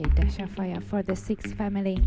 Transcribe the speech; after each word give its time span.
DJ 0.00 0.14
Dasha 0.14 0.46
Fyah 0.46 0.82
for 0.82 1.02
the 1.02 1.14
Six 1.14 1.52
family. 1.52 2.02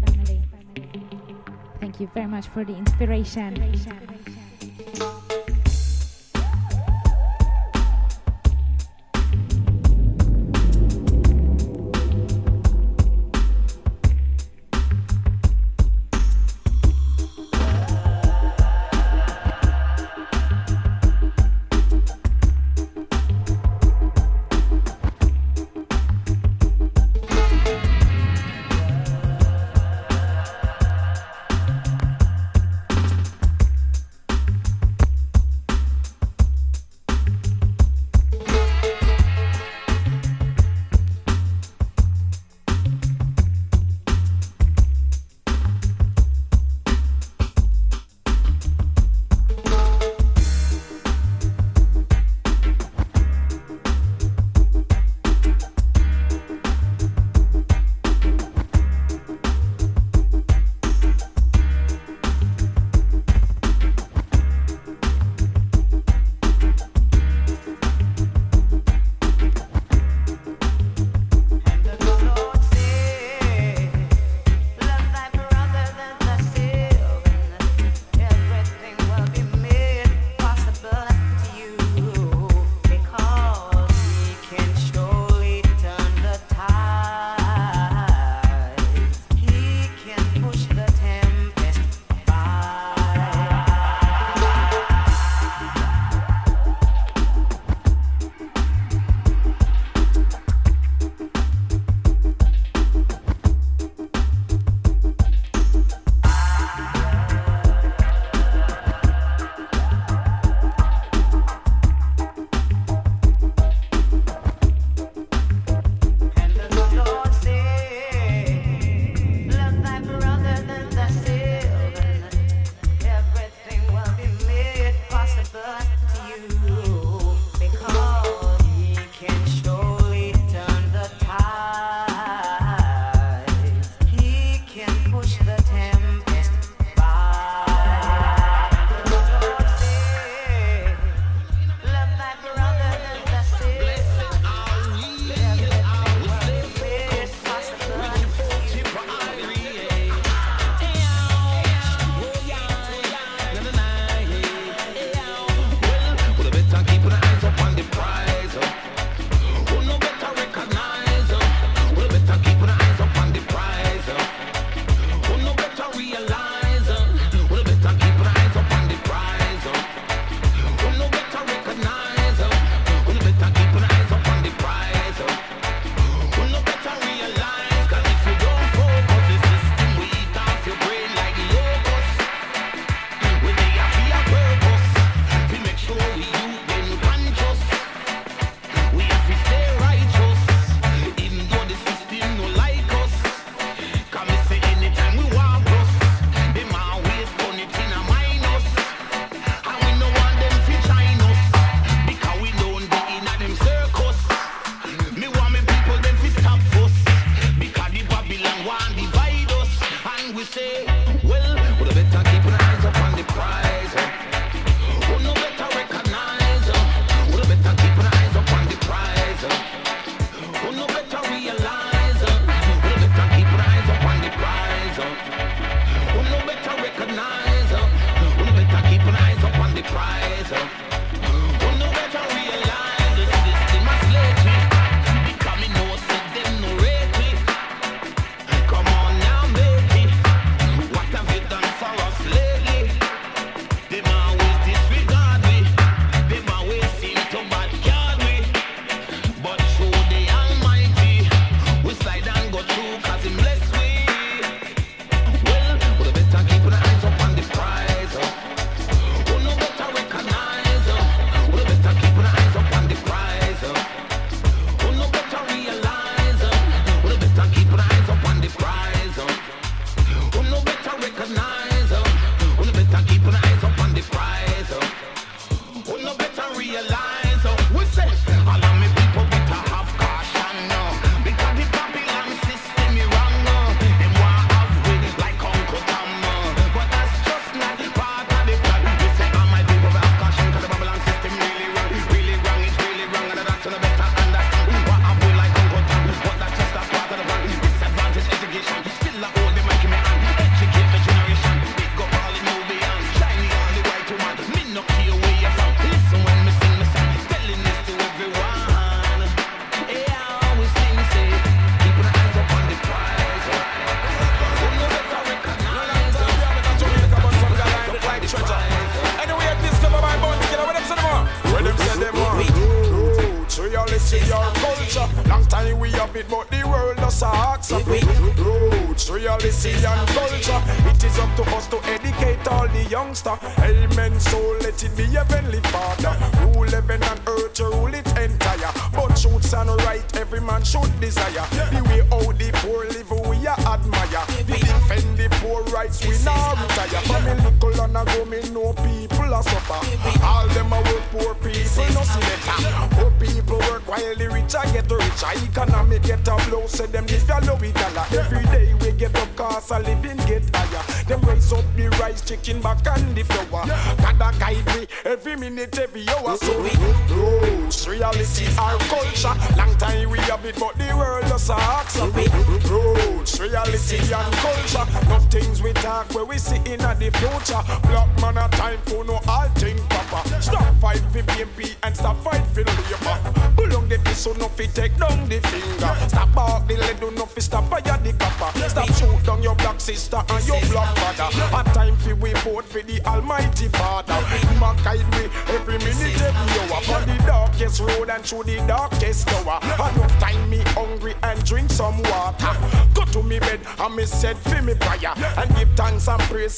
Thank 1.80 2.00
you 2.00 2.10
very 2.16 2.28
much 2.28 2.48
for 2.48 2.64
the 2.64 2.76
inspiration. 2.76 3.54
reality 3.54 4.43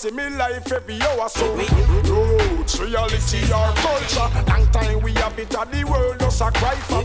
in 0.04 0.16
me 0.16 0.30
life 0.30 0.72
every 0.72 1.02
hour. 1.02 1.30
So 1.30 1.56
roots, 1.56 2.80
reality 2.80 3.40
or 3.54 3.72
culture. 3.80 4.28
Long 4.50 4.68
time 4.72 5.02
we 5.02 5.14
have 5.14 5.38
it 5.40 5.56
and 5.56 5.72
the 5.72 5.84
world 5.86 6.18
does 6.18 6.42
a 6.42 6.52
cry 6.52 6.76
for. 6.76 7.04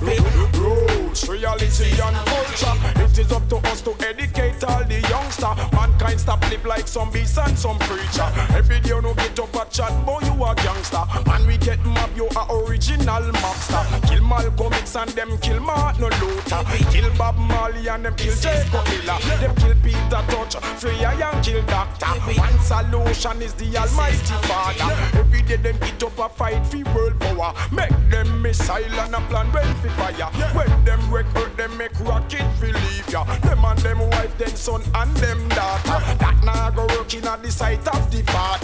Roots, 0.58 1.28
reality 1.28 1.90
and 2.02 2.16
culture. 2.26 2.74
It 3.04 3.18
is 3.18 3.32
up 3.32 3.48
to 3.50 3.56
us 3.68 3.82
to 3.82 3.92
educate 4.00 4.64
all 4.64 4.84
the 4.84 5.00
youngster. 5.08 5.52
Mankind 5.76 6.20
stop 6.20 6.42
live 6.50 6.64
like 6.64 6.88
some 6.88 7.10
beast 7.10 7.38
and 7.38 7.56
some 7.56 7.78
preacher. 7.80 8.28
Every 8.56 8.80
day 8.80 8.88
you 8.90 9.02
no 9.02 9.14
get 9.14 9.38
up 9.38 9.54
a 9.54 9.70
chat, 9.70 9.92
boy 10.04 10.20
you 10.22 10.44
a 10.44 10.54
gangster. 10.56 11.04
Man 11.26 11.46
we 11.46 11.58
get 11.58 11.84
mob, 11.84 12.10
you 12.16 12.26
a 12.34 12.42
original 12.54 13.22
mobster. 13.42 14.08
Kill 14.08 14.24
Malcolm 14.24 14.72
X 14.72 14.96
and 14.96 15.10
them 15.10 15.38
kill 15.38 15.60
Martin 15.60 15.89
Kill 16.90 17.10
Bob 17.16 17.36
Marley 17.36 17.88
and 17.88 18.04
them 18.04 18.14
kill 18.14 18.34
Jacob 18.36 18.84
Miller. 18.88 19.18
Them 19.40 19.54
kill 19.56 19.74
Peter 19.82 20.22
Tosh, 20.28 20.56
Freya 20.80 21.10
and 21.10 21.44
kill 21.44 21.62
Doctor. 21.66 22.06
One 22.06 22.60
solution 22.60 23.42
is 23.42 23.54
the 23.54 23.76
Almighty 23.76 24.34
Father. 24.48 24.94
Every 25.18 25.42
day 25.42 25.56
them 25.56 25.76
get 25.78 26.02
up 26.02 26.18
a 26.18 26.28
fight 26.28 26.66
for 26.66 26.82
world 26.94 27.18
power. 27.20 27.54
Make 27.72 27.90
them 28.10 28.42
missile 28.42 29.00
and 29.00 29.14
a 29.14 29.20
plan 29.28 29.50
well 29.52 29.74
for 29.76 29.90
fire. 29.90 30.30
When 30.54 30.84
them 30.84 31.00
hurt, 31.00 31.56
them 31.56 31.76
make 31.76 31.98
rocket 32.00 32.44
leave 32.60 33.08
ya. 33.08 33.24
Them 33.40 33.64
and 33.64 33.78
them 33.80 34.00
wife, 34.10 34.36
them 34.38 34.54
son 34.56 34.82
and 34.94 35.16
them 35.16 35.48
daughter. 35.50 36.00
That 36.18 36.40
now 36.44 36.70
go 36.70 36.86
work 36.96 37.12
in 37.14 37.26
at 37.26 37.42
the 37.42 37.50
sight 37.50 37.86
of 37.88 38.10
the 38.10 38.22
father. 38.24 38.59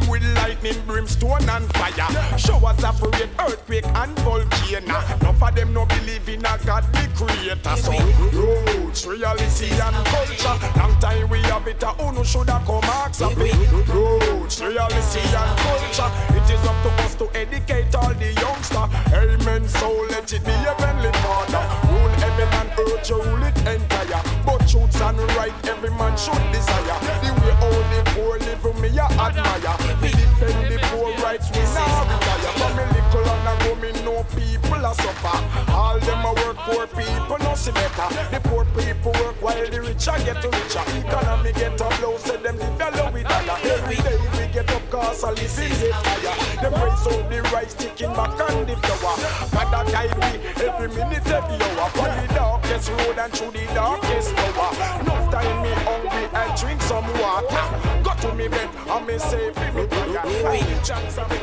Them 0.00 0.10
with 0.10 0.22
lightning, 0.36 0.76
brimstone 0.86 1.48
and 1.48 1.66
fire. 1.74 2.38
Showers 2.38 2.84
of 2.84 3.00
rain, 3.02 3.28
earthquake 3.38 3.86
and 3.86 4.18
volcano. 4.20 5.00
Enough 5.00 5.42
of 5.42 5.54
them 5.54 5.72
no 5.72 5.86
believe 5.86 6.28
in 6.28 6.44
a 6.44 6.58
God 6.64 6.84
the 6.92 7.08
creator. 7.14 7.76
So 7.76 7.92
roots, 8.32 9.06
reality 9.06 9.70
and 9.70 10.06
culture. 10.06 10.78
Long 10.78 10.98
time 11.00 11.28
we 11.28 11.40
have 11.42 11.66
it, 11.66 11.82
uh, 11.82 11.94
a 11.98 12.08
uno 12.08 12.22
shoulda 12.22 12.62
come 12.66 12.84
ask 12.84 13.22
of 13.22 13.38
it. 13.38 13.54
Roots, 13.88 14.60
reality 14.60 15.20
and 15.20 15.58
culture. 15.58 16.10
It 16.36 16.50
is 16.50 16.64
up 16.66 16.82
to 16.82 16.90
us 17.02 17.14
to 17.16 17.30
educate 17.36 17.94
all 17.94 18.14
the 18.14 18.32
youngster. 18.32 18.86
Amen. 19.14 19.68
So 19.68 19.90
let 20.10 20.32
it 20.32 20.44
be 20.44 20.52
heavenly 20.52 21.12
father. 21.20 21.64
Rule 21.88 22.08
heaven 22.20 22.48
and 22.60 22.70
earth, 22.78 23.08
you 23.08 23.22
rule 23.22 23.42
it 23.42 23.56
entire. 23.66 24.22
But 24.46 24.68
truths 24.68 25.00
and 25.00 25.18
right, 25.36 25.52
every 25.68 25.90
man 25.90 26.16
should 26.16 26.40
desire. 26.52 26.98
The 27.22 27.32
way 27.42 27.54
all 27.60 27.82
the 27.90 28.02
poor 28.14 28.38
live, 28.38 28.80
me 28.80 28.88
a 28.98 29.04
admire. 29.04 29.89
We 30.00 30.10
defend 30.10 30.70
the 30.70 30.78
poor 30.88 31.12
rights, 31.24 31.50
we 31.50 31.62
now 31.74 32.06
retire. 32.06 32.52
From 32.56 32.76
me 32.76 32.84
little 32.94 33.26
and 33.26 33.48
I 33.48 33.54
go, 33.64 33.74
me 33.76 33.90
know 34.04 34.24
people 34.32 34.86
are 34.86 34.94
suffer. 34.94 35.72
All 35.72 35.98
them 35.98 36.24
a 36.24 36.32
work, 36.40 36.56
poor 36.58 36.86
people 36.86 37.38
no 37.38 37.54
see 37.54 37.72
better. 37.72 38.08
The 38.30 38.40
poor 38.48 38.64
people 38.76 39.12
work 39.20 39.36
while 39.42 39.58
the 39.58 39.80
rich 39.80 40.06
a 40.08 40.14
get 40.24 40.42
richer. 40.42 40.84
Economy 40.96 41.52
get 41.52 41.80
a 41.80 41.88
blow, 41.98 42.16
so 42.18 42.36
them 42.36 42.56
live 42.56 42.80
a 42.80 42.88
low 42.96 43.10
with 43.10 43.28
dollar. 43.28 43.58
Every 43.62 43.96
day 43.96 44.16
we 44.38 44.52
get 44.52 44.70
up, 44.70 44.90
cause 44.90 45.22
a 45.22 45.32
living 45.32 45.74
get 45.80 45.92
higher. 45.92 46.36
Them 46.62 46.74
raise 46.80 47.06
up 47.06 47.28
the 47.28 47.42
rice, 47.52 47.74
chicken 47.74 48.12
back 48.14 48.38
and 48.48 48.66
the 48.68 48.76
flour. 48.76 49.18
Gotta 49.52 49.90
guide 49.90 50.16
me 50.22 50.40
every 50.64 50.88
minute, 50.88 51.26
every 51.26 51.56
hour. 51.60 51.90
On 51.98 52.10
the 52.14 52.34
darkest 52.34 52.90
road 52.90 53.18
and 53.18 53.32
through 53.32 53.50
the 53.50 53.66
darkest 53.74 54.34
hour. 54.38 55.00
Enough 55.02 55.30
time 55.32 55.62
me 55.62 55.70
hungry 55.84 56.24
and 56.32 56.60
drink 56.60 56.80
some 56.82 57.06
water. 57.20 57.89
Go 58.20 58.28
to 58.28 58.34
me 58.34 58.48
bed 58.48 58.68
and 58.86 59.06
me 59.06 59.18
say, 59.18 59.50
fi 59.52 59.70
me 59.70 59.86
prayer. 59.86 60.20
I 60.20 60.60
need 60.60 60.84
chance 60.84 61.16
and 61.16 61.30
me 61.30 61.38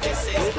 this 0.00 0.28
is 0.28 0.54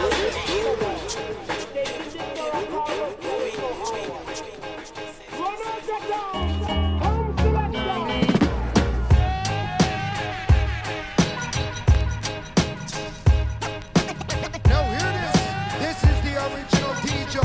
Now 14.68 14.84
hear 14.84 15.12
this. 15.16 15.38
This 15.80 16.04
is 16.04 16.18
the 16.24 16.34
original 16.44 16.94
DJ 17.06 17.36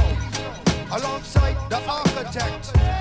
alongside 0.91 1.57
the 1.71 1.79
architect. 1.89 2.98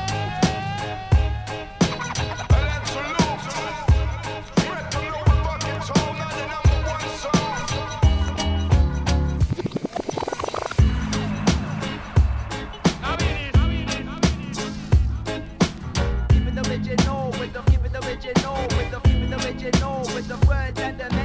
Original 19.48 20.02
with 20.14 20.28
the 20.28 20.36
words 20.46 20.78
and 20.82 21.00
the 21.00 21.17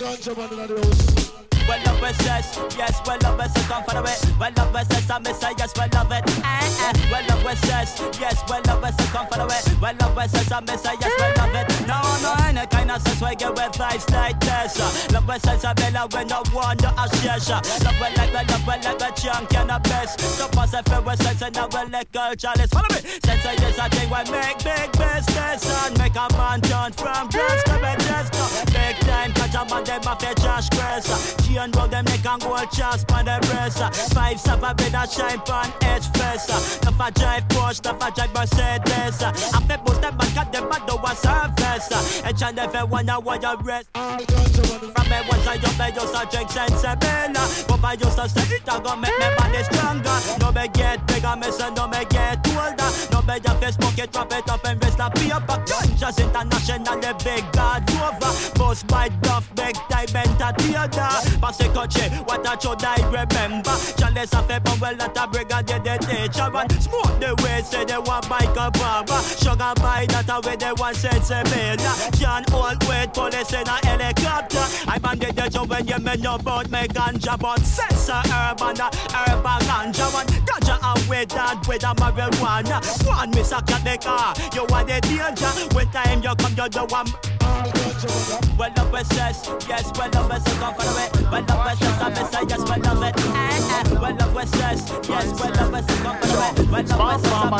man 0.00 0.52
in 0.52 0.58
the 0.58 0.82
house. 0.82 1.32
Well 1.66 1.82
love 1.84 2.02
it 2.02 2.14
says, 2.22 2.76
yes, 2.78 3.00
well 3.04 3.18
love 3.22 3.40
it 3.40 3.50
says, 3.50 3.66
come 3.66 3.82
follow 3.84 4.04
it. 4.06 4.22
Well 4.38 4.52
love 4.56 4.76
it 4.76 4.86
says, 4.92 5.10
I 5.10 5.18
miss 5.18 5.42
it, 5.42 5.54
yes, 5.58 5.72
well 5.76 5.88
love 5.92 6.12
it. 6.12 6.22
Eh, 6.22 6.42
eh. 6.44 6.92
Well 7.10 7.26
love 7.26 7.46
it 7.52 7.58
says, 7.58 7.98
yes, 8.20 8.42
well 8.48 8.62
love 8.66 8.84
it 8.84 8.94
says, 8.94 9.10
come 9.10 9.26
follow 9.26 9.46
it. 9.46 9.80
Well 9.82 9.94
love 10.00 10.18
it 10.18 10.30
says, 10.30 10.52
I 10.52 10.60
miss 10.60 10.84
it, 10.84 10.96
yes, 11.00 11.12
well 11.18 11.34
love 11.36 11.54
it. 11.58 11.66
No, 11.90 11.98
no, 12.22 12.34
any 12.46 12.66
kind 12.68 12.90
of 12.92 13.02
sense 13.02 13.20
we 13.20 13.34
get 13.34 13.50
with 13.50 13.78
like 13.80 14.38
this. 14.40 14.78
Love 15.12 15.28
it 15.28 15.42
says, 15.42 15.64
I 15.64 15.72
bella 15.74 16.06
when 16.12 16.28
no 16.28 16.42
one 16.52 16.75
pleasure. 17.36 17.84
Love 17.84 18.00
it 18.00 18.16
like 18.16 18.32
a 18.32 18.52
love 18.52 18.68
it 18.68 18.84
like 18.84 19.02
a 19.02 19.20
chunk 19.20 19.54
and 19.54 19.70
a 19.70 19.80
best. 19.80 20.20
So 20.20 20.48
pass 20.48 20.72
a 20.74 20.82
fair 20.82 21.00
with 21.00 21.22
sense 21.22 21.42
and 21.42 21.56
our 21.56 21.68
Let's 21.68 22.72
Follow 22.72 22.88
me. 22.90 23.00
Sense 23.24 23.44
is 23.44 23.78
a 23.78 23.88
thing 23.88 24.10
we 24.10 24.30
make 24.30 24.58
big 24.64 24.92
business 24.92 25.84
and 25.84 25.98
make 25.98 26.16
a 26.16 26.28
man 26.36 26.60
turn 26.62 26.92
from 26.92 27.28
drugs 27.28 27.62
to 27.64 27.76
business. 27.78 28.64
Big 28.66 28.96
time 29.00 29.32
catch 29.32 29.54
a 29.54 29.64
man 29.68 29.84
them 29.84 30.02
off 30.06 30.18
their 30.18 30.34
trash 30.34 30.68
press. 30.70 31.36
She 31.44 31.56
and 31.56 31.72
bro 31.72 31.86
they 31.86 32.02
make 32.02 32.24
a 32.24 32.38
gold 32.38 32.70
chance 32.72 33.04
for 33.04 33.22
the 33.22 33.38
breast. 33.46 33.78
Five 34.14 34.40
seven 34.40 34.76
bit 34.76 34.94
a 34.94 35.06
shine 35.06 35.40
pan 35.40 35.72
edge 35.82 36.08
fest. 36.16 36.48
The 36.82 36.92
fat 36.92 37.14
drive 37.14 37.48
Porsche, 37.48 37.82
the 37.82 37.92
a 37.92 38.10
drive 38.10 38.32
Mercedes. 38.34 39.22
I 39.22 39.60
feel 39.66 39.78
both 39.84 40.00
them 40.00 40.16
back 40.16 40.36
at 40.36 40.52
them 40.52 40.68
but 40.68 40.86
no 40.86 40.96
one 40.96 41.16
service. 41.16 42.22
And 42.24 42.38
trying 42.38 42.56
to 42.56 42.70
I 42.76 43.18
want 43.18 43.42
your 43.42 43.56
rest. 43.58 43.88
I 43.94 44.24
don't 44.24 44.68
want 44.70 44.82
to 44.82 44.95
me 45.08 45.18
once 45.28 45.46
I 45.46 45.56
jump, 45.58 45.80
I 45.80 45.90
just 45.90 46.14
a 46.14 46.22
drink 46.30 46.50
sensible. 46.50 47.06
But 47.68 47.84
I 47.84 47.92
used 47.94 48.16
to 48.18 48.28
say 48.28 48.56
it, 48.56 48.68
I 48.68 48.80
gon' 48.80 49.00
make 49.00 49.16
me 49.18 49.28
body 49.36 49.62
stronger. 49.64 50.16
No 50.40 50.52
me 50.52 50.68
get 50.68 51.06
bigger, 51.06 51.36
me 51.36 51.50
say 51.50 51.70
no 51.74 51.86
me 51.88 52.04
get 52.10 52.46
older. 52.54 52.90
No 53.12 53.22
me 53.22 53.40
just 53.40 53.58
face 53.60 53.76
pocket, 53.76 54.12
drop 54.12 54.32
it 54.32 54.48
up 54.48 54.64
and 54.66 54.82
rest 54.82 54.98
a 55.00 55.10
paper. 55.10 55.58
Conscious 55.66 56.18
international, 56.18 56.98
the 57.00 57.12
big 57.24 57.44
God 57.52 57.88
over. 58.02 58.32
Bust 58.58 58.86
by 58.88 59.08
duff, 59.22 59.48
big 59.54 59.74
time 59.88 60.16
entertainer 60.16 60.86
passe 61.40 61.68
coche 61.72 62.10
What 62.26 62.46
a 62.46 62.60
should 62.60 62.84
I 62.84 62.96
remember 63.06 63.74
Chalice 63.98 64.32
a 64.32 64.42
fait 64.42 64.62
bon 64.64 64.78
well 64.80 65.00
at 65.00 65.16
a 65.16 65.26
brigadier 65.26 65.78
de 65.78 65.98
teacher 65.98 66.50
And 66.54 66.72
smoke 66.82 67.18
the 67.20 67.34
way 67.42 67.62
say 67.62 67.84
they 67.84 67.98
want 67.98 68.26
a 68.26 68.70
barber 68.70 69.20
Sugar 69.38 69.72
by 69.76 70.06
that 70.10 70.28
a 70.28 70.40
way 70.46 70.56
they 70.56 70.72
want 70.72 70.96
sense 70.96 71.30
a 71.30 71.42
mania 71.50 71.92
John 72.18 72.44
old 72.52 72.82
wait 72.88 73.12
police 73.12 73.52
in 73.52 73.66
a 73.66 73.76
helicopter 73.86 74.64
I 74.88 74.95
banded 74.98 75.36
the 75.36 75.48
job 75.48 75.68
when 75.68 75.86
you 75.86 75.98
men 75.98 76.26
about 76.26 76.70
me 76.70 76.86
ganja 76.88 77.38
But 77.38 77.60
sense 77.60 78.08
a 78.08 78.22
urban 78.26 78.80
a 78.80 78.90
urban 79.28 79.60
ganja. 79.68 80.12
One 80.12 80.26
ganja 80.26 80.76
a 80.82 81.10
way 81.10 81.24
that 81.26 81.66
with 81.68 81.82
a 81.82 81.94
marijuana. 81.94 83.06
One 83.06 83.30
miss 83.30 83.52
a 83.52 83.62
cat 83.62 84.00
car 84.02 84.34
uh, 84.36 84.50
You 84.54 84.64
want 84.68 84.88
the 84.88 85.00
danger. 85.00 85.74
When 85.74 85.88
time 85.90 86.22
you 86.22 86.34
come 86.36 86.54
you 86.56 86.68
do 86.68 86.84
one 86.86 87.35
well, 88.58 88.72
love 88.76 88.94
it 88.94 89.06
says, 89.06 89.48
yes, 89.68 89.92
well, 89.98 90.10
love 90.14 90.30
it 90.30 90.42
says, 90.42 90.58
come 90.58 90.74
follow 90.74 90.98
it. 91.04 91.10
Well, 91.30 91.44
love 91.48 91.72
it 91.72 91.78
says, 91.78 92.00
I 92.00 92.08
miss 92.10 92.34
it, 92.34 92.50
yes, 92.50 92.62
well, 92.68 92.80
love 92.80 93.02
it. 93.02 93.14
Eh, 93.16 93.76
eh. 93.76 94.00
Well, 94.00 94.14
love 94.16 94.36
it 94.36 94.48
says, 94.48 94.80
yes, 95.08 95.40
well, 95.40 95.52
love 95.54 95.74
it 95.74 95.84
says, 95.88 96.00
come 96.00 96.16
follow 96.18 96.40
it. 96.48 96.54
Well, 96.70 96.84
love 96.84 97.14
it 97.14 97.20
says, 97.20 97.32
I 97.32 97.50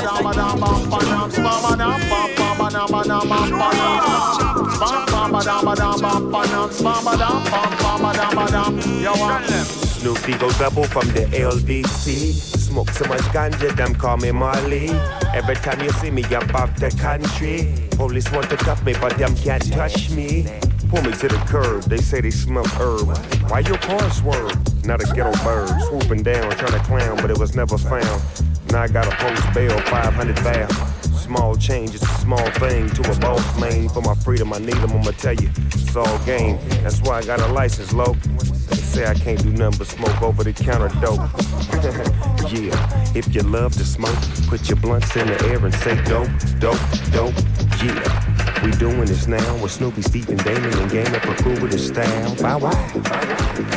miss 9.40 9.82
it. 9.82 9.86
Snoopy 10.06 10.38
go 10.38 10.48
double 10.52 10.84
from 10.84 11.08
the 11.08 11.26
LBC. 11.34 12.32
Smoke 12.32 12.90
so 12.90 13.08
much 13.08 13.22
ganja, 13.34 13.75
them 13.75 13.92
call 13.92 14.16
me 14.16 14.30
Marley. 14.30 14.88
Every 15.34 15.56
time 15.56 15.80
you 15.80 15.90
see 15.90 16.12
me, 16.12 16.22
I'm 16.26 16.48
off 16.54 16.76
the 16.76 16.92
country. 16.92 17.75
Police 17.96 18.30
want 18.30 18.48
to 18.50 18.56
cuff 18.56 18.84
me, 18.84 18.94
but 19.00 19.18
them 19.18 19.34
can't 19.34 19.68
touch 19.72 20.10
me. 20.10 20.46
Pull 20.90 21.02
me 21.02 21.10
to 21.10 21.26
the 21.26 21.42
curb, 21.48 21.82
they 21.90 21.96
say 21.96 22.20
they 22.20 22.30
smell 22.30 22.64
herb. 22.78 23.18
Why 23.50 23.58
your 23.66 23.78
car 23.78 24.08
swerve? 24.12 24.86
Not 24.86 25.02
a 25.02 25.12
ghetto 25.12 25.32
bird, 25.42 25.75
swooping 25.88 26.22
down, 26.22 26.52
trying 26.52 26.78
to 26.78 26.86
clown, 26.86 27.16
but 27.16 27.32
it 27.32 27.38
was 27.38 27.56
never 27.56 27.76
found. 27.76 28.22
Now 28.70 28.82
I 28.82 28.86
got 28.86 29.08
a 29.08 29.16
post 29.16 29.54
bail, 29.54 29.76
500 29.76 30.36
bail. 30.44 30.95
Small 31.26 31.56
change, 31.56 31.92
it's 31.92 32.04
a 32.04 32.21
small 32.21 32.50
thing 32.52 32.88
to 32.90 33.11
a 33.11 33.18
boss 33.18 33.61
man. 33.61 33.88
For 33.88 34.00
my 34.00 34.14
freedom, 34.14 34.52
I 34.52 34.59
need 34.59 34.76
them, 34.76 34.92
I'ma 34.92 35.11
tell 35.11 35.35
you, 35.35 35.50
it's 35.75 35.97
all 35.97 36.18
game. 36.21 36.56
That's 36.85 37.00
why 37.00 37.18
I 37.18 37.23
got 37.25 37.40
a 37.40 37.49
license, 37.49 37.92
low. 37.92 38.14
They 38.14 38.76
say 38.76 39.06
I 39.06 39.14
can't 39.14 39.42
do 39.42 39.50
nothing 39.50 39.78
but 39.78 39.88
smoke 39.88 40.23
over 40.23 40.45
the 40.45 40.52
counter 40.52 40.88
dope. 41.00 41.18
yeah, 42.52 43.16
if 43.16 43.35
you 43.35 43.42
love 43.42 43.73
to 43.73 43.85
smoke, 43.85 44.16
put 44.47 44.68
your 44.68 44.76
blunts 44.76 45.16
in 45.16 45.26
the 45.26 45.47
air 45.47 45.64
and 45.64 45.75
say 45.75 46.00
dope, 46.04 46.30
dope, 46.61 46.78
dope, 47.11 47.35
yeah. 47.83 48.36
We 48.62 48.70
doing 48.72 49.04
this 49.04 49.26
now 49.26 49.62
with 49.62 49.72
Snoopy, 49.72 50.02
Stephen, 50.02 50.36
Damian, 50.38 50.76
and 50.78 50.90
game 50.90 51.14
up 51.14 51.24
a 51.24 51.34
crew 51.42 51.60
with 51.60 51.72
his 51.72 51.86
style. 51.88 52.34
Bow 52.36 52.58
wow. 52.58 52.72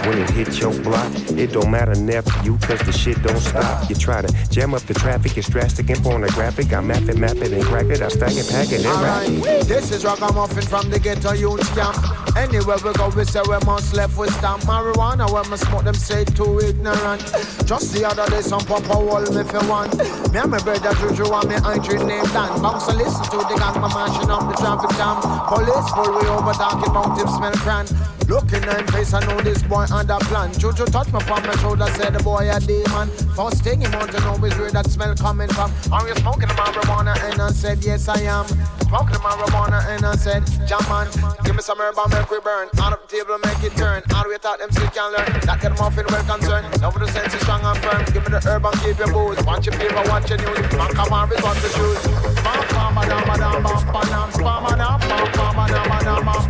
When 0.08 0.18
it 0.18 0.30
hits 0.32 0.60
your 0.60 0.74
block, 0.82 1.12
it 1.38 1.52
don't 1.52 1.70
matter 1.70 1.96
nephew, 1.96 2.58
cause 2.60 2.80
the 2.80 2.92
shit 2.92 3.22
don't 3.22 3.40
stop. 3.40 3.90
You 3.90 3.96
try 3.96 4.22
to 4.22 4.50
jam 4.50 4.74
up 4.74 4.82
the 4.84 4.94
traffic, 4.94 5.38
it's 5.38 5.50
drastic 5.50 5.90
and 5.90 6.02
pornographic. 6.02 6.74
I 6.74 6.82
map 6.82 7.04
it, 7.04 7.18
map 7.18 7.36
it, 7.38 7.52
and 7.52 7.64
crack 7.64 7.86
it. 7.86 8.02
I 8.02 8.08
stack 8.08 8.34
it, 8.34 8.50
pack 8.50 8.72
it, 8.72 8.86
and 8.86 9.02
rack 9.02 9.28
it. 9.28 9.68
This 9.68 9.92
is 9.92 10.04
Ragamuffin 10.04 10.64
from 10.64 10.90
the 10.90 11.00
ghetto 11.00 11.34
youth 11.34 11.64
camp. 11.76 11.98
Anywhere 12.36 12.78
we 12.84 12.94
go, 12.94 13.10
we 13.10 13.26
say 13.26 13.42
we 13.48 13.58
must 13.66 13.94
left 13.94 14.18
with 14.18 14.34
stamp 14.36 14.64
marijuana. 14.64 15.32
When 15.32 15.50
we 15.52 15.58
smoke 15.58 15.84
them, 15.84 15.94
say 15.94 16.26
too 16.26 16.60
ignorant. 16.60 17.22
Just 17.66 17.94
the 17.94 18.06
other 18.08 18.26
day, 18.30 18.42
some 18.42 18.62
papa 18.62 18.98
wall 18.98 19.22
me 19.22 19.44
for 19.44 19.64
one. 19.68 19.90
Me 20.32 20.40
and 20.40 20.52
my 20.52 20.60
brother 20.60 20.94
Juju 20.96 21.26
and 21.34 21.50
me 21.50 21.56
auntie 21.56 21.98
named 22.04 22.32
Dan. 22.34 22.62
Bounce 22.62 22.88
to 22.88 22.96
listen 22.96 23.24
to 23.26 23.38
the 23.38 23.56
gang, 23.58 23.80
my 23.82 23.88
mashing 23.94 24.30
up 24.30 24.50
the 24.50 24.59
traffic 24.60 24.92
jams. 24.98 25.26
Police 25.48 25.92
pull 25.92 26.12
me 26.22 26.28
over, 26.28 26.54
talking 26.54 26.84
it 26.84 26.94
mountain 26.94 27.28
smell 27.28 27.52
cran. 27.64 28.19
Looking 28.30 28.62
in 28.62 28.86
face, 28.94 29.12
I 29.16 29.26
know 29.26 29.42
this 29.42 29.64
boy 29.64 29.90
under 29.92 30.20
plan. 30.30 30.54
Juju 30.54 30.86
touch 30.86 31.12
me 31.12 31.18
on 31.18 31.42
my 31.42 31.56
shoulder, 31.58 31.88
said 31.98 32.14
the 32.14 32.22
boy 32.22 32.46
a 32.46 32.60
demon. 32.60 33.10
First 33.34 33.64
thing 33.64 33.82
he 33.82 33.90
want 33.90 34.12
to 34.12 34.20
know 34.22 34.38
is 34.46 34.54
where 34.54 34.70
that 34.70 34.86
smell 34.86 35.16
coming 35.16 35.50
from. 35.50 35.74
Are 35.92 36.08
you 36.08 36.14
smoking 36.14 36.50
marijuana? 36.54 37.18
And 37.26 37.42
I 37.42 37.50
said, 37.50 37.84
yes 37.84 38.08
I 38.08 38.22
am. 38.30 38.46
Smoking 38.86 39.18
marijuana 39.26 39.82
and 39.90 40.06
I 40.06 40.14
said, 40.14 40.46
jam 40.70 40.78
man, 40.86 41.10
give 41.44 41.56
me 41.56 41.64
some 41.64 41.82
herb 41.82 41.98
and 41.98 42.14
make 42.14 42.30
we 42.30 42.40
burn. 42.40 42.70
Out 42.78 42.94
of 42.94 43.02
the 43.02 43.10
table, 43.10 43.40
make 43.42 43.64
it 43.64 43.76
turn. 43.76 44.04
How 44.14 44.22
do 44.22 44.30
we 44.30 44.38
thought 44.38 44.60
them 44.60 44.70
still 44.70 44.94
can 44.94 45.10
learn? 45.10 45.26
That 45.50 45.58
get 45.60 45.74
them 45.74 45.82
off 45.82 45.98
in 45.98 46.06
well 46.06 46.24
concerned. 46.30 46.70
Now 46.82 46.92
for 46.92 47.00
the 47.00 47.10
sense 47.10 47.34
is 47.34 47.42
strong 47.42 47.66
and 47.66 47.80
firm. 47.82 48.06
Give 48.14 48.22
me 48.22 48.30
the 48.30 48.46
herb 48.46 48.64
and 48.64 48.78
keep 48.86 49.00
your 49.02 49.10
booze. 49.10 49.42
Watch 49.42 49.66
your 49.66 49.74
paper, 49.74 50.06
watch 50.06 50.30
your 50.30 50.38
news. 50.38 50.70
Man, 50.78 50.94
come 50.94 51.14
on, 51.18 51.30
respond 51.34 51.58
to 51.66 51.70
shoes. 51.74 51.98
Bam, 52.46 52.62
bam, 52.78 52.94
bam, 52.94 53.10
bam, 53.10 53.42
bam, 53.42 53.90
bam, 53.90 54.30
bam, 54.30 54.54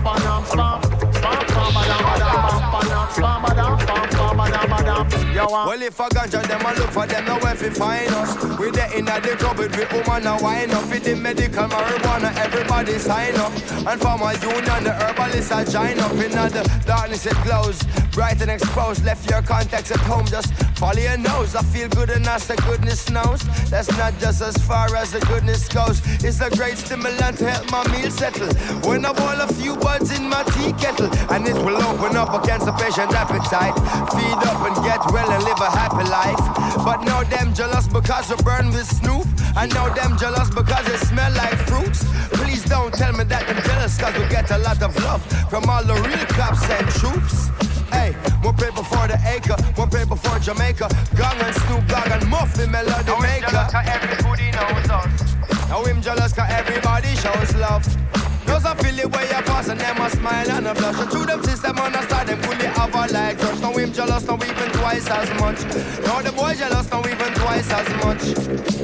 bam, 0.03 0.43
bam, 0.59 0.98
well, 5.69 5.81
if 5.81 5.99
a 5.99 6.03
ganja 6.09 6.41
them 6.47 6.61
a 6.61 6.79
look 6.79 6.89
for 6.91 7.05
them, 7.07 7.25
now 7.25 7.37
if 7.51 7.61
you 7.61 7.71
find 7.71 8.11
us, 8.11 8.59
we 8.59 8.71
there 8.71 8.91
in 8.97 9.05
the 9.05 9.35
club 9.39 9.57
with 9.57 9.75
we 9.75 9.85
woman 9.85 10.27
and 10.27 10.41
wine 10.41 10.71
up. 10.71 10.89
With 10.89 11.03
the 11.03 11.15
medical 11.15 11.67
marijuana, 11.67 12.35
everybody 12.37 12.97
sign 12.97 13.35
up. 13.35 13.51
And 13.87 14.01
from 14.01 14.21
a 14.21 14.33
union, 14.33 14.83
the 14.83 14.93
herbalist 14.93 15.51
I 15.51 15.63
join 15.63 15.99
up. 15.99 16.11
In 16.11 16.31
the 16.31 16.83
darkness 16.85 17.25
it 17.25 17.37
glows, 17.43 17.81
bright 18.11 18.41
and 18.41 18.51
exposed. 18.51 19.05
Left 19.05 19.29
your 19.29 19.41
contacts 19.41 19.91
at 19.91 19.99
home, 19.99 20.25
just 20.25 20.53
your 20.79 21.17
nose. 21.17 21.55
I 21.55 21.63
feel 21.63 21.89
good 21.89 22.09
and 22.09 22.23
that's 22.23 22.47
the 22.47 22.55
goodness 22.55 23.09
knows. 23.09 23.41
That's 23.69 23.91
not 23.97 24.17
just 24.19 24.41
as 24.41 24.55
far 24.57 24.95
as 24.95 25.11
the 25.11 25.19
goodness 25.19 25.67
goes. 25.67 26.01
It's 26.23 26.39
a 26.41 26.49
great 26.49 26.77
stimulant 26.77 27.37
to 27.39 27.49
help 27.51 27.69
my 27.71 27.83
meal 27.91 28.09
settle. 28.09 28.47
When 28.87 29.05
I 29.05 29.11
boil 29.13 29.41
a 29.41 29.47
few 29.53 29.75
buds 29.75 30.17
in 30.17 30.29
my 30.29 30.43
tea 30.55 30.71
kettle, 30.73 31.09
and 31.31 31.47
it 31.47 31.55
will 31.55 31.77
open 31.83 32.15
up 32.15 32.31
against 32.43 32.65
the 32.65 32.71
patient 32.71 33.11
appetite. 33.13 33.75
Feed 34.15 34.39
up 34.47 34.59
and 34.67 34.75
get 34.83 34.99
well 35.11 35.29
and 35.29 35.43
live 35.43 35.59
a 35.59 35.69
happy 35.69 36.07
life. 36.07 36.39
But 36.85 37.03
now 37.03 37.23
them 37.23 37.53
jealous 37.53 37.87
because 37.87 38.29
we 38.29 38.37
burn 38.43 38.71
with 38.71 38.87
Snoop. 38.87 39.27
I 39.55 39.67
know 39.67 39.93
them 39.93 40.17
jealous 40.17 40.49
because 40.49 40.85
they 40.87 40.97
smell 41.05 41.31
like 41.33 41.57
fruits. 41.67 42.05
Please 42.39 42.63
don't 42.63 42.93
tell 42.93 43.11
me 43.13 43.25
that 43.25 43.43
I'm 43.49 43.61
jealous 43.63 43.97
cause 43.97 44.15
we 44.17 44.27
get 44.29 44.49
a 44.51 44.57
lot 44.59 44.81
of 44.81 44.95
love 45.03 45.21
from 45.49 45.69
all 45.69 45.83
the 45.83 45.95
real 46.07 46.25
cops 46.37 46.63
and 46.69 46.87
troops. 46.87 47.49
Hey, 47.91 48.15
more 48.41 48.53
paper 48.53 48.83
for 48.83 49.07
the 49.07 49.19
acre, 49.25 49.55
more 49.77 49.87
paper 49.87 50.15
for 50.15 50.39
Jamaica. 50.39 50.87
Gang 51.15 51.39
and 51.41 51.55
Snoop 51.55 51.87
Dogg 51.87 52.11
and 52.11 52.23
Muffy 52.23 52.69
Melody 52.69 53.15
Maker. 53.21 53.51
Now 53.51 53.83
everybody 53.85 54.51
knows 54.51 54.89
us. 54.89 55.69
Now 55.69 55.83
him 55.83 56.01
jealous 56.01 56.33
cause 56.33 56.49
everybody 56.49 57.15
shows 57.15 57.55
love. 57.55 57.85
Those 58.45 58.65
are 58.65 58.75
feel 58.75 58.97
it 58.97 59.11
where 59.11 59.25
you 59.25 59.43
pass 59.45 59.69
and 59.69 59.79
them 59.79 60.01
a 60.01 60.09
smile 60.09 60.51
and 60.51 60.67
a 60.67 60.73
blush. 60.73 60.99
And 60.99 61.11
through 61.11 61.25
them 61.25 61.43
system 61.43 61.77
understand 61.77 62.29
them 62.29 62.41
fully 62.41 62.65
have 62.65 62.95
a 62.95 63.13
like 63.13 63.37
crush. 63.37 63.59
Now 63.59 63.73
him 63.73 63.93
jealous, 63.93 64.25
now 64.25 64.35
even 64.35 64.69
twice 64.71 65.07
as 65.09 65.29
much. 65.39 65.61
Now 66.05 66.21
the 66.21 66.31
boy 66.31 66.55
jealous, 66.55 66.89
now 66.89 66.99
even 66.99 67.33
twice 67.35 67.71
as 67.71 67.89
much. 68.03 68.23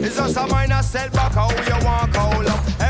It's 0.05 0.15
just 0.15 0.37
a 0.37 0.47
minor 0.47 0.83
setback 0.83 1.31
how 1.33 1.49
you 1.49 1.85
walk 1.85 2.15
out 2.15 2.35
be 2.45 2.84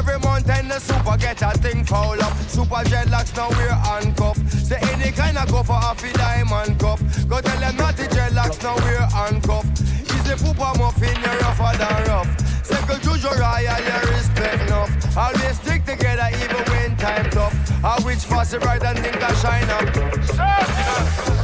the 0.75 0.81
super 0.81 1.17
get 1.17 1.41
a 1.41 1.51
thing 1.59 1.83
foul 1.85 2.21
up. 2.21 2.33
Super 2.47 2.83
dreadlocks 2.89 3.35
now 3.35 3.49
we're 3.49 3.79
handcuff. 3.87 4.37
Say 4.51 4.79
any 4.91 5.11
kind 5.11 5.37
of 5.37 5.49
go 5.49 5.63
for 5.63 5.79
half 5.79 6.03
a 6.03 6.11
diamond 6.13 6.79
cup. 6.79 6.99
Go 7.29 7.39
tell 7.39 7.59
them 7.59 7.75
not 7.77 7.95
the 7.95 8.03
dreadlocks 8.03 8.61
now 8.61 8.75
we're 8.83 9.07
handcuff. 9.15 9.65
Is 9.79 10.23
the 10.27 10.35
pooper 10.35 10.77
muffin 10.77 11.15
you're 11.23 11.39
rougher 11.39 11.77
than 11.77 12.03
rough. 12.07 12.29
Second 12.65 13.01
juju 13.03 13.31
royal 13.39 13.79
you 13.87 13.99
respect 14.11 14.61
enough. 14.63 14.91
Always 15.17 15.55
stick 15.61 15.85
together 15.85 16.27
even 16.43 16.63
when 16.71 16.97
time 16.97 17.29
tough. 17.29 17.55
I 17.83 18.01
wish 18.03 18.25
fast 18.25 18.59
bright 18.59 18.81
than 18.81 18.97
think 18.97 19.23
I 19.23 19.33
shine 19.35 19.69
up. 19.69 19.87
Stop! 20.25 20.67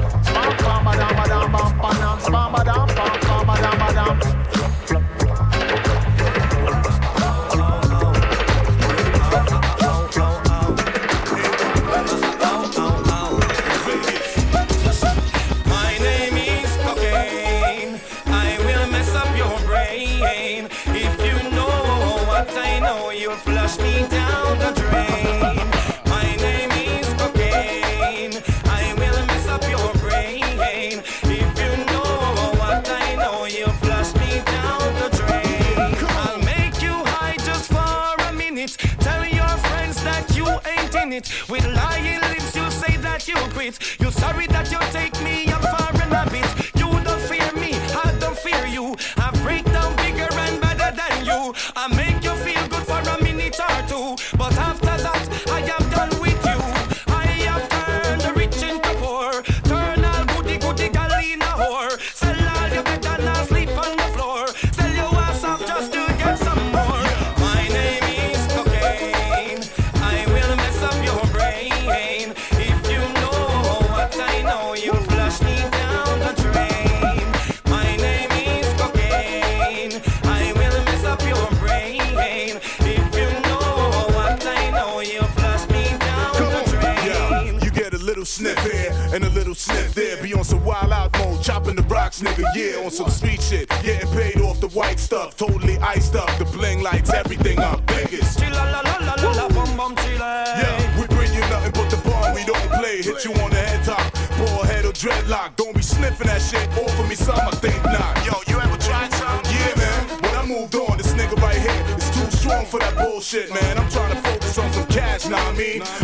Me. 115.56 115.78
mean? 115.78 116.03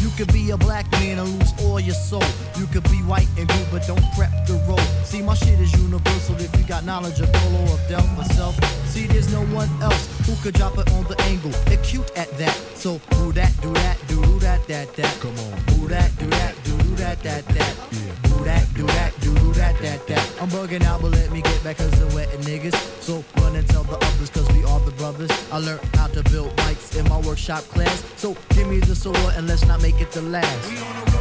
You 0.00 0.10
could 0.16 0.32
be 0.32 0.50
a 0.50 0.56
black 0.56 0.90
man 0.92 1.18
and 1.18 1.28
lose 1.38 1.52
all 1.62 1.80
your 1.80 1.94
soul. 1.94 2.22
You 2.56 2.66
could 2.66 2.84
be 2.84 3.02
white 3.02 3.28
and 3.36 3.48
blue, 3.48 3.66
but 3.70 3.86
don't 3.86 4.02
prep 4.14 4.30
the 4.46 4.54
road. 4.68 4.80
See, 5.04 5.22
my 5.22 5.34
shit 5.34 5.58
is 5.58 5.72
universal 5.72 6.36
if 6.36 6.56
you 6.56 6.64
got 6.64 6.84
knowledge 6.84 7.20
of 7.20 7.32
Dolo 7.32 7.62
or 7.72 7.78
Del 7.88 8.06
myself. 8.08 8.54
See, 8.86 9.06
there's 9.06 9.32
no 9.32 9.42
one 9.46 9.68
else 9.82 10.08
who 10.26 10.34
could 10.42 10.54
drop 10.54 10.78
it 10.78 10.90
on 10.92 11.04
the 11.04 11.20
angle. 11.22 11.52
Acute 11.72 12.10
at 12.16 12.30
that. 12.38 12.54
So, 12.74 13.00
do 13.10 13.32
that, 13.32 13.52
do 13.60 13.72
that, 13.74 13.98
do 14.06 14.20
that, 14.38 14.66
that, 14.68 14.94
that. 14.94 15.20
Come 15.20 15.36
on. 15.38 15.64
Do 15.66 15.88
that, 15.88 16.16
do 16.18 16.26
that, 16.26 16.54
that, 16.98 17.22
that, 17.22 17.44
that. 17.46 17.76
Do 18.24 18.44
that, 18.44 18.74
do 18.74 18.86
that, 18.86 19.20
do 19.20 19.32
that, 19.52 19.78
that, 19.80 20.06
that. 20.06 20.42
I'm 20.42 20.48
bugging 20.48 20.84
out, 20.84 21.00
but 21.00 21.12
let 21.12 21.30
me 21.30 21.42
get 21.42 21.64
back 21.64 21.78
cause 21.78 22.00
I'm 22.00 22.14
wetting 22.14 22.40
niggas. 22.40 22.74
So 23.00 23.24
run 23.38 23.56
and 23.56 23.66
tell 23.68 23.84
the 23.84 23.96
others 23.96 24.30
cause 24.30 24.50
we 24.52 24.64
are 24.64 24.80
the 24.80 24.92
brothers. 24.92 25.30
I 25.52 25.58
learned 25.58 25.80
how 25.94 26.08
to 26.08 26.22
build 26.30 26.54
bikes 26.56 26.96
in 26.96 27.08
my 27.08 27.20
workshop 27.20 27.62
class. 27.64 28.04
So 28.16 28.36
give 28.50 28.68
me 28.68 28.80
the 28.80 28.94
sword 28.94 29.16
and 29.36 29.46
let's 29.46 29.64
not 29.66 29.80
make 29.80 30.00
it 30.00 30.10
the 30.10 30.22
last. 30.22 31.17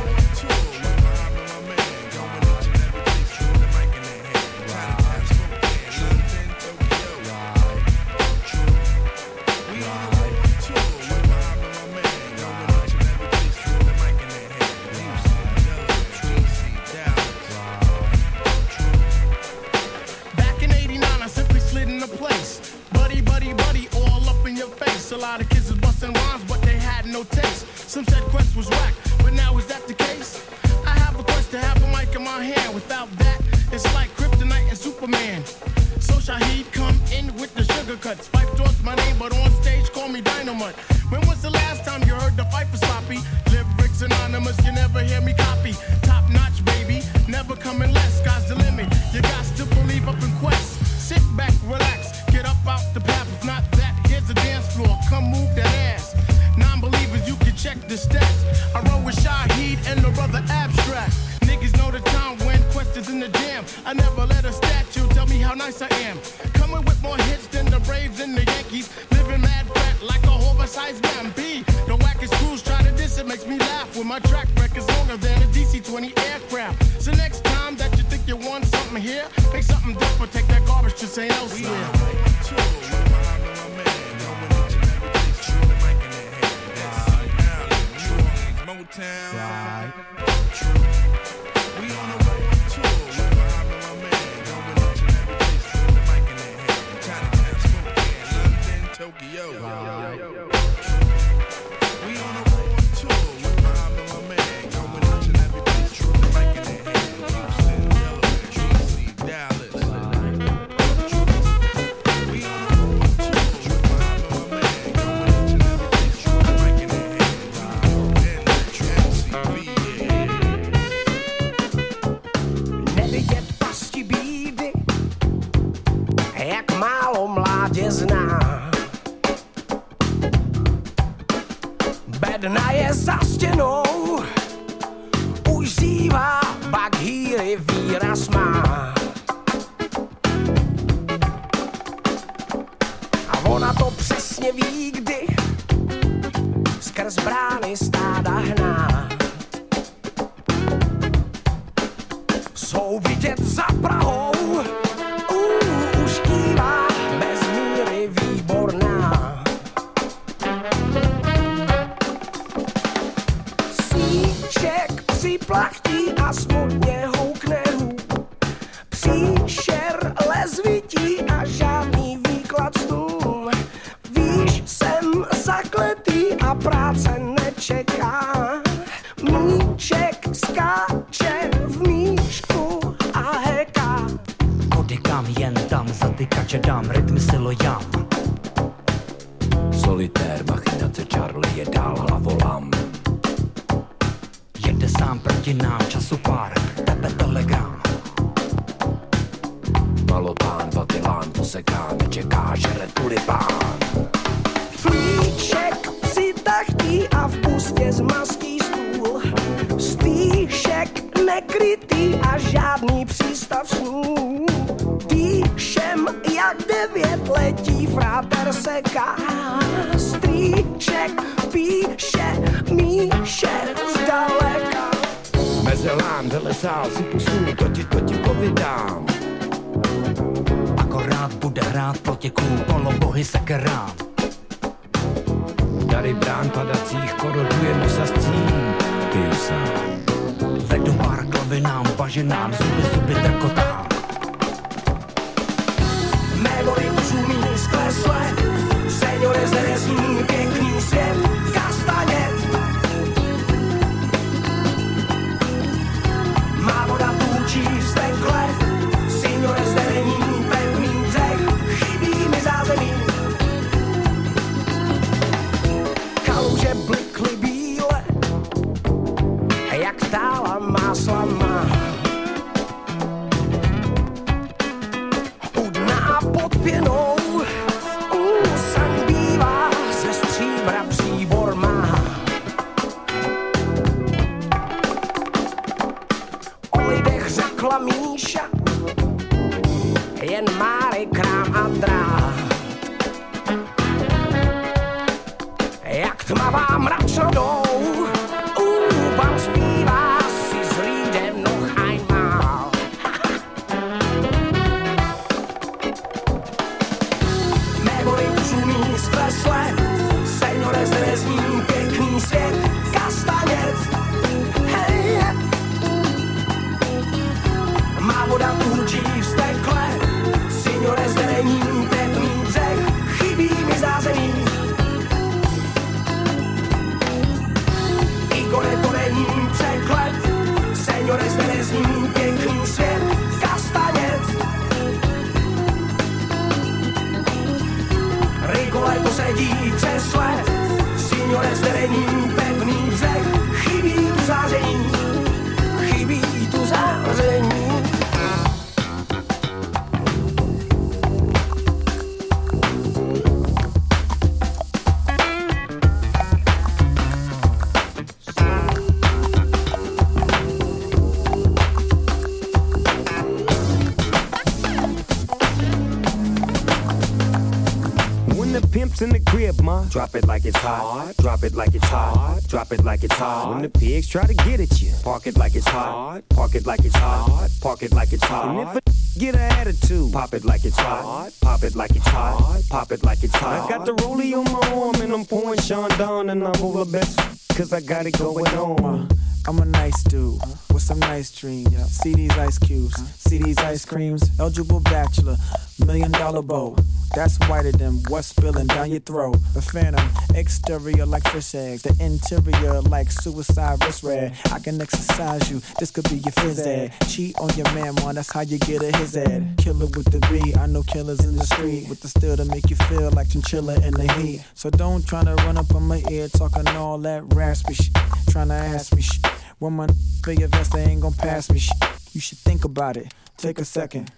In 369.68 369.90
the 369.90 369.90
crib, 369.90 369.90
ma, 369.90 369.90
drop 369.90 370.16
it 370.16 370.28
like 370.28 370.46
it's 370.46 370.58
hot. 370.58 371.14
Drop 371.18 371.44
it 371.44 371.54
like 371.54 371.76
it's 371.76 371.86
hot. 371.86 372.42
Drop 372.48 372.72
it 372.72 372.84
like 372.84 373.04
it's 373.04 373.16
hot. 373.16 373.50
When 373.50 373.62
the 373.62 373.70
pigs 373.70 374.08
try 374.08 374.26
to 374.26 374.34
get 374.34 374.60
at 374.60 374.82
you, 374.82 374.94
park 375.04 375.28
it 375.28 375.38
like 375.38 375.56
it's 375.56 375.68
hot. 375.68 376.22
Park 376.30 376.56
it 376.56 376.66
like 376.66 376.86
it's 376.86 376.96
hot. 376.96 377.50
Park 377.62 377.84
it 377.84 377.94
like 377.94 378.14
it's 378.14 378.24
hot. 378.24 378.56
And 378.56 378.70
if 378.70 378.76
a 378.76 379.20
get 379.20 379.36
an 379.36 379.42
attitude, 379.42 380.14
pop 380.14 380.34
it 380.34 380.46
like 380.46 380.66
it's 380.66 380.78
hot. 380.78 381.32
Pop 381.42 381.64
it 381.64 381.76
like 381.76 381.96
it's 381.96 382.08
hot. 382.08 382.62
Pop 382.70 382.92
it 382.92 383.04
like 383.04 383.24
it's 383.24 383.36
hot. 383.36 383.66
I 383.66 383.70
got 383.70 383.86
the 383.86 383.94
rollie 383.94 384.34
on 384.34 384.46
my 384.52 384.82
arm 384.82 385.02
and 385.02 385.14
I'm 385.14 385.26
pouring 385.26 385.60
Sean 385.60 385.90
down 385.98 386.30
and 386.30 386.44
I'm 386.44 386.62
over 386.62 386.86
best 386.86 387.18
cause 387.56 387.74
I 387.74 387.82
got 387.82 388.06
it 388.06 388.18
going 388.18 388.48
on. 388.56 389.10
I'm 389.48 389.60
a 389.60 389.66
nice 389.66 390.04
dude 390.04 390.42
with 390.74 390.84
some 390.84 391.00
nice 391.00 391.32
dreams. 391.32 391.74
See 391.90 392.14
these 392.14 392.38
ice 392.38 392.60
cubes, 392.60 392.96
see 393.18 393.38
these 393.38 393.58
ice 393.60 393.86
creams. 393.86 394.30
Eligible 394.40 394.82
bachelor, 394.82 395.38
million 395.86 396.12
dollar 396.12 396.42
bow. 396.42 396.76
That's 397.16 397.38
whiter 397.48 397.72
than 397.72 398.04
what's 398.10 398.34
spilling 398.58 398.68
down 398.68 398.92
your 398.92 399.00
throat. 399.02 399.36
A 399.56 399.62
phantom, 399.62 400.10
exterior 400.36 401.06
like 401.06 401.24
fish 401.30 401.56
eggs, 401.56 401.84
the 401.84 401.96
interior 402.04 402.82
like 402.82 403.12
suicide 403.12 403.84
wrist 403.84 404.04
red. 404.04 404.36
I 404.52 404.60
can 404.60 404.82
exercise 404.82 405.50
you, 405.52 405.62
this 405.80 405.92
could 405.92 406.10
be 406.10 406.18
your 406.18 406.32
phys 406.34 406.66
ed. 406.66 406.94
Cheat 407.08 407.38
on 407.40 407.50
your 407.56 407.72
man, 407.74 407.96
man, 407.96 408.16
that's 408.16 408.32
how 408.32 408.42
you 408.42 408.58
get 408.60 408.82
a 408.82 408.96
his 408.98 409.16
ed. 409.16 409.56
Killer 409.58 409.86
with 409.86 410.12
the 410.12 410.20
B, 410.30 410.54
I 410.56 410.66
know 410.68 410.84
killers 410.84 411.24
in 411.26 411.36
the 411.36 411.46
street 411.46 411.88
with 411.90 412.02
the 412.02 412.08
steel 412.08 412.36
to 412.38 412.46
make 412.46 412.70
you 412.70 412.76
feel 412.76 413.12
like 413.12 413.30
chinchilla 413.30 413.76
in 413.86 413.94
the 413.94 414.12
heat. 414.14 414.44
So 414.56 414.70
don't 414.70 415.06
try 415.06 415.24
to 415.24 415.36
run 415.36 415.58
up 415.58 415.74
on 415.76 415.84
my 415.88 416.04
ear 416.10 416.28
talking 416.28 416.68
all 416.70 416.98
that 417.00 417.24
raspy 417.34 417.74
shit, 417.74 417.96
trying 418.30 418.50
to 418.50 418.56
ask 418.56 418.96
me 418.96 419.02
shit. 419.02 419.26
When 419.60 419.74
my 419.74 419.88
your 420.28 420.50
vest, 420.50 420.74
they 420.74 420.84
ain't 420.84 421.02
gon' 421.02 421.14
pass 421.14 421.50
me 421.50 421.60
shit. 421.60 421.78
You 422.12 422.22
should 422.22 422.40
think 422.40 422.66
about 422.66 422.98
it, 422.98 423.14
take 423.38 423.60
a 423.60 423.66
second. 423.66 424.12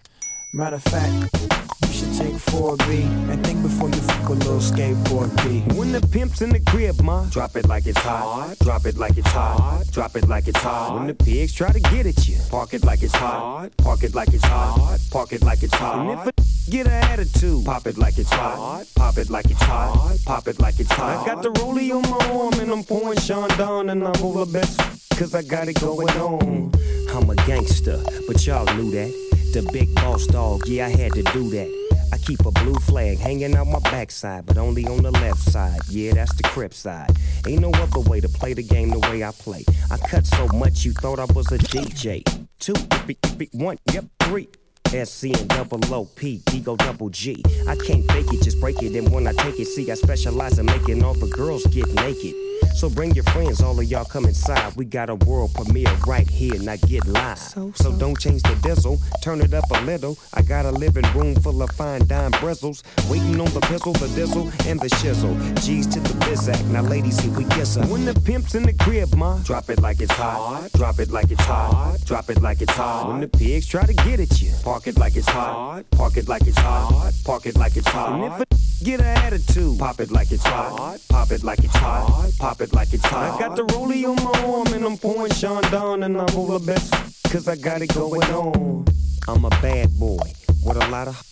Matter 0.52 0.78
of 0.78 0.84
fact, 0.84 1.79
should 1.92 2.14
take 2.14 2.34
4B 2.34 3.04
and 3.30 3.46
think 3.46 3.62
before 3.62 3.90
you 3.90 4.02
fuck 4.02 4.30
a 4.30 4.34
little 4.34 4.60
skateboard 4.60 5.30
B. 5.44 5.62
When 5.76 5.92
the 5.92 6.02
pimp's 6.02 6.42
in 6.42 6.50
the 6.50 6.60
crib, 6.60 7.02
ma, 7.02 7.26
drop 7.26 7.56
it 7.56 7.68
like 7.68 7.86
it's 7.86 8.00
hot. 8.00 8.56
Drop 8.60 8.86
it 8.86 8.98
like 8.98 9.18
it's 9.18 9.30
hot. 9.30 9.84
Drop 9.92 10.16
it 10.16 10.28
like 10.28 10.48
it's 10.48 10.60
hot. 10.60 10.96
When 10.96 11.08
the 11.08 11.14
pigs 11.14 11.54
try 11.54 11.72
to 11.72 11.80
get 11.80 12.06
at 12.06 12.28
you, 12.28 12.38
park 12.50 12.74
it 12.74 12.84
like 12.84 13.02
it's 13.02 13.16
hot. 13.16 13.70
Park 13.78 14.04
it 14.04 14.14
like 14.14 14.34
it's 14.34 14.46
hot. 14.46 15.00
Park 15.12 15.34
it 15.34 15.44
like 15.44 15.64
it's 15.64 15.74
hot. 15.74 16.00
And 16.00 16.20
if 16.20 16.28
a 16.28 16.50
get 16.70 16.88
an 16.88 16.94
attitude, 16.94 17.66
pop 17.66 17.88
it 17.88 17.98
like 17.98 18.18
it's 18.18 18.32
hot. 18.32 18.86
Pop 18.96 19.18
it 19.18 19.30
like 19.30 19.46
it's 19.46 19.62
hot. 19.62 20.18
Pop 20.26 20.48
it 20.48 20.60
like 20.60 20.80
it's 20.80 20.92
hot. 20.92 21.24
I 21.24 21.26
got 21.26 21.44
the 21.44 21.50
rollie 21.60 21.92
on 21.92 22.04
my 22.04 22.26
arm 22.32 22.54
and 22.60 22.72
I'm 22.72 22.84
pouring 22.84 23.20
Sean 23.20 23.50
down 23.58 23.90
and 23.90 24.04
I'm 24.04 24.24
over 24.24 24.46
best 24.46 24.80
cause 25.18 25.34
I 25.34 25.42
got 25.42 25.68
it 25.68 25.80
going 25.80 26.10
on. 26.12 26.72
I'm 27.14 27.30
a 27.30 27.36
gangster, 27.48 28.02
but 28.28 28.46
y'all 28.46 28.66
knew 28.76 28.92
that. 28.92 29.29
The 29.52 29.68
big 29.74 29.96
boss 29.96 30.28
dog, 30.28 30.68
yeah, 30.68 30.86
I 30.86 30.90
had 30.90 31.14
to 31.14 31.24
do 31.24 31.50
that. 31.50 31.90
I 32.14 32.18
keep 32.20 32.46
a 32.46 32.52
blue 32.52 32.76
flag 32.76 33.18
hanging 33.18 33.56
out 33.56 33.66
my 33.66 33.80
backside, 33.80 34.46
but 34.46 34.60
only 34.60 34.86
on 34.86 35.02
the 35.02 35.10
left 35.10 35.40
side. 35.40 35.80
Yeah, 35.90 36.14
that's 36.14 36.36
the 36.36 36.44
crip 36.44 36.72
side. 36.72 37.10
Ain't 37.48 37.62
no 37.62 37.72
other 37.72 38.00
way 38.02 38.22
to 38.22 38.30
play 38.30 38.54
the 38.54 38.62
game 38.62 38.90
the 38.90 39.00
way 39.00 39.24
I 39.24 39.32
play. 39.32 39.66
I 39.90 39.98
cut 39.98 40.28
so 40.28 40.48
much 40.50 40.86
you 40.86 40.94
thought 40.94 41.18
I 41.18 41.26
was 41.34 41.52
a 41.52 41.58
DJ. 41.58 42.24
Two, 42.60 42.74
three, 42.74 43.18
three, 43.24 43.50
one, 43.54 43.78
yep, 43.92 44.06
three. 44.20 44.50
SC 44.90 45.26
and 45.26 45.48
double 45.50 45.84
OP, 45.94 46.24
Ego 46.24 46.76
double 46.76 47.10
G. 47.10 47.44
I 47.68 47.76
can't 47.76 48.10
fake 48.12 48.32
it, 48.32 48.44
just 48.44 48.60
break 48.62 48.82
it. 48.84 48.96
And 48.96 49.12
when 49.12 49.28
I 49.28 49.34
take 49.34 49.60
it, 49.60 49.66
see, 49.66 49.90
I 49.92 49.96
specialize 49.96 50.60
in 50.60 50.68
making 50.68 51.04
all 51.04 51.16
the 51.16 51.28
girls 51.28 51.66
get 51.68 51.88
naked. 51.94 52.36
So 52.80 52.90
bring 52.90 53.12
your 53.14 53.26
friends, 53.26 53.62
all 53.62 53.78
of 53.78 53.92
y'all 53.92 54.06
come 54.06 54.24
inside. 54.24 54.74
We 54.78 54.86
got 54.86 55.10
a 55.10 55.16
world 55.16 55.54
premiere 55.54 55.94
right 56.08 56.30
here, 56.30 56.58
now 56.60 56.78
get 56.78 57.06
live. 57.08 57.38
So, 57.38 57.74
so 57.76 57.92
don't 57.92 58.18
change 58.18 58.42
the 58.44 58.56
diesel, 58.64 58.98
turn 59.22 59.42
it 59.42 59.54
up 59.54 59.66
a 59.70 59.82
little. 59.82 60.18
I 60.34 60.44
got 60.44 60.64
a 60.66 60.72
living 60.72 61.04
room 61.14 61.36
full 61.36 61.62
of 61.62 61.70
fine 61.72 62.08
dime 62.08 62.32
bristles. 62.40 62.82
Waiting 63.10 63.38
on 63.42 63.52
the 63.52 63.60
pistol, 63.60 63.92
the 63.92 64.08
dizzle, 64.16 64.46
and 64.66 64.80
the 64.80 64.88
shizzle. 64.88 65.36
G's 65.62 65.88
to 65.88 66.00
the 66.00 66.14
bizac, 66.24 66.66
now 66.68 66.82
ladies, 66.82 67.20
here 67.20 67.34
we 67.34 67.44
kiss 67.50 67.76
her. 67.76 67.86
When 67.88 68.06
the 68.06 68.14
pimp's 68.14 68.56
in 68.56 68.64
the 68.64 68.72
crib, 68.72 69.14
ma, 69.14 69.40
drop 69.40 69.70
it 69.70 69.82
like 69.82 70.00
it's 70.00 70.14
hot. 70.14 70.72
Drop 70.72 71.00
it 71.00 71.12
like 71.12 71.32
it's 71.32 71.44
hot. 71.44 71.98
Drop 72.06 72.30
it 72.30 72.42
like 72.42 72.62
it's 72.62 72.72
hot. 72.72 73.10
When 73.10 73.20
the 73.20 73.28
pigs 73.28 73.68
try 73.68 73.86
to 73.86 73.94
get 73.94 74.22
at 74.22 74.42
you, 74.42 74.54
park 74.64 74.88
it 74.88 74.98
like 74.98 75.18
it's 75.18 75.28
hot. 75.28 75.84
Park 75.92 76.16
it 76.16 76.30
like 76.30 76.48
it's 76.48 76.58
hot. 76.58 77.12
Park 77.26 77.46
it 77.46 77.58
like 77.58 77.76
it's 77.76 77.90
hot. 77.90 78.14
And 78.14 78.24
if 78.24 78.40
a 78.40 78.60
get 78.84 79.02
an 79.02 79.06
attitude, 79.06 79.78
pop 79.78 80.00
it 80.00 80.12
like 80.12 80.32
it's 80.32 80.44
hot. 80.44 81.00
Pop 81.10 81.32
it 81.32 81.44
like 81.44 81.60
it's 81.60 81.76
hot. 81.76 82.32
Pop 82.40 82.62
it 82.62 82.69
like 82.74 82.94
it's 82.94 83.06
hot. 83.06 83.36
I 83.36 83.48
got 83.48 83.56
the 83.56 83.64
rollie 83.64 84.06
on 84.06 84.16
my 84.24 84.40
arm 84.46 84.74
and 84.74 84.86
I'm 84.86 84.98
pouring 84.98 85.32
Sean 85.32 85.62
down 85.72 86.04
and 86.04 86.18
I'm 86.20 86.36
over 86.38 86.60
best 86.60 86.94
cause 87.32 87.48
I 87.48 87.56
got 87.56 87.82
it 87.82 87.94
going 87.94 88.24
on. 88.24 88.86
I'm 89.28 89.46
a 89.46 89.50
bad 89.62 89.98
boy 90.00 90.18
with 90.64 90.78
a 90.78 90.88
lot 90.90 91.08
of 91.08 91.30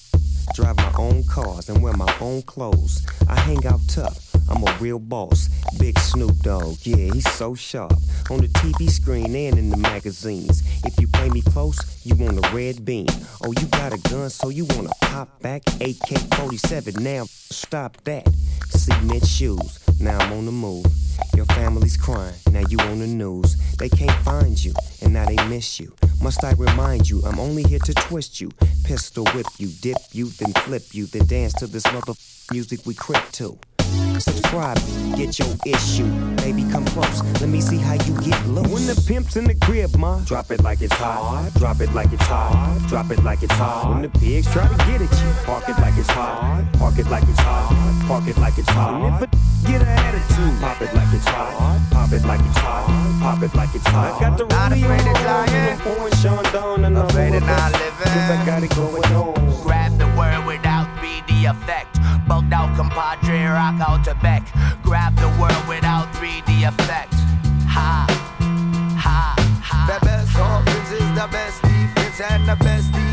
drive 0.53 0.77
my 0.77 0.91
own 0.97 1.23
cars 1.23 1.69
and 1.69 1.81
wear 1.83 1.93
my 1.93 2.13
own 2.19 2.41
clothes. 2.43 3.05
I 3.27 3.39
hang 3.41 3.65
out 3.65 3.81
tough. 3.87 4.27
I'm 4.49 4.63
a 4.63 4.77
real 4.79 4.99
boss. 4.99 5.49
Big 5.77 5.99
Snoop 5.99 6.37
Dogg, 6.39 6.77
yeah, 6.83 7.13
he's 7.13 7.29
so 7.33 7.53
sharp. 7.53 7.93
On 8.29 8.39
the 8.39 8.47
TV 8.47 8.89
screen 8.89 9.35
and 9.35 9.57
in 9.57 9.69
the 9.69 9.77
magazines. 9.77 10.63
If 10.85 10.99
you 10.99 11.07
play 11.07 11.29
me 11.29 11.41
close, 11.41 11.77
you 12.05 12.15
want 12.15 12.43
a 12.43 12.55
red 12.55 12.85
beam. 12.85 13.07
Oh, 13.43 13.51
you 13.59 13.67
got 13.67 13.93
a 13.93 13.97
gun, 14.09 14.29
so 14.29 14.49
you 14.49 14.65
wanna 14.65 14.91
pop 15.01 15.41
back? 15.41 15.63
AK 15.81 16.17
47, 16.35 17.03
now 17.03 17.25
stop 17.25 17.97
that. 18.05 18.27
Cement 18.69 19.25
shoes, 19.25 19.79
now 19.99 20.17
I'm 20.19 20.33
on 20.33 20.45
the 20.45 20.51
move. 20.51 20.85
Your 21.35 21.45
family's 21.45 21.97
crying, 21.97 22.35
now 22.51 22.63
you 22.69 22.79
on 22.79 22.99
the 22.99 23.07
news. 23.07 23.55
They 23.77 23.89
can't 23.89 24.23
find 24.23 24.63
you, 24.63 24.73
and 25.01 25.13
now 25.13 25.25
they 25.25 25.35
miss 25.47 25.79
you. 25.79 25.93
Must 26.21 26.43
I 26.43 26.53
remind 26.53 27.09
you, 27.09 27.21
I'm 27.25 27.39
only 27.39 27.63
here 27.63 27.79
to 27.79 27.93
twist 27.93 28.41
you, 28.41 28.49
pistol 28.83 29.25
whip 29.33 29.47
you, 29.57 29.69
dip 29.81 29.97
you, 30.11 30.29
then 30.29 30.53
flip 30.63 30.83
you, 30.93 31.05
then 31.05 31.25
dance 31.25 31.53
to 31.53 31.67
this 31.67 31.85
mother 31.91 32.13
music 32.51 32.85
we 32.85 32.93
crip 32.93 33.31
to. 33.33 33.57
Subscribe, 34.19 34.77
get 35.15 35.37
your 35.39 35.53
issue. 35.65 36.09
Baby, 36.37 36.63
come 36.71 36.85
close. 36.85 37.21
Let 37.41 37.49
me 37.49 37.61
see 37.61 37.77
how 37.77 37.93
you 37.93 38.13
get 38.21 38.39
loose. 38.47 38.67
When 38.67 38.85
the 38.87 39.01
pimp's 39.07 39.35
in 39.35 39.45
the 39.45 39.55
crib, 39.55 39.95
ma, 39.97 40.19
drop 40.25 40.51
it 40.51 40.63
like 40.63 40.81
it's 40.81 40.93
hot. 40.93 41.51
Drop 41.55 41.81
it 41.81 41.93
like 41.93 42.11
it's 42.11 42.23
hot. 42.23 42.85
Drop 42.87 43.11
it 43.11 43.23
like 43.23 43.43
it's 43.43 43.53
hot. 43.53 43.89
When 43.89 44.01
the 44.01 44.09
pigs 44.19 44.51
try 44.51 44.67
to 44.67 44.77
get 44.85 45.01
at 45.01 45.11
you, 45.21 45.31
park 45.45 45.69
it 45.69 45.77
like 45.79 45.97
it's 45.97 46.09
hot. 46.09 46.65
Park 46.73 46.97
it 46.97 47.07
like 47.07 47.23
it's 47.23 47.39
hot. 47.39 48.05
Park 48.07 48.27
it 48.27 48.37
like 48.37 48.57
it's 48.57 48.69
hot. 48.69 49.01
And 49.01 49.15
if 49.15 49.33
a 49.33 49.47
get 49.67 49.81
an 49.81 49.87
attitude, 49.87 50.61
pop 50.61 50.81
it 50.81 50.93
like 50.93 51.13
it's 51.13 51.25
hot. 51.25 51.81
Pop 51.91 52.11
it 52.11 52.23
like 52.25 52.39
it's 52.39 52.57
hot. 52.57 53.19
Pop 53.21 53.43
it 53.43 53.53
like 53.55 53.75
it's 53.75 53.87
hot. 53.87 54.15
I 54.15 54.29
got 54.29 54.37
the 54.37 54.45
rodeo 54.45 54.87
on, 54.87 55.49
and 55.49 55.69
I'm 55.71 55.79
pouring 55.79 56.13
Sean 56.15 56.43
down, 56.53 56.85
and 56.85 56.97
I'm 56.97 57.05
afraid 57.05 57.35
of 57.35 57.43
not 57.43 57.71
living. 57.73 58.11
Cause 58.13 58.29
I 58.31 58.45
got 58.45 58.63
it 58.63 58.75
going 58.75 59.03
on. 59.13 59.63
Grab 59.63 59.97
the 59.97 60.07
word 60.17 60.45
without 60.45 60.87
BD 61.01 61.49
effect 61.49 61.96
bugged 62.27 62.53
out 62.53 62.75
compadre, 62.75 63.45
rock 63.45 63.79
out 63.79 64.03
to 64.05 64.13
back. 64.15 64.43
Grab 64.83 65.15
the 65.15 65.29
world 65.39 65.67
without 65.67 66.11
3D 66.13 66.67
effect. 66.67 67.13
Ha, 67.65 68.05
ha, 68.97 69.35
ha. 69.63 69.99
The 69.99 70.05
best 70.05 70.35
offense 70.35 70.91
is 70.91 71.09
the 71.15 71.27
best 71.31 71.61
defense 71.61 72.21
and 72.21 72.47
the 72.47 72.55
best 72.63 72.91
defense 72.91 73.06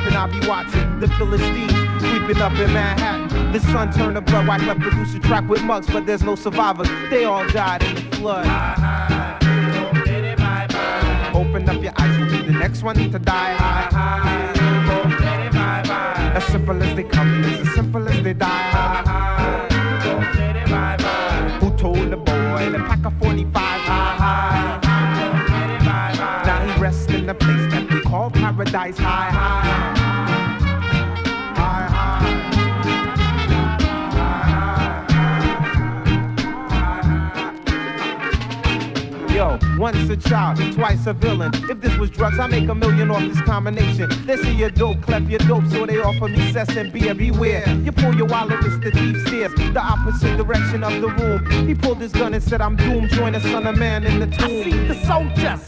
rapping. 0.00 0.16
I'll 0.16 0.40
be 0.40 0.46
watching 0.46 1.00
the 1.00 1.08
Philistines 1.08 1.72
creeping 2.00 2.42
up 2.42 2.52
in 2.52 2.72
Manhattan. 2.72 3.52
The 3.52 3.60
sun 3.60 3.92
turned 3.92 4.14
to 4.16 4.20
blood. 4.20 4.46
White 4.46 4.62
left 4.62 4.80
produce 4.80 5.14
a 5.14 5.20
track 5.20 5.48
with 5.48 5.62
mugs, 5.62 5.86
but 5.86 6.06
there's 6.06 6.22
no 6.22 6.34
survivors. 6.34 6.88
They 7.10 7.24
all 7.24 7.46
died 7.48 7.82
in 7.82 7.94
the 7.94 8.16
flood. 8.16 8.46
Open 11.34 11.68
up 11.68 11.82
your 11.82 11.92
eyes, 11.96 12.18
you'll 12.18 12.30
be 12.30 12.46
the 12.46 12.58
next 12.58 12.82
one 12.82 12.96
to 12.96 13.18
die. 13.18 13.56
As 16.34 16.44
simple 16.46 16.82
as 16.82 16.94
they 16.96 17.04
come, 17.04 17.44
it's 17.44 17.68
as 17.68 17.74
simple 17.74 18.08
as 18.08 18.22
they 18.22 18.32
die. 18.32 19.66
Who 21.60 21.70
told 21.76 22.10
the 22.10 22.16
boy 22.16 22.70
to 22.70 22.78
pack 22.86 23.04
a 23.04 23.10
45? 23.10 23.52
Now 26.46 26.66
he 26.66 26.80
rests 26.80 27.12
in 27.12 27.26
the 27.26 27.34
place 27.34 27.72
that 27.72 27.90
we 27.90 28.00
call 28.00 28.30
paradise. 28.30 28.98
High. 28.98 29.39
Once 39.94 40.10
a 40.10 40.28
child, 40.28 40.72
twice 40.72 41.06
a 41.06 41.12
villain. 41.12 41.50
If 41.68 41.80
this 41.80 41.96
was 41.98 42.10
drugs, 42.10 42.38
I 42.38 42.46
make 42.46 42.68
a 42.68 42.74
million 42.74 43.10
off 43.10 43.22
this 43.22 43.40
combination. 43.42 44.08
They 44.26 44.36
see 44.36 44.54
your 44.54 44.70
dope, 44.70 45.00
clef 45.02 45.28
your 45.28 45.40
dope, 45.40 45.66
so 45.66 45.86
they 45.86 45.98
offer 45.98 46.28
me 46.28 46.52
cess 46.52 46.76
and 46.76 46.92
beer. 46.92 47.14
Beware, 47.14 47.68
you 47.82 47.92
pull 47.92 48.14
your 48.14 48.26
wallet, 48.26 48.58
it's 48.62 48.78
the 48.78 48.90
deep 48.90 49.16
stairs, 49.26 49.52
the 49.54 49.80
opposite 49.80 50.36
direction 50.36 50.84
of 50.84 51.00
the 51.00 51.08
room. 51.08 51.66
He 51.66 51.74
pulled 51.74 51.98
his 51.98 52.12
gun 52.12 52.34
and 52.34 52.42
said, 52.42 52.60
I'm 52.60 52.76
doomed. 52.76 53.10
Join 53.10 53.32
the 53.32 53.40
son 53.40 53.66
of 53.66 53.76
man 53.78 54.04
in 54.04 54.20
the 54.20 54.26
tomb. 54.26 54.44
I 54.44 54.62
see 54.64 54.86
the 54.86 54.94
soldiers 55.06 55.64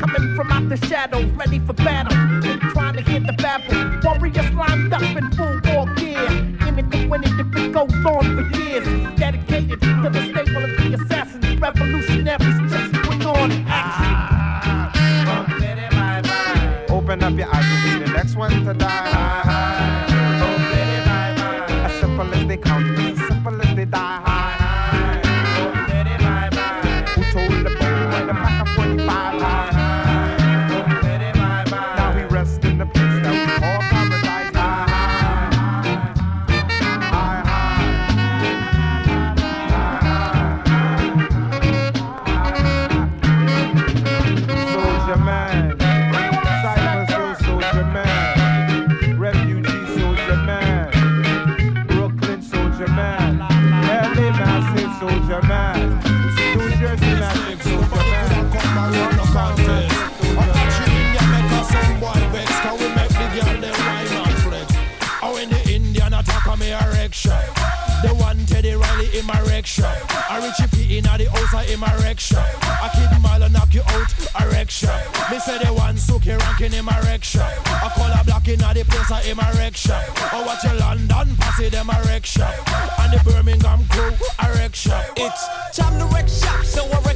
coming 0.00 0.34
from 0.36 0.52
out 0.52 0.68
the 0.68 0.76
shadows, 0.86 1.30
ready 1.32 1.58
for 1.58 1.74
battle. 1.74 2.16
They 2.40 2.56
trying 2.70 2.96
to 2.96 3.02
hit 3.02 3.26
the 3.26 3.34
battle. 3.34 4.00
Warriors 4.04 4.50
lined 4.52 4.92
up 4.92 5.02
in 5.02 5.30
full 5.32 5.60
war 5.72 5.86
gear. 5.96 6.26
In 6.66 6.78
it 6.78 6.90
to 6.90 7.08
win 7.08 7.24
it 7.24 7.40
if 7.40 7.56
it 7.56 7.72
goes 7.72 7.92
on 8.06 8.24
for 8.36 8.58
years. 8.58 8.86
Dedicated 9.18 9.80
to 9.80 10.10
the 10.10 10.22
staple 10.30 10.64
of 10.64 10.70
the 10.78 10.98
assassins, 11.00 11.60
revolutionaries 11.60 12.15
to 18.66 18.74
die. 18.74 19.05
My 71.80 71.92
erection. 71.98 72.38
I 72.38 72.88
kid 72.94 73.20
mile 73.20 73.48
knock 73.50 73.74
you 73.74 73.82
out 73.86 74.10
erection. 74.40 74.90
Me 75.30 75.38
say 75.38 75.58
the 75.58 75.72
one 75.72 75.96
Suki 75.96 76.38
ranking 76.38 76.72
in 76.72 76.84
my 76.84 76.98
erection. 77.00 77.40
I 77.40 77.90
call 77.94 78.10
a 78.10 78.24
black 78.24 78.48
in 78.48 78.58
the 78.58 78.84
place 78.88 79.28
in 79.28 79.36
my 79.36 79.50
erection. 79.52 79.92
I 79.92 80.44
watch 80.46 80.64
your 80.64 80.74
London 80.74 81.36
passy 81.36 81.68
them 81.68 81.90
erection. 81.90 82.46
And 82.98 83.12
the 83.12 83.20
Birmingham 83.24 83.86
crew 83.88 84.14
erection. 84.42 85.00
It's 85.16 85.76
time 85.76 85.98
to 85.98 86.06
wreck 86.14 86.28
shop, 86.28 86.64
so 86.64 86.84
I 86.84 87.15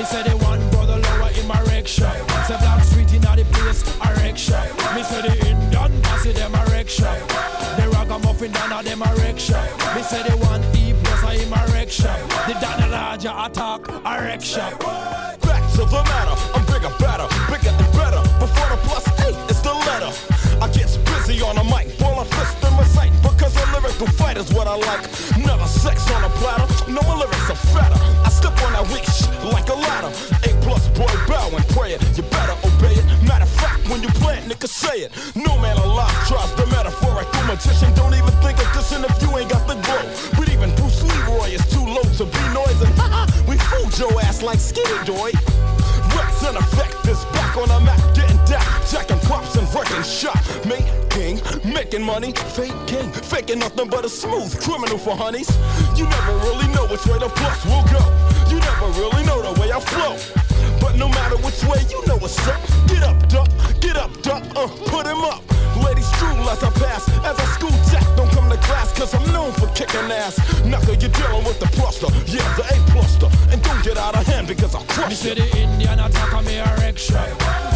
Me 0.00 0.06
say 0.06 0.22
the 0.22 0.34
one 0.38 0.58
brother 0.70 0.96
lower 0.96 1.30
in 1.38 1.46
my 1.46 1.60
erection. 1.64 2.08
Say 2.48 2.56
Black 2.56 2.82
Street 2.84 3.12
in 3.12 3.20
the 3.20 3.44
place 3.52 3.84
erection. 4.00 4.64
Me 4.96 5.02
say 5.02 5.20
the 5.20 5.36
Indian 5.46 6.00
bossy 6.00 6.32
them 6.32 6.54
erection. 6.54 7.12
The 7.76 7.86
ragamuffin 7.92 8.50
down 8.50 8.72
of 8.72 8.82
them 8.82 9.02
erection. 9.02 9.60
Me 9.94 10.00
say 10.00 10.22
the 10.22 10.38
one 10.38 10.64
E 10.74 10.94
plus 11.04 11.22
I 11.22 11.34
in 11.34 11.50
my 11.50 11.62
erection. 11.66 12.16
The 12.48 12.56
Dana 12.62 12.88
Larger 12.88 13.34
attack 13.44 13.88
erection. 14.08 14.72
Back 15.44 15.68
to 15.76 15.84
the 15.84 16.02
matter, 16.08 16.36
I'm 16.56 16.64
bigger, 16.64 16.94
better, 16.96 17.28
bigger 17.52 17.68
and 17.68 17.92
better. 17.92 18.22
Before 18.40 18.68
the 18.72 18.80
plus 18.88 19.04
eight 19.28 19.36
is 19.52 19.60
the 19.60 19.74
letter. 19.84 20.12
I 20.64 20.68
get 20.72 20.88
busy 21.12 21.42
on 21.42 21.58
a 21.58 21.64
mic, 21.64 21.98
ball 21.98 22.20
a 22.20 22.24
fist 22.24 22.56
my 22.80 22.84
sight. 22.84 23.12
Because 23.20 23.54
a 23.54 23.64
lyrical 23.72 24.06
fight 24.16 24.38
is 24.38 24.50
what 24.52 24.66
I 24.66 24.76
like. 24.76 25.02
Never 25.36 25.66
sex 25.66 26.10
on 26.10 26.24
a 26.24 26.30
platter, 26.40 26.90
no 26.90 27.02
my 27.02 27.16
lyrics 27.20 27.50
are 27.50 27.60
fatter. 27.68 28.00
I 28.24 28.29
nigga 34.70 34.88
say 34.88 35.00
it. 35.02 35.12
No 35.34 35.58
man 35.58 35.76
alive 35.78 36.10
tries 36.26 36.54
the 36.54 36.66
metaphor. 36.66 37.10
I 37.10 37.24
do 37.32 37.46
magician, 37.46 37.92
don't 37.94 38.14
even 38.14 38.32
think 38.42 38.58
of 38.58 38.72
this 38.74 38.92
if 38.92 39.22
you 39.22 39.36
ain't 39.36 39.50
got 39.50 39.66
the 39.66 39.74
glow. 39.74 40.02
But 40.36 40.48
even 40.50 40.74
Bruce 40.76 41.02
Leroy 41.02 41.50
is 41.50 41.66
too 41.72 41.84
low 41.84 42.02
to 42.02 42.24
be 42.24 42.38
haha, 42.96 43.26
we 43.48 43.56
fooled 43.56 43.96
your 43.98 44.20
ass 44.22 44.42
like 44.42 44.58
skinny 44.58 45.04
doy. 45.04 45.32
Rex 46.16 46.42
in 46.42 46.56
effect 46.56 47.06
is 47.06 47.24
back 47.36 47.56
on 47.56 47.68
the 47.68 47.80
map, 47.80 48.00
getting 48.14 48.36
down, 48.44 48.64
jacking 48.90 49.20
props 49.20 49.56
and 49.56 49.66
wrecking 49.74 50.02
shop. 50.02 50.38
Making, 50.66 51.40
making 51.64 52.02
money, 52.02 52.32
faking, 52.32 53.10
faking 53.12 53.58
nothing 53.58 53.88
but 53.88 54.04
a 54.04 54.08
smooth 54.08 54.50
criminal 54.60 54.98
for 54.98 55.16
honeys. 55.16 55.50
You 55.96 56.04
never 56.04 56.34
really 56.46 56.68
know 56.74 56.86
which 56.86 57.06
way 57.06 57.18
the 57.18 57.28
plus 57.28 57.64
will 57.66 57.84
go. 57.90 58.02
You 58.50 58.58
never 58.58 58.86
really 59.00 59.24
know 59.24 59.40
the 59.42 59.60
way 59.60 59.70
I 59.72 59.80
flow. 59.80 60.49
But 60.90 60.98
no 60.98 61.08
matter 61.08 61.36
which 61.36 61.62
way, 61.62 61.78
you 61.88 62.04
know 62.08 62.16
what's 62.16 62.36
up. 62.48 62.60
Get 62.88 63.04
up, 63.04 63.28
duck, 63.28 63.48
get 63.80 63.96
up, 63.96 64.10
duck, 64.22 64.42
uh, 64.56 64.66
put 64.90 65.06
him 65.06 65.22
up. 65.22 65.40
Ladies 65.84 66.10
drool 66.18 66.50
as 66.50 66.64
I 66.64 66.70
pass, 66.70 67.08
as 67.22 67.38
I 67.38 67.44
school 67.54 67.70
jack, 68.70 68.90
don't 68.90 68.90
come 68.90 68.90
to 68.90 68.90
class, 68.90 68.92
cause 68.98 69.14
I'm 69.14 69.32
known 69.32 69.52
for 69.52 69.66
kicking 69.74 70.10
ass. 70.10 70.38
Knuckle, 70.64 70.94
you're 70.94 71.10
dealing 71.10 71.44
with 71.44 71.58
the 71.60 71.66
cluster, 71.76 72.06
yeah, 72.26 72.46
the 72.56 72.64
A 72.64 72.76
cluster. 72.92 73.28
And 73.50 73.62
don't 73.62 73.82
get 73.84 73.98
out 73.98 74.16
of 74.16 74.26
hand 74.26 74.46
because 74.48 74.74
I'll 74.74 74.82
Me 74.82 74.88
crush 74.88 75.16
say 75.16 75.30
you. 75.30 75.34
the 75.36 75.58
Indian 75.58 75.98
attack 75.98 76.34
on 76.34 76.44
me 76.44 76.58
erection. 76.58 77.16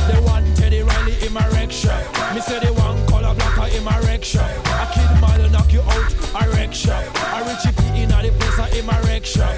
The 0.08 0.20
one 0.24 0.44
Teddy 0.54 0.82
Riley 0.82 1.16
in 1.26 1.32
my 1.32 1.46
erection. 1.50 1.96
Me 2.34 2.40
say 2.40 2.60
the 2.60 2.72
one 2.74 2.98
color 3.06 3.34
blocker 3.34 3.76
in 3.76 3.84
my 3.84 3.98
erection. 4.00 4.40
A 4.40 4.86
kid 4.92 5.20
mile 5.20 5.48
knock 5.50 5.72
you 5.72 5.82
out 5.82 6.10
erection. 6.48 6.92
A 6.92 7.38
Richie 7.46 7.72
P 7.76 8.02
in 8.02 8.08
the 8.08 8.32
place 8.38 8.78
in 8.78 8.86
my 8.86 8.98
erection. 9.02 9.48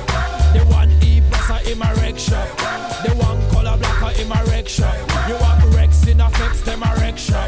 The 0.54 0.64
one 0.70 0.90
E 1.02 1.22
plus 1.30 1.66
in 1.68 1.78
my 1.78 1.90
erection. 1.94 2.44
The 3.04 3.12
one 3.16 3.40
color 3.50 3.76
blocker 3.76 4.20
in 4.20 4.28
my 4.28 4.40
erection. 4.44 4.90
You 5.28 5.36
want 5.40 5.62
Rex 5.74 6.06
in 6.06 6.20
effects 6.20 6.62
them 6.62 6.82
erection. 6.82 7.44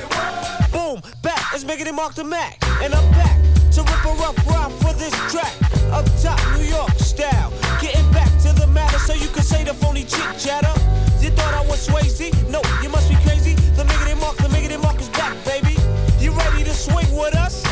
Boom, 0.73 1.01
back, 1.23 1.55
it's 1.55 1.65
bigger 1.65 1.85
than 1.85 1.97
Mark 1.97 2.15
the 2.15 2.25
Mac. 2.25 2.59
And 2.83 2.95
I'm 2.95 3.11
back 3.13 3.58
to 3.79 3.85
rip 3.85 4.05
a 4.05 4.15
rough 4.19 4.47
rhyme 4.47 4.73
for 4.83 4.93
this 4.95 5.15
track. 5.31 5.55
Up 5.95 6.05
top, 6.21 6.39
New 6.57 6.65
York 6.65 6.91
style. 6.99 7.53
Getting 7.81 8.11
back 8.13 8.31
to 8.43 8.53
the 8.53 8.67
matter 8.67 8.99
so 8.99 9.15
you 9.15 9.29
can 9.29 9.43
say 9.43 9.63
the 9.63 9.75
phony 9.75 10.03
chit 10.03 10.27
chatter. 10.39 10.75
You 11.23 11.31
thought 11.31 11.55
I 11.55 11.63
was 11.67 11.87
Swayze? 11.87 12.35
No, 12.51 12.61
you 12.83 12.89
must 12.89 13.09
be 13.09 13.17
crazy. 13.23 13.55
The 13.79 13.85
Miggity 13.85 14.19
Mark, 14.21 14.37
the 14.39 14.49
Miggity 14.49 14.83
Mark 14.83 15.01
is 15.01 15.09
back, 15.11 15.33
baby. 15.45 15.77
You 16.19 16.33
ready 16.33 16.65
to 16.65 16.75
swing 16.75 17.07
with 17.15 17.35
us? 17.37 17.63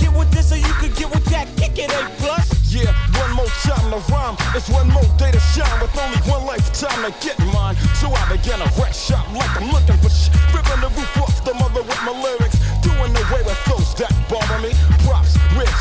Get 0.00 0.12
with 0.16 0.30
this 0.32 0.48
so 0.48 0.54
you 0.54 0.72
can 0.80 0.92
get 0.92 1.10
with 1.12 1.24
that. 1.26 1.46
Kick 1.56 1.76
it, 1.78 1.92
A 1.92 2.00
plus. 2.16 2.48
Yeah, 2.72 2.88
one 3.20 3.32
more 3.36 3.52
time 3.68 3.92
to 3.92 4.00
rhyme. 4.12 4.36
It's 4.56 4.70
one 4.70 4.88
more 4.88 5.04
day 5.18 5.30
to 5.32 5.40
shine 5.52 5.76
with 5.80 5.92
only 6.00 6.16
one 6.24 6.46
lifetime 6.46 7.04
to 7.04 7.12
get 7.20 7.38
mine. 7.52 7.76
So 8.00 8.08
I 8.08 8.24
began 8.32 8.62
a 8.62 8.68
rap 8.80 8.94
shop 8.94 9.28
like 9.36 9.52
I'm 9.60 9.68
looking 9.68 9.98
for 10.00 10.08
sh- 10.08 10.32
ripping 10.54 10.80
the 10.80 10.88
roof 10.96 11.16
off 11.20 11.44
the 11.44 11.52
mother 11.54 11.82
with 11.82 12.00
my 12.08 12.16
lyrics. 12.16 12.56
Doing 12.80 13.12
away 13.12 13.42
with 13.44 13.60
those 13.68 13.94
that 14.00 14.12
bother 14.30 14.58
me. 14.64 14.72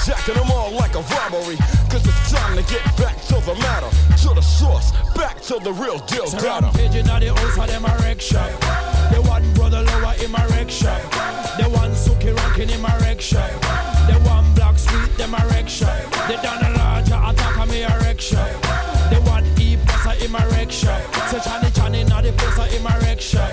Jacking 0.06 0.36
them 0.36 0.50
all 0.52 0.72
like 0.72 0.96
a 0.96 1.02
robbery. 1.02 1.58
Cause 1.89 2.06
it's 2.06 2.32
time 2.32 2.58
to 2.58 2.64
get 2.72 2.84
back 2.98 3.22
to 3.28 3.36
the 3.46 3.56
matter, 3.56 3.89
to 4.24 4.34
the 4.34 4.42
source, 4.42 4.92
back 5.16 5.42
to 5.42 5.60
the 5.60 5.74
real 5.74 6.00
deal. 6.00 6.28
So 6.28 6.39
Data. 6.39 6.66
rampaging 6.66 7.08
at 7.08 7.20
the 7.20 7.34
house 7.34 7.58
of 7.58 7.68
them 7.68 7.86
a 7.86 7.96
wreck 8.02 8.22
shop. 8.22 8.50
The 9.12 9.22
one 9.22 9.46
brother 9.54 9.82
lower 9.84 10.14
in 10.24 10.32
my 10.32 10.46
wreck 10.48 10.70
shop. 10.70 11.02
The 11.58 11.70
one 11.70 11.92
Suki 11.92 12.36
ranking 12.36 12.70
in 12.70 12.82
my 12.82 12.96
wreck 13.00 13.22
shop. 13.22 13.50
The 14.08 14.18
one 14.26 14.54
black 14.56 14.80
sweet 14.80 15.16
them 15.18 15.34
a 15.34 15.46
wreck 15.50 15.68
shop. 15.70 15.96
The 16.28 16.39
Donna 16.42 16.76
Larger 16.78 17.20
attack 17.22 17.58
on 17.58 17.70
me 17.70 17.84
a 17.84 18.00
wreck 18.00 18.20
shop. 18.22 18.50
The 19.12 19.20
one 19.30 19.46
E 19.60 19.78
plus 19.86 20.24
in 20.24 20.32
my 20.32 20.46
wreck 20.48 20.72
shop. 20.72 21.02
Say 21.30 21.39
Chani 21.39 21.70
Chani 21.78 22.08
now 22.08 22.22
the 22.22 22.32
plus 22.34 22.74
in 22.74 22.82
my 22.82 22.98
wreck 23.00 23.22
shop. 23.22 23.52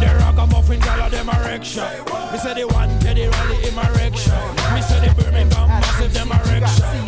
The 0.00 0.06
ragamuffin 0.18 0.80
gal 0.80 1.10
them 1.10 1.28
a 1.28 1.32
wreck 1.44 1.64
shop. 1.64 1.92
Me 2.32 2.38
say 2.38 2.54
the 2.54 2.66
one 2.68 2.98
Teddy 3.00 3.26
Riley 3.26 3.68
in 3.68 3.74
my 3.74 3.88
wreck 3.92 4.16
shop. 4.16 4.63
Them 6.14 7.03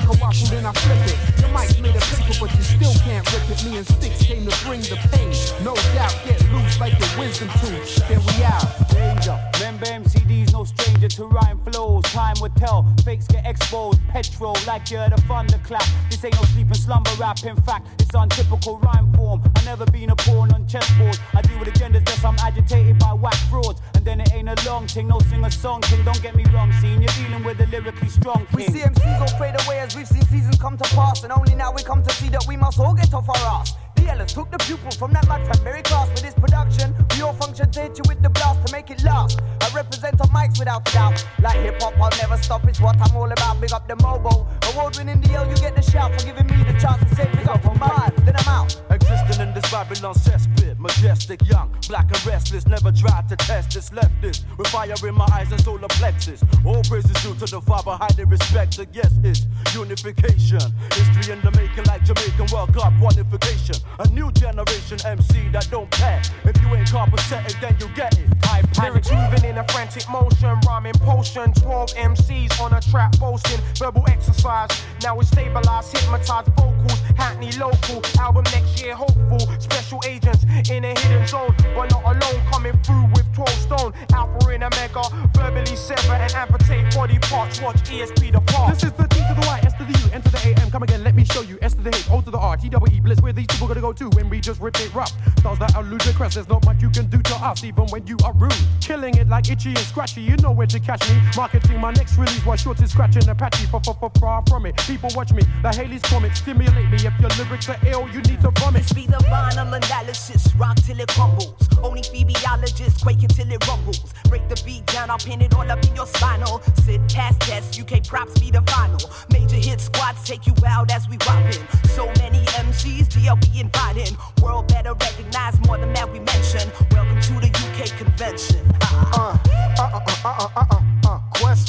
like 0.00 0.16
a 0.16 0.20
waffle, 0.20 0.46
then 0.48 0.66
I 0.66 0.72
flip 0.72 1.06
it. 1.06 1.18
The 1.36 1.48
mic's 1.48 1.78
made 1.80 1.96
of 1.96 2.02
paper, 2.02 2.34
but 2.40 2.50
you 2.56 2.62
still 2.62 2.94
can't 3.04 3.24
rip 3.32 3.50
it. 3.50 3.64
Me 3.64 3.76
and 3.78 3.86
Sticks 3.86 4.22
came 4.22 4.46
to 4.46 4.64
bring 4.64 4.80
the 4.80 4.96
pain. 5.12 5.30
No 5.64 5.74
doubt, 5.94 6.14
get 6.24 6.40
loose 6.52 6.80
like 6.80 6.98
the 6.98 7.08
wisdom 7.18 7.48
tooth. 7.60 8.08
Then 8.08 8.20
we 8.24 8.44
out. 8.44 8.64
Danger. 8.90 9.38
Remember 9.54 9.86
MCD's 9.86 10.52
no 10.52 10.64
stranger 10.64 11.08
to 11.08 11.24
rhyme 11.26 11.60
flows. 11.64 12.04
Time 12.04 12.36
will 12.40 12.50
tell. 12.56 12.86
Fakes 13.04 13.26
get 13.26 13.46
exposed. 13.46 14.00
Petrol 14.08 14.56
like 14.66 14.90
you're 14.90 15.08
the 15.08 15.20
thunderclap. 15.28 15.84
This 16.10 16.24
ain't 16.24 16.34
no 16.34 16.42
sleeping 16.52 16.74
slumber 16.74 17.10
rap. 17.18 17.42
In 17.44 17.56
fact, 17.62 17.86
it's 18.00 18.14
untypical 18.14 18.78
rhyme 18.78 19.12
form. 19.14 19.42
I 19.56 19.64
never 19.64 19.84
been 19.86 20.10
a 20.10 20.16
pawn 20.16 20.52
on 20.52 20.66
chessboard. 20.66 21.18
I 21.34 21.42
deal 21.42 21.58
with 21.58 21.68
agendas 21.68 22.04
that 22.06 22.24
I'm 22.24 22.36
agitated 22.38 22.98
by 22.98 23.12
whack 23.12 23.36
frauds. 23.50 23.80
And 23.94 24.04
then 24.04 24.20
it 24.20 24.32
ain't 24.32 24.48
a 24.48 24.56
long 24.66 24.86
thing, 24.86 25.08
no 25.08 25.18
sing 25.20 25.44
a 25.44 25.50
song 25.50 25.82
thing. 25.82 26.04
Don't 26.04 26.22
get 26.22 26.34
me 26.34 26.44
wrong, 26.54 26.72
scene. 26.80 27.02
You're 27.02 27.12
dealing 27.12 27.44
with 27.44 27.60
a 27.60 27.66
lyrically 27.66 28.08
strong 28.08 28.46
thing. 28.46 28.56
We 28.56 28.64
king. 28.64 28.74
see 28.74 28.80
MCs 28.80 29.20
all 29.20 29.38
fade 29.38 29.54
away 29.64 29.78
as 29.80 29.89
we've 29.96 30.06
seen 30.06 30.22
seasons 30.26 30.58
come 30.58 30.76
to 30.76 30.84
pass, 30.94 31.22
and 31.22 31.32
only 31.32 31.54
now 31.54 31.72
we 31.72 31.82
come 31.82 32.02
to 32.02 32.12
see 32.14 32.28
that 32.28 32.44
we 32.46 32.56
must 32.56 32.78
all 32.78 32.94
get 32.94 33.12
off 33.14 33.28
our 33.28 33.60
ass. 33.60 33.74
The 34.00 34.10
Ellis 34.10 34.32
took 34.32 34.50
the 34.50 34.56
pupil 34.58 34.90
from 34.92 35.12
that 35.12 35.28
mad 35.28 35.44
very 35.62 35.82
class 35.82 36.08
with 36.08 36.22
this 36.22 36.32
production. 36.32 36.94
We 37.14 37.22
all 37.22 37.34
function 37.34 37.68
you 37.74 38.02
with 38.08 38.22
the 38.22 38.30
blast 38.30 38.66
to 38.66 38.72
make 38.72 38.90
it 38.90 39.02
last. 39.04 39.40
I 39.60 39.68
represent 39.74 40.20
on 40.20 40.28
mics 40.28 40.58
without 40.58 40.88
a 40.88 40.92
doubt. 40.92 41.26
Like 41.42 41.58
hip 41.60 41.82
hop, 41.82 42.00
I'll 42.00 42.10
never 42.18 42.42
stop. 42.42 42.64
It's 42.66 42.80
what 42.80 42.96
I'm 42.98 43.14
all 43.14 43.30
about. 43.30 43.60
Big 43.60 43.72
up 43.72 43.86
the 43.88 43.96
mobile. 43.96 44.48
Award 44.72 44.96
winning 44.96 45.20
DL, 45.20 45.48
you 45.50 45.56
get 45.56 45.76
the 45.76 45.82
shout 45.82 46.18
for 46.18 46.26
giving 46.26 46.46
me 46.46 46.64
the 46.64 46.78
chance 46.80 47.00
to 47.08 47.14
say 47.14 47.28
big 47.36 47.46
up 47.46 47.64
on 47.66 47.78
mine. 47.78 48.12
Then 48.24 48.36
I'm 48.38 48.48
out. 48.48 48.80
Existing 48.90 49.40
in 49.46 49.52
this 49.54 49.68
Babylon 49.70 50.14
cesspit, 50.14 50.78
majestic, 50.78 51.46
young, 51.48 51.74
black 51.88 52.06
and 52.06 52.24
restless, 52.24 52.66
never 52.66 52.92
tried 52.92 53.28
to 53.28 53.36
test 53.36 53.74
this, 53.74 53.92
left 53.92 54.14
this, 54.22 54.44
with 54.56 54.68
fire 54.68 54.94
in 55.06 55.14
my 55.14 55.28
eyes 55.32 55.50
and 55.50 55.60
solar 55.60 55.88
plexus. 55.88 56.42
All 56.64 56.82
praises 56.84 57.12
due 57.22 57.34
to 57.34 57.46
the 57.46 57.60
Father, 57.60 57.92
highly 57.92 58.24
respected, 58.24 58.88
yes, 58.92 59.12
it's 59.22 59.46
unification. 59.74 60.60
History 60.92 61.34
in 61.34 61.40
the 61.42 61.50
making 61.56 61.84
like 61.84 62.04
Jamaican 62.04 62.46
World 62.52 62.72
Cup 62.74 62.92
qualification. 62.98 63.76
A 63.98 64.08
new 64.08 64.30
generation 64.32 64.98
MC 65.04 65.48
that 65.48 65.68
don't 65.70 65.90
pay. 65.90 66.20
If 66.44 66.60
you 66.62 66.74
ain't 66.74 66.90
compensated, 66.90 67.56
then 67.60 67.76
you 67.80 67.88
get 67.94 68.16
it. 68.18 68.26
I 68.44 68.62
Lyrics 68.82 69.10
moving 69.10 69.44
in 69.44 69.58
a 69.58 69.64
frantic 69.68 70.08
motion, 70.08 70.58
rhyming 70.66 70.94
potion. 70.94 71.52
12 71.52 71.90
MCs 71.94 72.60
on 72.60 72.72
a 72.72 72.80
track 72.80 73.12
boasting, 73.18 73.60
verbal 73.76 74.04
exercise. 74.08 74.70
Now 75.02 75.16
we 75.16 75.24
stabilized, 75.24 75.96
hypnotized 75.96 76.48
vocals. 76.56 77.00
Hackney 77.16 77.52
local, 77.52 78.02
album 78.18 78.44
next 78.52 78.82
year 78.82 78.94
hopeful. 78.94 79.40
Special 79.58 80.00
agents 80.06 80.44
in 80.70 80.84
a 80.84 80.98
hidden 80.98 81.26
zone, 81.26 81.54
but 81.74 81.90
not 81.90 82.04
alone. 82.04 82.40
Coming 82.50 82.78
through 82.82 83.06
with 83.14 83.26
12 83.34 83.48
stone. 83.50 83.92
Alpha 84.12 84.48
and 84.48 84.64
Omega, 84.64 85.02
verbally 85.34 85.76
sever 85.76 86.14
and 86.14 86.32
amputate 86.32 86.94
body 86.94 87.18
parts. 87.18 87.60
Watch 87.60 87.76
ESP 87.84 88.32
the 88.32 88.40
part. 88.40 88.74
This 88.74 88.84
is 88.84 88.92
the 88.92 89.06
T 89.08 89.16
to 89.28 89.34
the 89.34 89.46
Y, 89.46 89.60
S 89.64 89.74
to 89.74 89.84
the 89.84 89.98
U, 89.98 90.10
N 90.12 90.22
to 90.22 90.30
the 90.30 90.40
A 90.48 90.62
M. 90.62 90.70
Come 90.70 90.82
again, 90.82 91.04
let 91.04 91.14
me 91.14 91.24
show 91.24 91.42
you. 91.42 91.58
S 91.60 91.74
to 91.74 91.82
the 91.82 91.90
H, 91.90 92.06
O 92.10 92.20
to 92.20 92.30
the 92.30 92.38
R, 92.38 92.56
T 92.56 92.68
double 92.68 92.90
E. 92.92 93.00
Bliss, 93.00 93.20
where 93.20 93.32
these 93.32 93.46
people 93.46 93.68
gonna 93.80 93.94
go 93.94 94.10
to 94.10 94.16
when 94.16 94.28
we 94.28 94.40
just 94.40 94.60
rip 94.60 94.78
it 94.80 94.92
rough. 94.94 95.12
Styles 95.38 95.58
that 95.58 95.74
are 95.74 95.82
ludicrous, 95.82 96.34
there's 96.34 96.48
not 96.48 96.64
much 96.64 96.82
you 96.82 96.90
can 96.90 97.06
do 97.06 97.18
to 97.22 97.34
us, 97.36 97.64
even 97.64 97.86
when 97.86 98.06
you 98.06 98.16
are 98.24 98.32
rude. 98.34 98.54
Killing 98.80 99.16
it 99.16 99.28
like 99.28 99.50
itchy 99.50 99.70
and 99.70 99.78
scratchy, 99.78 100.20
you 100.20 100.36
know 100.38 100.50
where 100.50 100.66
to 100.66 100.78
catch 100.78 101.08
me. 101.08 101.20
Marketing 101.36 101.80
my 101.80 101.90
next 101.92 102.16
release 102.16 102.44
while 102.44 102.56
short 102.56 102.80
is 102.80 102.90
scratching 102.90 103.28
Apache. 103.28 103.66
For, 103.66 103.80
far 104.20 104.42
from 104.48 104.66
it. 104.66 104.76
People 104.86 105.10
watch 105.14 105.32
me, 105.32 105.42
the 105.62 105.70
Haley's 105.70 106.02
comic, 106.02 106.36
stimulate 106.36 106.90
me. 106.90 106.96
If 106.96 107.18
your 107.20 107.30
lyrics 107.38 107.68
are 107.68 107.78
ill, 107.86 108.08
you 108.10 108.20
need 108.22 108.40
to 108.42 108.50
vomit. 108.58 108.82
This 108.82 108.92
be 108.92 109.06
the 109.06 109.18
vinyl 109.30 109.76
analysis, 109.76 110.54
rock 110.56 110.76
till 110.76 111.00
it 111.00 111.08
crumbles. 111.08 111.54
Only 111.82 112.02
phoebiologists 112.02 113.02
quake 113.02 113.22
it 113.22 113.30
till 113.30 113.50
it 113.50 113.66
rumbles. 113.66 114.12
Break 114.28 114.48
the 114.48 114.60
beat 114.64 114.86
down, 114.86 115.10
I'll 115.10 115.18
pin 115.18 115.40
it 115.40 115.54
all 115.54 115.70
up 115.70 115.82
in 115.84 115.94
your 115.96 116.06
spinal. 116.06 116.60
Sit 116.84 117.00
past 117.08 117.40
test, 117.40 117.80
UK 117.80 118.04
props 118.06 118.38
be 118.38 118.50
the 118.50 118.62
final. 118.62 119.00
Major 119.32 119.56
hit 119.56 119.80
squads 119.80 120.22
take 120.24 120.46
you 120.46 120.54
out 120.66 120.90
as 120.92 121.08
we 121.08 121.16
whopping. 121.26 121.66
So 121.88 122.06
many 122.18 122.44
MCs, 122.66 123.08
DLB 123.08 123.69
inviting. 123.74 124.16
World 124.42 124.68
better 124.68 124.94
recognize 124.94 125.58
more 125.66 125.78
than 125.78 125.92
that 125.94 126.10
we 126.10 126.20
mention. 126.20 126.70
Welcome 126.90 127.20
to 127.20 127.32
the 127.34 127.48
UK 127.48 127.96
convention. 127.98 128.60
Uh, 128.80 129.10
uh, 129.14 129.38
uh, 129.78 130.00
uh, 130.00 130.18
uh, 130.24 130.48
uh, 130.56 130.64
uh, 130.70 130.79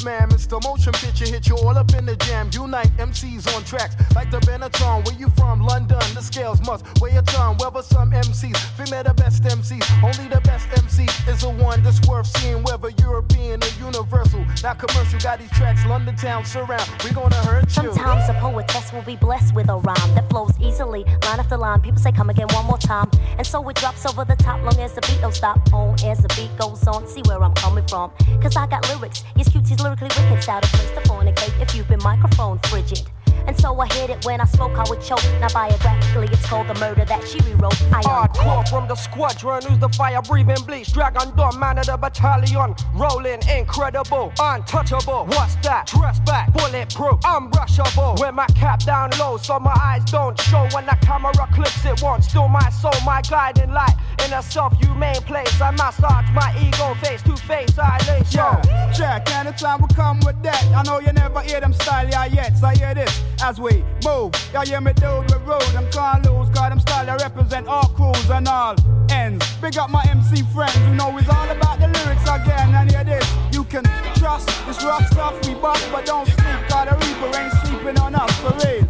Man, 0.04 0.30
Mr. 0.30 0.60
Motion 0.64 0.92
Picture 0.94 1.26
hit 1.26 1.46
you 1.46 1.56
all 1.56 1.78
up 1.78 1.94
in 1.94 2.06
the 2.06 2.16
jam. 2.16 2.50
Unite 2.52 2.90
MCs 2.96 3.54
on 3.54 3.62
tracks 3.62 3.94
like 4.16 4.32
the 4.32 4.40
Benetton. 4.40 5.06
Where 5.06 5.16
you 5.16 5.28
from? 5.30 5.60
London. 5.60 6.00
The 6.14 6.20
scales 6.20 6.60
must 6.66 6.84
weigh 7.00 7.14
a 7.14 7.22
ton. 7.22 7.56
Whether 7.58 7.82
some 7.82 8.10
MCs, 8.10 8.56
female 8.76 9.04
the 9.04 9.14
best 9.14 9.44
MCs. 9.44 10.02
Only 10.02 10.28
the 10.28 10.40
best 10.40 10.66
MC 10.76 11.04
is 11.30 11.42
the 11.42 11.50
one 11.50 11.82
that's 11.84 12.00
worth 12.08 12.26
seeing. 12.38 12.64
Whether 12.64 12.90
European 12.98 13.62
or 13.62 13.68
universal. 13.78 14.44
Not 14.62 14.78
commercial. 14.80 15.20
Got 15.20 15.38
these 15.38 15.50
tracks, 15.50 15.86
London 15.86 16.16
town 16.16 16.44
surround. 16.44 16.88
We 17.04 17.10
gonna 17.10 17.36
hurt 17.36 17.64
you. 17.76 17.92
Sometimes 17.92 18.28
a 18.28 18.34
poetess 18.34 18.92
will 18.92 19.02
be 19.02 19.16
blessed 19.16 19.54
with 19.54 19.68
a 19.68 19.76
rhyme 19.76 20.14
that 20.14 20.28
flows 20.30 20.52
easily, 20.60 21.04
line 21.04 21.38
after 21.38 21.56
line. 21.56 21.80
People 21.80 22.00
say, 22.00 22.10
Come 22.10 22.30
again 22.30 22.48
one 22.50 22.66
more 22.66 22.78
time. 22.78 23.08
And 23.38 23.46
so 23.46 23.66
it 23.68 23.76
drops 23.76 24.04
over 24.06 24.24
the 24.24 24.36
top, 24.36 24.60
long 24.62 24.80
as 24.80 24.94
the 24.94 25.00
beat 25.02 25.20
don't 25.20 25.34
stop. 25.34 25.72
On 25.72 25.94
as 26.04 26.18
the 26.18 26.28
beat 26.36 26.50
goes 26.58 26.86
on, 26.88 27.06
see 27.06 27.22
where 27.26 27.42
I'm 27.42 27.54
coming 27.54 27.86
from. 27.86 28.10
Cause 28.40 28.56
I 28.56 28.66
got 28.66 28.88
lyrics, 28.88 29.22
yes, 29.36 29.48
cutie's 29.48 29.80
lyrically 30.00 30.30
wicked. 30.30 30.48
Out 30.48 30.64
of 30.64 30.70
place 30.72 30.90
to 30.90 31.00
fornicate 31.08 31.60
if 31.60 31.74
you've 31.74 31.88
been 31.88 32.02
microphone 32.02 32.58
frigid. 32.64 33.02
And 33.46 33.58
so 33.58 33.78
I 33.78 33.86
hit 33.94 34.10
it 34.10 34.24
when 34.24 34.40
I 34.40 34.44
spoke, 34.44 34.72
I 34.72 34.84
would 34.88 35.00
choke. 35.00 35.22
Now 35.40 35.48
biographically, 35.52 36.28
it's 36.32 36.46
called 36.46 36.68
the 36.68 36.74
murder 36.74 37.04
that 37.04 37.26
she 37.26 37.38
rewrote. 37.40 37.80
I 37.92 38.02
Hardcore 38.02 38.68
from 38.68 38.88
the 38.88 38.94
squadron, 38.94 39.62
who's 39.62 39.78
the 39.78 39.88
fire 39.90 40.22
breathing 40.22 40.62
bleach? 40.66 40.92
Dragon 40.92 41.34
Dawn, 41.36 41.58
man 41.58 41.78
of 41.78 41.86
the 41.86 41.96
battalion. 41.96 42.74
Rolling 42.94 43.40
incredible, 43.48 44.32
untouchable. 44.38 45.26
What's 45.26 45.56
that? 45.56 45.86
Dress 45.86 46.20
back, 46.20 46.52
bulletproof, 46.52 47.20
unbrushable. 47.20 48.20
With 48.20 48.34
my 48.34 48.46
cap 48.48 48.84
down 48.84 49.10
low, 49.18 49.36
so 49.36 49.58
my 49.58 49.76
eyes 49.82 50.04
don't 50.04 50.38
show. 50.40 50.68
When 50.72 50.86
the 50.86 50.96
camera 51.02 51.32
clips, 51.52 51.84
it 51.84 52.02
won't 52.02 52.24
steal 52.24 52.48
my 52.48 52.68
soul, 52.70 52.92
my 53.04 53.22
guiding 53.22 53.72
light. 53.72 53.94
In 54.24 54.32
a 54.32 54.42
self 54.42 54.76
humane 54.78 55.22
place, 55.22 55.60
I 55.60 55.70
massage 55.72 56.30
my 56.32 56.54
ego 56.60 56.94
face 57.02 57.22
to 57.22 57.36
face, 57.36 57.78
I 57.78 57.98
lay 58.06 58.24
show. 58.24 58.60
Yeah, 58.64 58.92
check, 58.92 59.30
anytime 59.34 59.82
we 59.82 59.88
come 59.94 60.20
with 60.20 60.42
that. 60.42 60.64
I 60.74 60.82
know 60.84 61.00
you 61.00 61.12
never 61.12 61.40
hear 61.40 61.60
them 61.60 61.72
style 61.72 62.08
yeah 62.08 62.26
yet, 62.26 62.56
so 62.56 62.66
I 62.66 62.74
hear 62.76 62.94
this 62.94 63.31
as 63.42 63.60
we 63.60 63.84
move. 64.04 64.30
Y'all 64.52 64.64
hear 64.64 64.80
me 64.80 64.92
dude 64.94 65.24
with 65.24 65.42
road, 65.42 65.62
them 65.74 65.86
can't 65.90 66.24
lose, 66.24 66.48
cause 66.50 66.70
them 66.70 66.80
style 66.80 67.04
they 67.04 67.24
represent 67.24 67.66
all 67.66 67.88
crews 67.88 68.30
and 68.30 68.46
all 68.46 68.76
ends. 69.10 69.44
Big 69.60 69.76
up 69.76 69.90
my 69.90 70.04
MC 70.08 70.42
friends 70.54 70.74
who 70.76 70.94
know 70.94 71.16
it's 71.18 71.28
all 71.28 71.50
about 71.50 71.78
the 71.80 71.88
lyrics 71.88 72.22
again, 72.22 72.74
and 72.74 72.90
hear 72.90 73.04
this. 73.04 73.26
You 73.52 73.64
can 73.64 73.84
trust 74.14 74.48
this 74.66 74.82
rough 74.84 75.06
stuff 75.08 75.34
we 75.46 75.54
bust, 75.54 75.84
but 75.90 76.06
don't 76.06 76.26
sleep, 76.26 76.60
cause 76.68 76.88
the 76.88 76.94
Reaper 77.02 77.38
ain't 77.38 77.52
sleeping 77.66 77.98
on 77.98 78.14
us 78.14 78.32
for 78.40 78.52
real. 78.62 78.86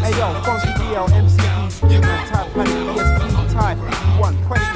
Hey 0.00 0.16
yo, 0.16 0.32
Funky 0.44 0.72
DL, 0.80 1.08
Steven, 1.70 2.02
Type 2.02 2.48
ESP, 2.56 3.52
Type, 3.52 3.78
one 4.18 4.36
question, 4.46 4.69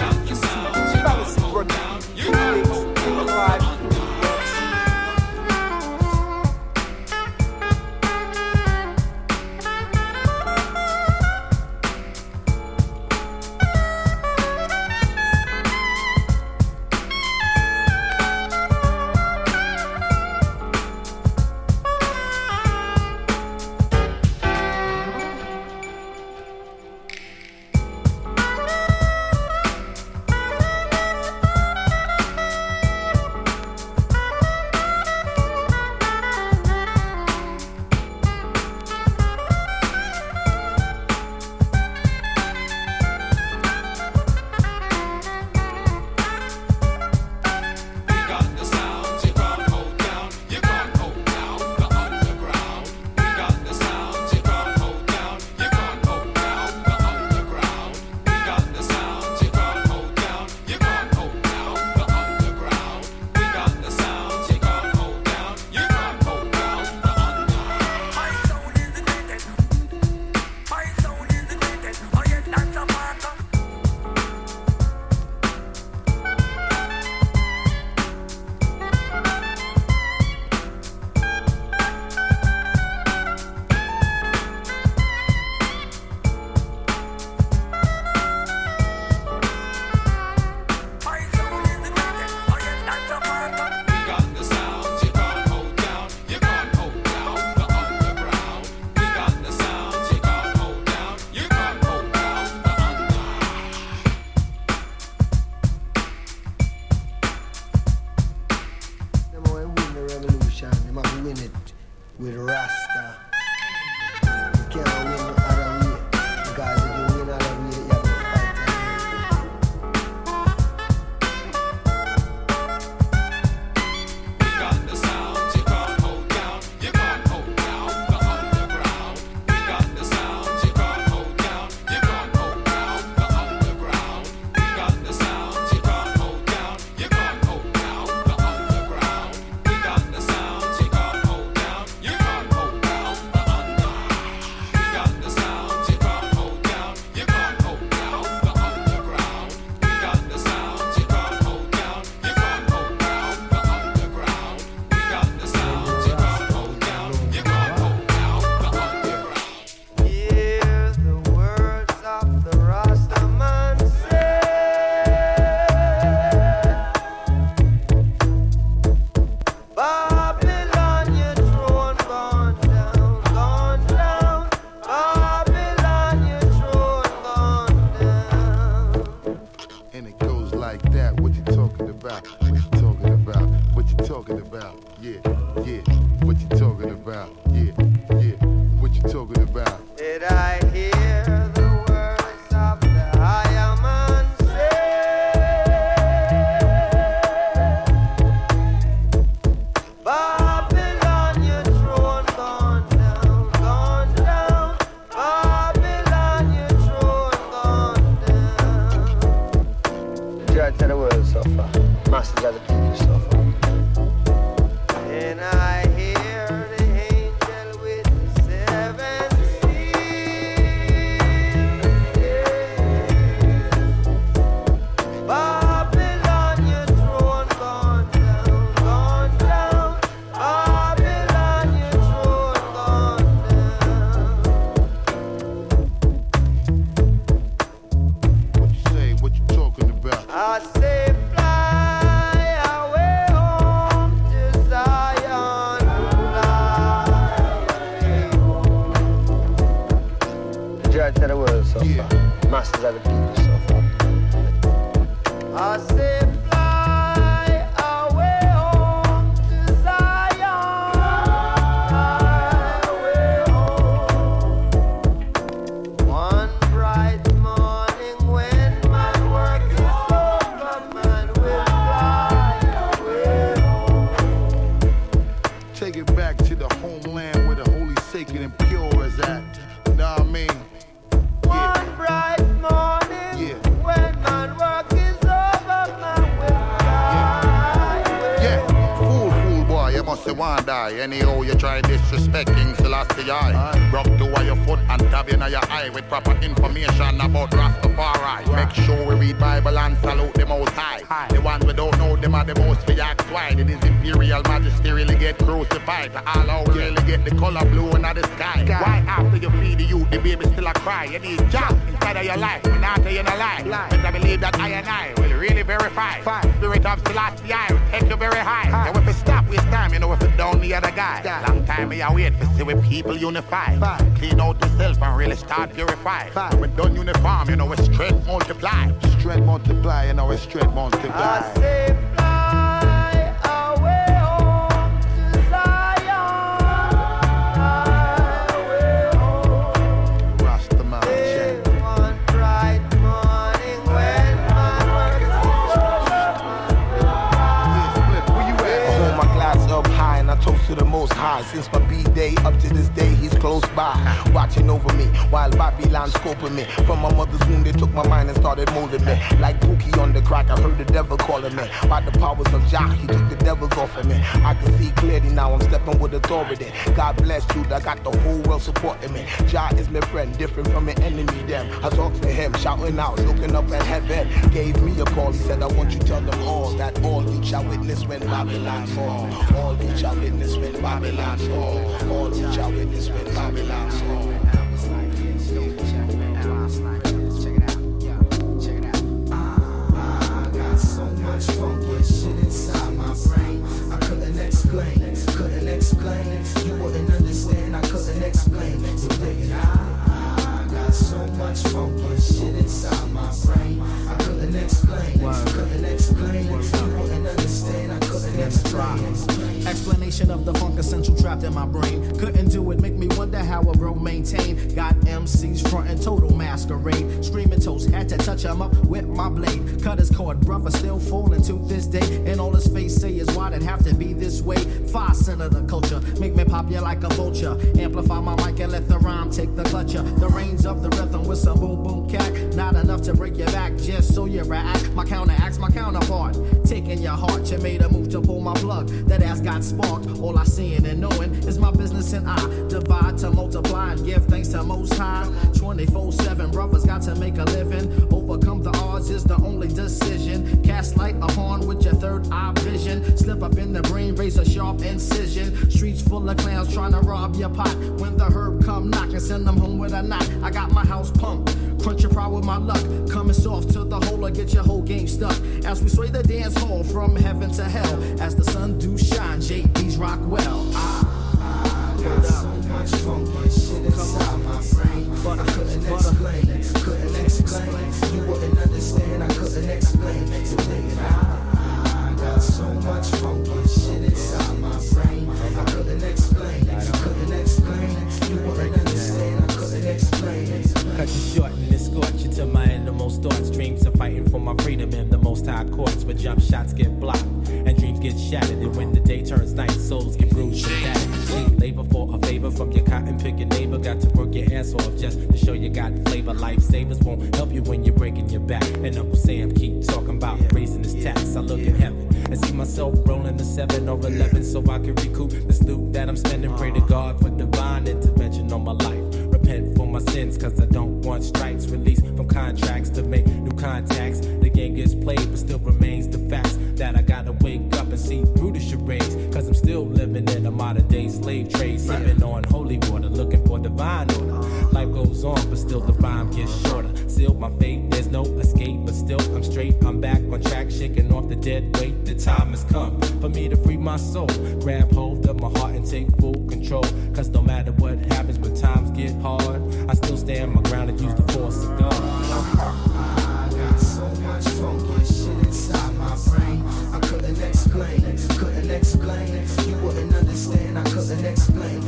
but 538.84 538.94
still 538.94 539.20
I'm 539.34 539.42
straight. 539.42 539.74
I'm 539.84 540.00
back 540.00 540.20
on 540.32 540.40
track, 540.42 540.70
shaking 540.70 541.12
off 541.12 541.28
the 541.28 541.36
dead 541.36 541.76
weight. 541.78 542.04
The 542.04 542.14
time 542.14 542.50
has 542.50 542.64
come 542.64 543.00
for 543.20 543.28
me 543.28 543.48
to 543.48 543.56
free 543.56 543.76
my 543.76 543.96
soul. 543.96 544.26
Grab 544.60 544.92
hold 544.92 545.26
of 545.28 545.40
my 545.40 545.48
heart 545.58 545.74
and 545.74 545.86
take 545.86 546.08
full 546.18 546.34
control. 546.48 546.84
Cause 547.14 547.28
no 547.28 547.42
matter 547.42 547.72
what 547.72 547.98
happens 548.12 548.38
when 548.38 548.54
times 548.54 548.90
get 548.90 549.12
hard, 549.20 549.62
I 549.88 549.94
still 549.94 550.16
stand 550.16 550.52
my 550.54 550.62
ground 550.62 550.90
and 550.90 551.00
use 551.00 551.14
the 551.14 551.32
force 551.32 551.64
of 551.64 551.78
God. 551.78 551.94
I 551.94 553.48
got 553.50 553.78
so 553.80 554.06
much 554.20 554.44
funky 554.44 555.04
shit 555.04 555.38
inside 555.46 555.94
my 555.96 556.16
brain. 556.28 556.62
I 556.92 557.00
couldn't 557.00 557.40
explain, 557.42 558.00
couldn't 558.38 558.70
explain. 558.70 559.28
You 559.68 559.76
wouldn't 559.78 560.14
understand, 560.14 560.78
I 560.78 560.84
couldn't 560.84 561.24
explain. 561.24 561.82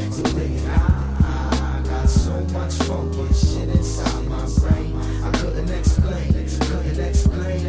I, 0.68 1.80
I 1.80 1.88
got 1.88 2.08
so 2.08 2.40
much 2.52 2.74
funky 2.74 3.34
shit 3.34 3.68
inside 3.68 4.24
my 4.26 4.46
brain. 4.60 4.96
I 5.24 5.30
couldn't 5.38 5.70
explain, 5.70 6.36
couldn't 6.66 7.00
explain. 7.00 7.66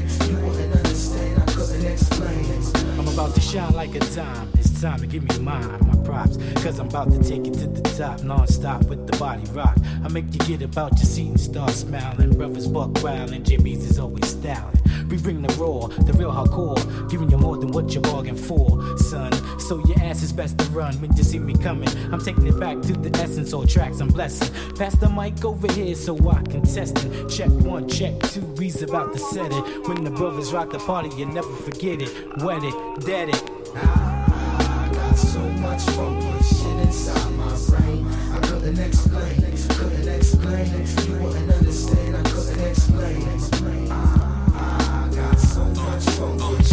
I'm 3.00 3.08
about 3.08 3.36
to 3.36 3.42
shine 3.42 3.74
like 3.74 3.96
a 3.96 4.00
dime. 4.00 4.67
Time 4.82 5.00
to 5.00 5.08
give 5.08 5.24
me 5.24 5.40
mine, 5.40 5.68
my 5.88 5.96
props. 6.06 6.38
Cause 6.62 6.78
I'm 6.78 6.88
about 6.88 7.12
to 7.12 7.18
take 7.24 7.48
it 7.48 7.54
to 7.56 7.68
the 7.68 7.82
top, 7.98 8.22
non-stop 8.24 8.84
with 8.84 9.08
the 9.08 9.18
body 9.18 9.44
rock. 9.50 9.76
I 10.04 10.08
make 10.08 10.26
you 10.32 10.58
get 10.58 10.62
about 10.62 10.92
your 10.98 11.06
seat 11.06 11.30
and 11.30 11.40
start 11.40 11.72
smiling. 11.72 12.38
Brothers 12.38 12.68
buck 12.68 13.02
wild 13.02 13.32
and 13.32 13.44
Jimmy's 13.44 13.90
is 13.90 13.98
always 13.98 14.28
styling. 14.28 14.80
We 15.10 15.18
bring 15.18 15.42
the 15.42 15.52
raw, 15.56 15.88
the 15.88 16.14
real 16.14 16.32
hardcore, 16.32 17.10
giving 17.10 17.32
you 17.32 17.40
more 17.40 17.58
than 17.58 17.72
what 17.72 17.92
you 17.96 18.02
bargained 18.02 18.40
for, 18.40 18.98
son. 19.00 19.32
So 19.60 19.84
your 19.88 20.00
ass 20.04 20.22
is 20.22 20.32
best 20.32 20.60
to 20.60 20.66
run 20.66 20.94
when 21.02 21.12
you 21.18 21.24
see 21.24 21.40
me 21.40 21.56
coming. 21.56 21.90
I'm 22.14 22.24
taking 22.24 22.46
it 22.46 22.60
back 22.60 22.80
to 22.84 22.94
the 22.94 23.10
essence, 23.20 23.54
all 23.54 23.66
tracks 23.66 24.00
I'm 24.00 24.10
blessing. 24.10 24.54
Pass 24.76 24.96
the 24.98 25.10
mic 25.10 25.44
over 25.44 25.72
here 25.72 25.96
so 25.96 26.16
I 26.30 26.44
can 26.44 26.62
test 26.62 27.04
it. 27.04 27.30
Check 27.30 27.50
one, 27.50 27.90
check 27.90 28.20
two, 28.30 28.42
we's 28.58 28.84
about 28.84 29.12
to 29.14 29.20
set 29.20 29.52
it. 29.52 29.88
When 29.88 30.04
the 30.04 30.12
brothers 30.12 30.54
rock 30.54 30.70
the 30.70 30.78
party, 30.78 31.10
you 31.18 31.26
never 31.26 31.52
forget 31.56 32.00
it. 32.00 32.44
Wet 32.44 32.64
it, 32.64 33.06
dead 33.06 33.30
it. 33.30 34.07
Much 35.78 35.90
funky 35.92 36.44
shit 36.44 36.80
inside 36.80 37.32
my 37.34 37.56
brain. 37.70 38.08
I 38.34 38.40
couldn't 38.40 38.80
explain, 38.80 39.36
couldn't 39.70 40.08
explain. 40.08 40.66
You 41.06 41.24
wouldn't 41.24 41.52
understand, 41.52 42.18
I 42.18 42.24
couldn't 42.24 42.66
explain. 42.66 43.92
I, 43.92 45.06
I 45.06 45.16
got 45.16 45.40
so 45.40 45.66
much 45.66 46.04
funky 46.18 46.64
shit 46.64 46.67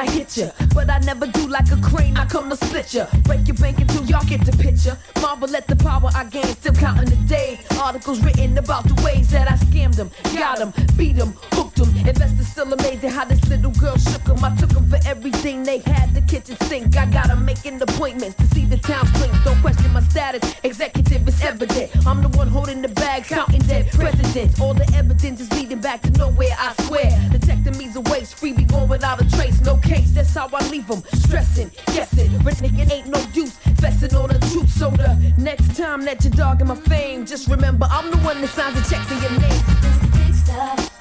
I 0.00 0.06
hit 0.08 0.36
ya. 0.36 0.50
But 0.74 0.88
I 0.90 0.98
never 1.00 1.26
do 1.26 1.46
like 1.46 1.70
a 1.72 1.76
crane, 1.76 2.16
I 2.16 2.26
come 2.26 2.48
to 2.50 2.56
split 2.56 2.94
ya. 2.94 3.06
Break 3.24 3.46
your 3.48 3.56
bank 3.56 3.80
until 3.80 4.04
y'all 4.04 4.24
get 4.24 4.44
the 4.44 4.52
picture. 4.52 4.96
Marvel 5.20 5.54
at 5.56 5.66
the 5.66 5.76
power 5.76 6.10
I 6.14 6.24
gain, 6.24 6.44
still 6.44 6.74
counting 6.74 7.10
the 7.10 7.16
days. 7.26 7.58
Articles 7.78 8.20
written 8.20 8.56
about 8.56 8.84
the 8.84 8.94
ways 9.02 9.30
that 9.30 9.50
I 9.50 9.56
scammed 9.56 9.96
them, 9.96 10.10
got 10.34 10.58
them, 10.58 10.72
beat 10.96 11.16
them, 11.16 11.34
hooked 11.52 11.76
them. 11.76 11.88
Investors 12.06 12.48
still 12.48 12.72
amazed 12.72 13.04
at 13.04 13.12
how 13.12 13.24
this 13.24 13.44
little 13.48 13.72
girl 13.72 13.96
shook 13.96 14.24
them. 14.24 14.42
I 14.44 14.54
took 14.56 14.70
them 14.70 14.88
for 14.88 14.98
everything 15.06 15.62
they 15.64 15.78
had, 15.78 16.14
the 16.14 16.22
kitchen 16.22 16.56
sink. 16.68 16.96
I 16.96 17.06
got 17.06 17.30
'em 17.30 17.44
making 17.44 17.82
appointments 17.82 18.36
to 18.36 18.46
see 18.54 18.64
the 18.64 18.78
town 18.78 19.06
shrink. 19.14 19.32
Don't 19.44 19.60
question 19.60 19.92
my 19.92 20.02
status, 20.02 20.42
executive 20.62 21.26
is 21.28 21.40
evident. 21.42 21.90
I'm 22.06 22.22
the 22.22 22.28
one 22.38 22.48
holding 22.48 22.80
the 22.82 22.88
bag, 22.88 23.24
counting 23.24 23.62
dead 23.62 23.90
presidents. 23.92 24.60
All 24.60 24.74
the 24.74 24.88
evidence 24.94 25.40
is 25.40 25.50
leading 25.52 25.80
back 25.80 26.02
to 26.02 26.10
nowhere, 26.12 26.54
I 26.58 26.72
swear. 26.86 27.10
Detecting 27.32 27.76
me's 27.76 27.96
a 27.96 28.00
waste, 28.02 28.34
free 28.36 28.52
be 28.52 28.64
going 28.64 28.88
without 28.88 29.20
a 29.20 29.28
trace. 29.36 29.60
No 29.60 29.76
case, 29.76 30.10
that's 30.12 30.34
how 30.34 30.48
I 30.52 30.59
leave 30.68 30.86
them. 30.86 31.02
Stressing, 31.14 31.70
guessing, 31.86 32.30
reneging 32.40 32.90
ain't 32.90 33.06
no 33.08 33.18
use. 33.32 33.56
Fessing 33.80 34.14
on 34.20 34.28
the 34.28 34.38
truth, 34.50 34.70
so 34.70 34.90
the 34.90 35.34
next 35.38 35.76
time 35.76 36.04
that 36.04 36.22
you're 36.24 36.32
dogging 36.32 36.68
my 36.68 36.74
fame, 36.74 37.24
just 37.26 37.48
remember 37.48 37.86
I'm 37.90 38.10
the 38.10 38.18
one 38.18 38.40
that 38.40 38.48
signs 38.48 38.74
the 38.74 38.94
checks 38.94 39.10
in 39.10 39.22
your 39.22 39.40
name. 39.40 39.62
This 39.80 40.26
Big 40.26 40.34
stuff. 40.34 40.99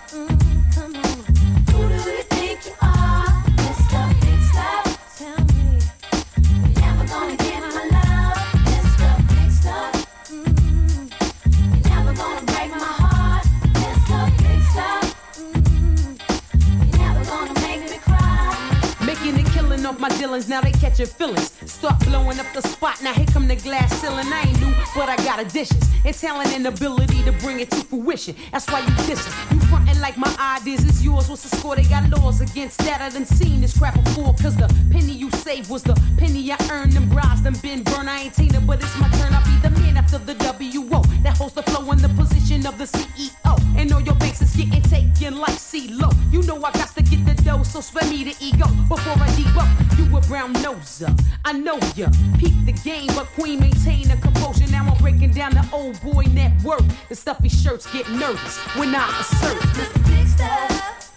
My 19.99 20.09
dealings, 20.17 20.47
now 20.47 20.61
they 20.61 20.71
catching 20.71 21.05
feelings. 21.05 21.51
start 21.65 21.99
blowing 22.05 22.39
up 22.39 22.45
the 22.53 22.61
spot. 22.61 23.01
Now 23.03 23.13
here 23.13 23.25
come 23.27 23.47
the 23.47 23.55
glass 23.55 23.93
ceiling. 23.99 24.27
I 24.31 24.43
ain't 24.47 24.59
new, 24.59 24.73
but 24.95 25.09
I 25.09 25.17
got 25.17 25.39
additions 25.39 25.89
and 26.05 26.15
talent 26.15 26.53
and 26.53 26.65
ability 26.67 27.23
to 27.23 27.31
bring 27.33 27.59
it 27.59 27.69
to 27.71 27.83
fruition. 27.83 28.35
That's 28.51 28.69
why 28.69 28.79
you 28.79 28.95
listen. 29.07 29.33
You 29.51 29.59
frontin' 29.67 29.99
like 29.99 30.17
my 30.17 30.33
ideas 30.57 30.85
is 30.85 31.03
yours. 31.03 31.29
What's 31.29 31.43
the 31.49 31.55
score? 31.57 31.75
They 31.75 31.83
got 31.83 32.09
laws 32.09 32.41
against 32.41 32.77
that. 32.79 33.01
I 33.01 33.09
done 33.09 33.25
seen 33.25 33.61
this 33.61 33.77
crap 33.77 33.95
before. 33.95 34.33
Cause 34.41 34.55
the 34.55 34.67
penny 34.91 35.13
you 35.13 35.29
saved 35.31 35.69
was 35.69 35.83
the 35.83 35.95
penny 36.17 36.51
I 36.51 36.57
earned. 36.71 36.93
Them 36.93 37.09
bras 37.09 37.41
done 37.41 37.57
been 37.61 37.83
burned. 37.83 38.09
I 38.09 38.21
ain't 38.21 38.33
Tina, 38.33 38.61
but 38.61 38.81
it's 38.81 38.97
my 38.99 39.09
turn. 39.09 39.33
I'll 39.33 39.43
be 39.43 39.57
the 39.61 39.71
man 39.81 39.97
after 39.97 40.17
the 40.17 40.35
WO. 40.35 41.01
That 41.23 41.37
holds 41.37 41.53
the 41.53 41.63
flow 41.63 41.91
in 41.91 41.99
the 41.99 42.09
position 42.09 42.65
of 42.65 42.77
the 42.77 42.85
CEO. 42.85 43.77
And 43.77 43.91
all 43.91 44.01
your 44.01 44.15
banks 44.15 44.41
is 44.41 44.55
getting 44.55 44.81
taken 44.83 45.37
like 45.37 45.55
CeeLo. 45.55 46.13
You 46.31 46.43
know 46.43 46.57
I 46.63 46.71
got 46.71 46.95
to 46.95 47.01
get 47.01 47.25
the 47.25 47.33
dough, 47.43 47.63
so 47.63 47.81
spare 47.81 48.09
me 48.09 48.23
the 48.23 48.35
ego. 48.39 48.67
Before 48.87 49.13
I 49.13 49.29
debug, 49.37 49.88
you 49.97 50.17
a 50.17 50.21
brown 50.21 50.53
noser. 50.55 51.09
I 51.45 51.53
know 51.53 51.79
ya. 51.95 52.09
Peep 52.37 52.53
the 52.65 52.73
game, 52.83 53.07
but 53.07 53.27
queen 53.35 53.59
maintain 53.59 54.09
a 54.11 54.17
composure. 54.17 54.67
Now 54.71 54.85
I'm 54.91 54.97
breaking 54.97 55.31
down 55.31 55.51
the 55.51 55.67
old 55.73 56.01
boy 56.01 56.23
network. 56.31 56.83
The 57.09 57.15
stuffy 57.15 57.49
shirts 57.49 57.91
get 57.91 58.09
nervous 58.09 58.57
when 58.75 58.93
I 58.95 59.07
assert. 59.19 60.07
Big 60.07 60.27
stuff. 60.27 61.08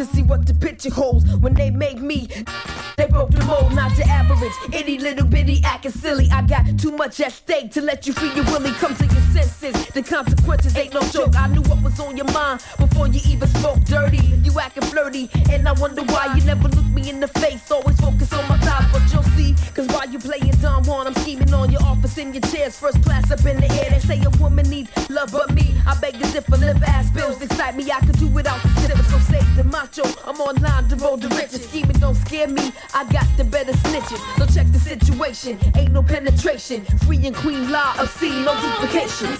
To 0.00 0.16
see 0.16 0.22
what 0.22 0.46
the 0.46 0.54
picture 0.54 0.90
holds. 0.90 1.24
When 1.36 1.52
they 1.52 1.70
made 1.70 2.00
me, 2.00 2.26
they 2.96 3.06
broke 3.06 3.30
the 3.32 3.44
mold, 3.44 3.74
not 3.74 3.94
the 3.96 4.04
average. 4.04 4.52
Itty 4.72 4.98
little 4.98 5.26
bitty 5.26 5.60
acting 5.62 5.92
silly. 5.92 6.26
I 6.32 6.40
got 6.40 6.64
too 6.78 6.92
much 6.92 7.20
at 7.20 7.32
stake 7.32 7.70
to 7.72 7.82
let 7.82 8.06
you 8.06 8.14
free 8.14 8.32
your 8.34 8.44
willy. 8.46 8.70
Come 8.72 8.94
to 8.96 9.04
your 9.04 9.24
senses. 9.36 9.74
The 9.88 10.02
consequences 10.02 10.74
ain't 10.76 10.94
no 10.94 11.02
joke. 11.02 11.36
I 11.36 11.48
knew 11.48 11.60
what 11.62 11.82
was 11.82 12.00
on 12.00 12.16
your 12.16 12.30
mind 12.32 12.62
before 12.78 13.08
you 13.08 13.20
even 13.28 13.48
spoke 13.48 13.84
dirty. 13.84 14.24
You 14.42 14.58
acting 14.58 14.84
flirty, 14.84 15.28
and 15.50 15.68
I 15.68 15.72
wonder 15.72 16.02
why 16.02 16.34
you 16.34 16.44
never 16.44 16.68
look 16.68 16.86
me 16.86 17.10
in 17.10 17.20
the 17.20 17.28
face. 17.28 17.70
Always 17.70 18.00
focus 18.00 18.32
on 18.32 18.48
my 18.48 18.56
thighs, 18.58 18.90
but 18.92 19.02
you'll 19.12 19.19
see. 19.40 19.54
Cause 19.74 19.86
while 19.88 20.08
you 20.08 20.18
playing 20.18 20.54
Don 20.60 20.84
Juan, 20.84 21.06
I'm 21.06 21.14
scheming 21.14 21.52
on 21.54 21.70
your 21.70 21.82
office 21.82 22.18
in 22.18 22.32
your 22.34 22.42
chairs. 22.42 22.78
First 22.78 23.02
class 23.02 23.30
up 23.30 23.44
in 23.46 23.56
the 23.60 23.70
air. 23.80 23.90
They 23.90 24.00
say 24.00 24.22
a 24.22 24.30
woman 24.42 24.68
needs 24.68 24.90
love 25.08 25.32
but 25.32 25.52
me. 25.54 25.74
I 25.86 25.94
beg 26.00 26.14
to 26.14 26.26
differ, 26.32 26.56
lip 26.56 26.76
ass 26.86 27.10
bills 27.10 27.40
excite 27.40 27.76
me. 27.76 27.90
I 27.90 28.00
could 28.00 28.18
do 28.18 28.28
without 28.28 28.60
sipper, 28.80 29.04
so 29.10 29.18
save 29.32 29.56
the 29.56 29.64
macho. 29.64 30.04
I'm 30.26 30.40
online 30.40 30.88
to 30.88 30.96
roll 30.96 31.16
the 31.16 31.28
riches. 31.28 31.68
Scheming 31.68 31.98
don't 31.98 32.16
scare 32.16 32.48
me. 32.48 32.72
I 32.94 33.04
got 33.04 33.26
the 33.36 33.44
better 33.44 33.72
snitches. 33.72 34.20
So 34.38 34.46
check 34.54 34.66
the 34.72 34.78
situation. 34.78 35.58
Ain't 35.76 35.92
no 35.92 36.02
penetration. 36.02 36.84
Free 37.06 37.26
and 37.26 37.36
queen 37.36 37.70
law 37.70 37.94
obscene, 37.98 38.44
no 38.44 38.54
duplication. 38.60 39.30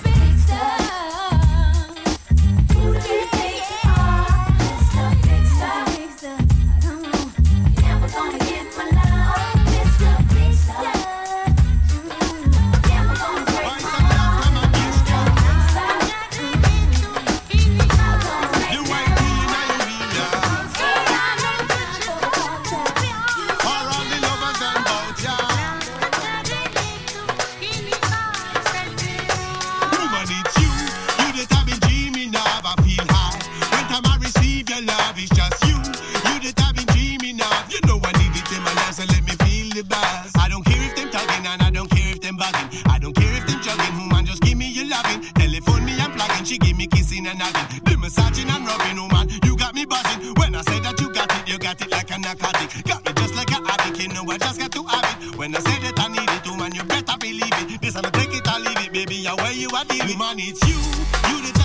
It, 51.83 51.91
like 51.91 52.11
a 52.11 52.19
narcotic. 52.19 52.85
Got 52.85 53.05
me 53.05 53.13
just 53.15 53.35
like 53.35 53.51
a 53.51 53.61
addict. 53.73 54.03
You 54.03 54.09
know 54.09 54.25
I 54.31 54.39
just 54.39 54.59
got 54.59 54.73
to 54.73 54.83
have 54.85 55.23
it. 55.23 55.37
When 55.37 55.55
I 55.55 55.61
say 55.61 55.79
that 55.85 55.99
I 55.99 56.09
need 56.09 56.31
it, 56.31 56.49
woman, 56.51 56.75
you 56.75 56.85
better 56.85 57.17
believe 57.19 57.57
it. 57.63 57.81
This 57.81 57.97
I'ma 57.97 58.11
take 58.11 58.35
it 58.35 58.47
or 58.47 58.59
leave 58.61 58.81
it, 58.87 58.93
baby. 58.93 59.17
Yeah, 59.17 59.35
where 59.35 59.53
you 59.53 59.69
are 59.75 59.85
dealing. 59.85 60.19
Woman, 60.19 60.39
it's 60.39 60.61
you. 60.69 60.79
You 61.31 61.37
the 61.47 61.60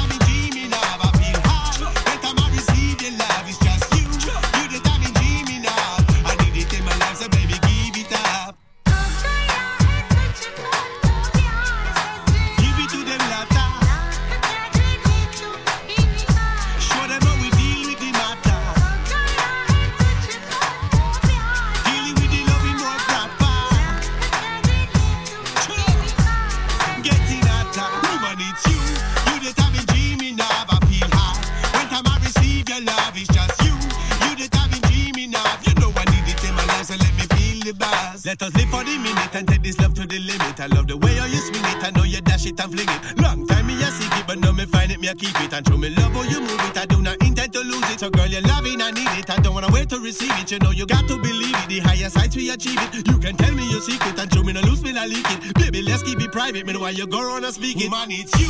it 42.56 42.64
and 42.64 42.74
fling 42.74 42.89
it. 42.89 43.22
Long 43.22 43.47
time 43.47 43.68
me 43.68 43.74
a 43.82 43.88
seek 43.91 44.12
it, 44.18 44.28
but 44.28 44.39
now 44.39 44.51
me 44.51 44.66
find 44.66 44.91
it, 44.91 44.99
me 44.99 45.08
a 45.08 45.16
keep 45.16 45.36
it. 45.41 45.53
And 45.53 45.68
show 45.68 45.78
me 45.78 45.89
love 45.89 46.14
how 46.14 46.24
you 46.24 46.39
move 46.41 46.60
it. 46.60 46.78
I 46.78 46.86
do 46.86 47.01
not 47.01 47.18
intend 47.24 47.53
to 47.53 47.60
lose 47.60 47.89
it. 47.91 47.99
So 47.99 48.10
girl, 48.10 48.28
you're 48.28 48.41
loving, 48.41 48.82
I 48.82 48.91
need 48.91 49.12
it. 49.20 49.30
I 49.30 49.38
don't 49.38 49.53
wanna 49.53 49.72
wait 49.72 49.89
to 49.89 49.99
receive 49.99 50.32
it. 50.39 50.51
You 50.51 50.60
know 50.60 50.72
you 50.72 50.86
got 50.86 51.08
to 51.08 51.18
believe 51.18 51.56
it. 51.56 51.68
The 51.68 51.80
higher 51.80 52.10
heights 52.10 52.36
we 52.36 52.49
achieve 52.49 52.80
it. 52.80 53.08
You 53.08 53.18
can 53.20 53.36
tell 53.36 53.53
me 53.53 53.70
your 53.70 53.82
secret 53.82 54.18
and 54.18 54.34
show 54.34 54.43
me 54.43 54.53
no 54.53 54.62
lose 54.62 54.84
me 54.84 54.97
I 54.97 55.06
leak 55.06 55.26
it. 55.30 55.53
Baby, 55.56 55.82
let's 55.82 56.03
keep 56.03 56.22
it 56.22 56.32
private. 56.32 56.66
Me 56.66 56.78
why 56.78 56.91
you 56.91 57.08
go 57.08 57.20
on 57.20 57.43
and 57.43 57.53
speak 57.53 57.82
it. 57.82 57.89
Man, 57.89 58.12
it's 58.12 58.34
you. 58.39 58.47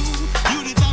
You 0.52 0.64
the 0.64 0.85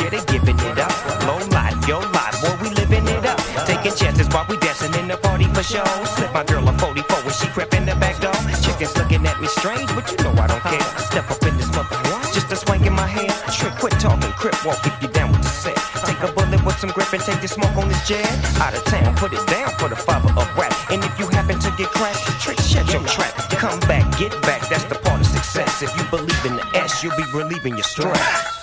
yeah, 0.00 0.10
they 0.10 0.24
giving 0.26 0.58
it 0.58 0.78
up. 0.78 0.92
Low 1.26 1.38
life, 1.50 1.76
yo 1.88 1.98
life, 1.98 2.36
boy, 2.40 2.54
we 2.62 2.68
living 2.74 3.06
it 3.08 3.24
up. 3.26 3.38
Taking 3.66 3.94
chances 3.94 4.28
while 4.28 4.46
we 4.48 4.56
dancing 4.58 4.94
in 4.94 5.08
the 5.08 5.16
party 5.16 5.44
for 5.54 5.62
show. 5.62 5.84
Slip 6.16 6.32
my 6.32 6.44
girl 6.44 6.68
a 6.68 6.72
44 6.78 7.16
when 7.24 7.34
she 7.34 7.46
crept 7.48 7.74
in 7.74 7.84
the 7.86 7.94
back 7.96 8.20
door. 8.20 8.34
Chickens 8.62 8.96
looking 8.96 9.26
at 9.26 9.40
me 9.40 9.48
strange, 9.48 9.88
but 9.94 10.10
you 10.10 10.16
know 10.24 10.32
I 10.40 10.46
don't 10.46 10.62
care. 10.62 10.86
Step 11.10 11.30
up 11.30 11.42
in 11.42 11.56
this 11.56 11.70
mother, 11.74 11.96
just 12.32 12.50
a 12.52 12.56
swank 12.56 12.86
in 12.86 12.92
my 12.92 13.06
hair. 13.06 13.30
Trick, 13.52 13.74
quit 13.80 13.92
talking, 14.00 14.32
crip 14.32 14.56
walk 14.64 14.80
if 14.86 14.94
you 15.02 15.08
down 15.08 15.30
with 15.32 15.42
the 15.42 15.48
set. 15.48 15.76
Take 16.06 16.22
a 16.22 16.32
bullet 16.32 16.64
with 16.64 16.78
some 16.78 16.90
grip 16.90 17.12
and 17.12 17.22
take 17.22 17.40
the 17.40 17.48
smoke 17.48 17.76
on 17.76 17.88
this 17.88 18.06
jet. 18.08 18.26
Out 18.60 18.74
of 18.74 18.84
town, 18.84 19.14
put 19.16 19.32
it 19.32 19.44
down 19.46 19.70
for 19.78 19.88
the 19.88 19.96
father 19.96 20.32
of 20.40 20.46
rap. 20.56 20.74
And 20.90 21.04
if 21.04 21.18
you 21.18 21.26
happen 21.28 21.58
to 21.60 21.70
get 21.76 21.88
cracked, 21.88 22.22
trick, 22.40 22.58
shut 22.58 22.90
your 22.92 23.02
trap. 23.06 23.34
Come 23.50 23.78
back, 23.80 24.06
get 24.18 24.32
back, 24.42 24.68
that's 24.68 24.84
the 24.84 24.96
part 24.96 25.20
of 25.20 25.26
success. 25.26 25.82
If 25.82 25.96
you 25.96 26.04
believe 26.10 26.44
in 26.44 26.56
the 26.56 26.66
S, 26.74 27.02
you'll 27.02 27.16
be 27.16 27.24
relieving 27.32 27.74
your 27.74 27.84
stress. 27.84 28.61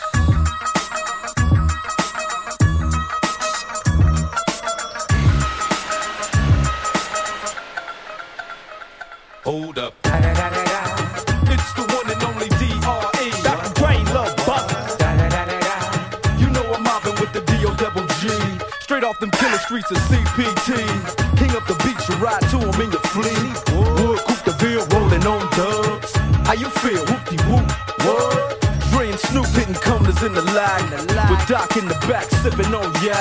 Sipping. 33.02 33.16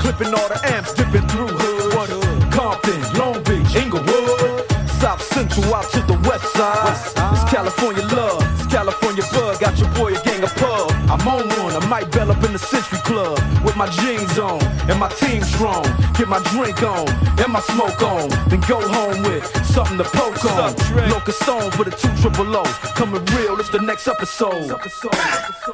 Clipping 0.00 0.34
all 0.34 0.48
the 0.48 0.60
amps, 0.74 0.92
dipping 0.94 1.26
through 1.28 1.48
hood. 1.48 2.52
Compton, 2.52 3.00
Long 3.18 3.42
Beach, 3.44 3.74
Inglewood. 3.76 4.66
South 5.00 5.22
Central 5.22 5.74
out 5.74 5.84
to 5.92 6.00
the 6.02 6.18
west 6.28 6.46
side. 6.56 6.96
It's 7.32 7.44
California 7.52 8.02
love, 8.16 8.42
it's 8.58 8.66
California 8.66 9.22
bug. 9.32 9.60
Got 9.60 9.78
your 9.78 9.90
boy 9.94 10.14
a 10.14 10.20
gang 10.24 10.42
of 10.42 10.54
pub. 10.56 10.90
I'm 11.12 11.28
on 11.28 11.48
one, 11.62 11.76
I 11.76 11.86
might 11.86 12.10
bell 12.10 12.30
up 12.30 12.42
in 12.44 12.52
the 12.52 12.58
Century 12.58 12.98
Club 13.04 13.38
with 13.64 13.76
my 13.76 13.88
jeans 14.00 14.38
on 14.38 14.62
and 14.88 14.98
my 14.98 15.08
team 15.08 15.42
strong. 15.42 15.84
Get 16.16 16.28
my 16.28 16.40
drink 16.50 16.82
on 16.82 17.06
and 17.38 17.52
my 17.52 17.60
smoke 17.60 18.02
on, 18.02 18.28
then 18.48 18.60
go 18.66 18.80
home 18.80 19.22
with 19.22 19.44
something 19.66 19.98
to 19.98 20.04
poke 20.04 20.44
on. 20.44 20.74
Locust 21.10 21.42
Stone 21.42 21.70
for 21.72 21.84
the 21.84 21.90
two 21.90 22.14
triple 22.22 22.56
O. 22.56 22.64
Coming 22.96 23.24
real, 23.36 23.60
it's 23.60 23.68
the 23.68 23.80
next 23.80 24.08
episode. 24.08 24.70
Hold 24.70 25.65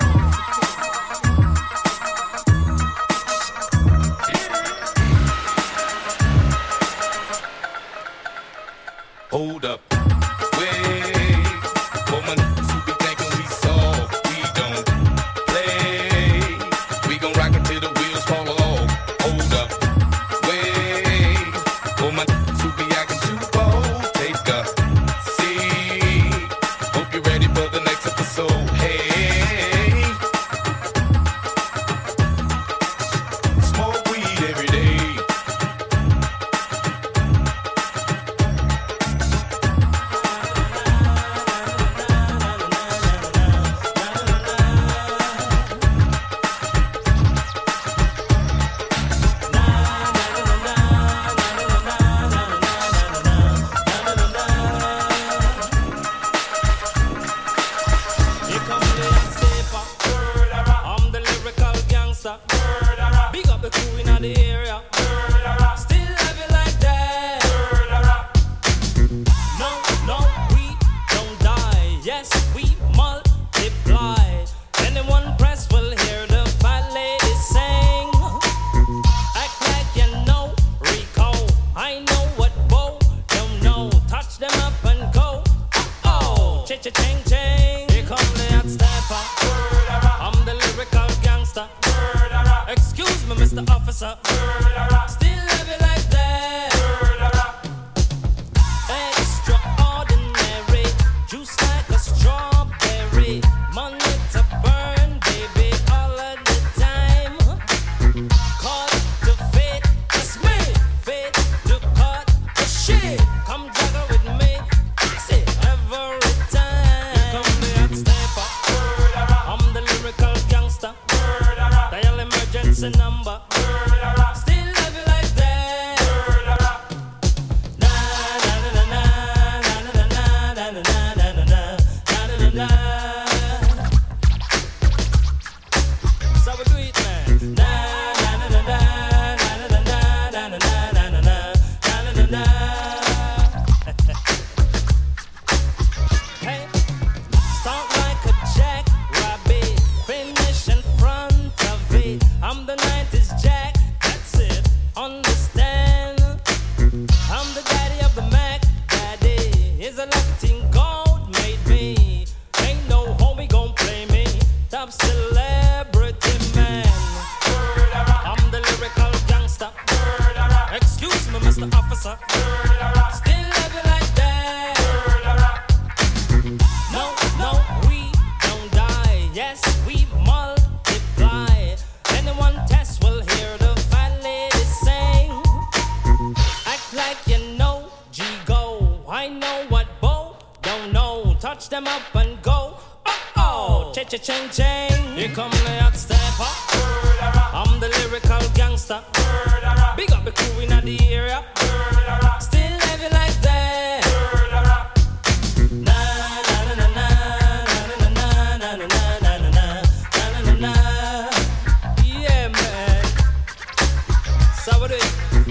how 214.82 214.86
it 214.86 215.00
is. 215.00 215.41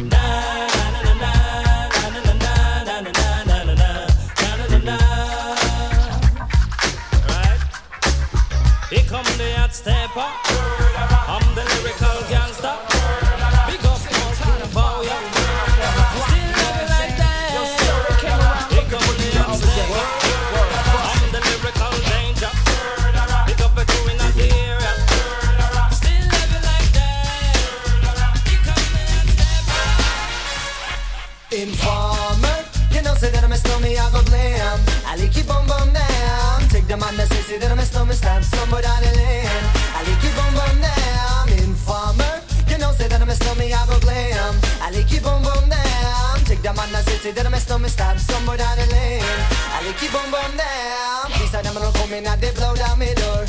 Bum 50.12 50.30
bum 50.32 50.52
down. 50.58 51.32
These 51.40 51.56
are 51.56 51.64
them 51.64 51.76
come 51.76 52.14
in 52.14 52.28
and 52.28 52.42
they 52.42 52.52
blow 52.52 52.76
down 52.76 53.00
my 53.00 53.14
door. 53.16 53.46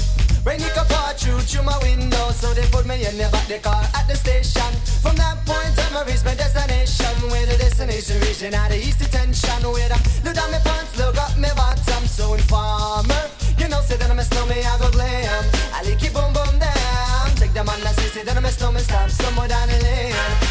Rain 0.46 0.58
it 0.62 0.74
can 0.74 0.86
pour 0.86 1.12
through 1.14 1.38
through 1.46 1.62
my 1.62 1.78
window, 1.82 2.30
so 2.30 2.52
they 2.54 2.66
put 2.70 2.86
me 2.86 3.06
in 3.06 3.18
the 3.18 3.28
back 3.30 3.46
the 3.46 3.58
car 3.58 3.82
at 3.94 4.06
the 4.08 4.14
station. 4.14 4.70
From 5.02 5.14
that 5.16 5.38
point 5.46 5.74
on, 5.78 5.94
I 5.98 6.02
reach 6.06 6.24
my 6.24 6.34
destination. 6.34 7.14
Where 7.30 7.46
the 7.46 7.56
destination 7.58 8.18
reaching 8.22 8.54
at 8.54 8.70
the 8.70 8.78
east 8.78 8.98
detention. 8.98 9.62
Where 9.62 9.90
I 9.90 9.98
look 10.24 10.34
down 10.34 10.50
my 10.50 10.58
pants, 10.58 10.98
look 10.98 11.18
up 11.18 11.36
my 11.38 11.52
bottom. 11.54 12.06
So 12.06 12.34
informer, 12.34 13.24
you 13.58 13.68
know, 13.68 13.82
say 13.82 13.96
that 13.96 14.10
I'm 14.10 14.18
a 14.18 14.24
snowman, 14.24 14.66
I 14.66 14.78
go 14.78 14.90
glam. 14.90 15.44
I 15.74 15.82
like 15.82 16.02
it 16.02 16.12
boom 16.14 16.32
boom 16.32 16.58
down. 16.58 17.26
Take 17.38 17.54
the 17.54 17.62
man 17.62 17.78
that 17.86 17.94
says 17.94 18.12
say 18.12 18.24
that 18.24 18.36
I'm 18.36 18.44
a 18.44 18.50
snowman, 18.50 18.82
stop 18.82 19.10
somewhere 19.10 19.48
down 19.48 19.68
the 19.68 19.78
lane. 19.82 20.41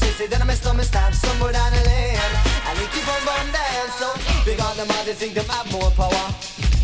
The 0.00 0.26
that 0.28 0.40
I'm 0.40 0.50
a 0.50 0.56
snowman, 0.56 0.84
stop 0.84 1.12
somewhere 1.12 1.52
down 1.52 1.72
the 1.72 1.82
lane. 1.84 2.16
I 2.64 2.72
like 2.76 2.96
it 2.96 3.04
boom 3.04 3.22
boom 3.28 3.46
down. 3.52 3.88
So 4.00 4.08
big 4.44 4.60
on 4.60 4.76
them, 4.76 4.88
all 4.90 5.04
they 5.04 5.12
think 5.12 5.34
them 5.34 5.48
have 5.52 5.70
more 5.72 5.90
power. 5.92 6.26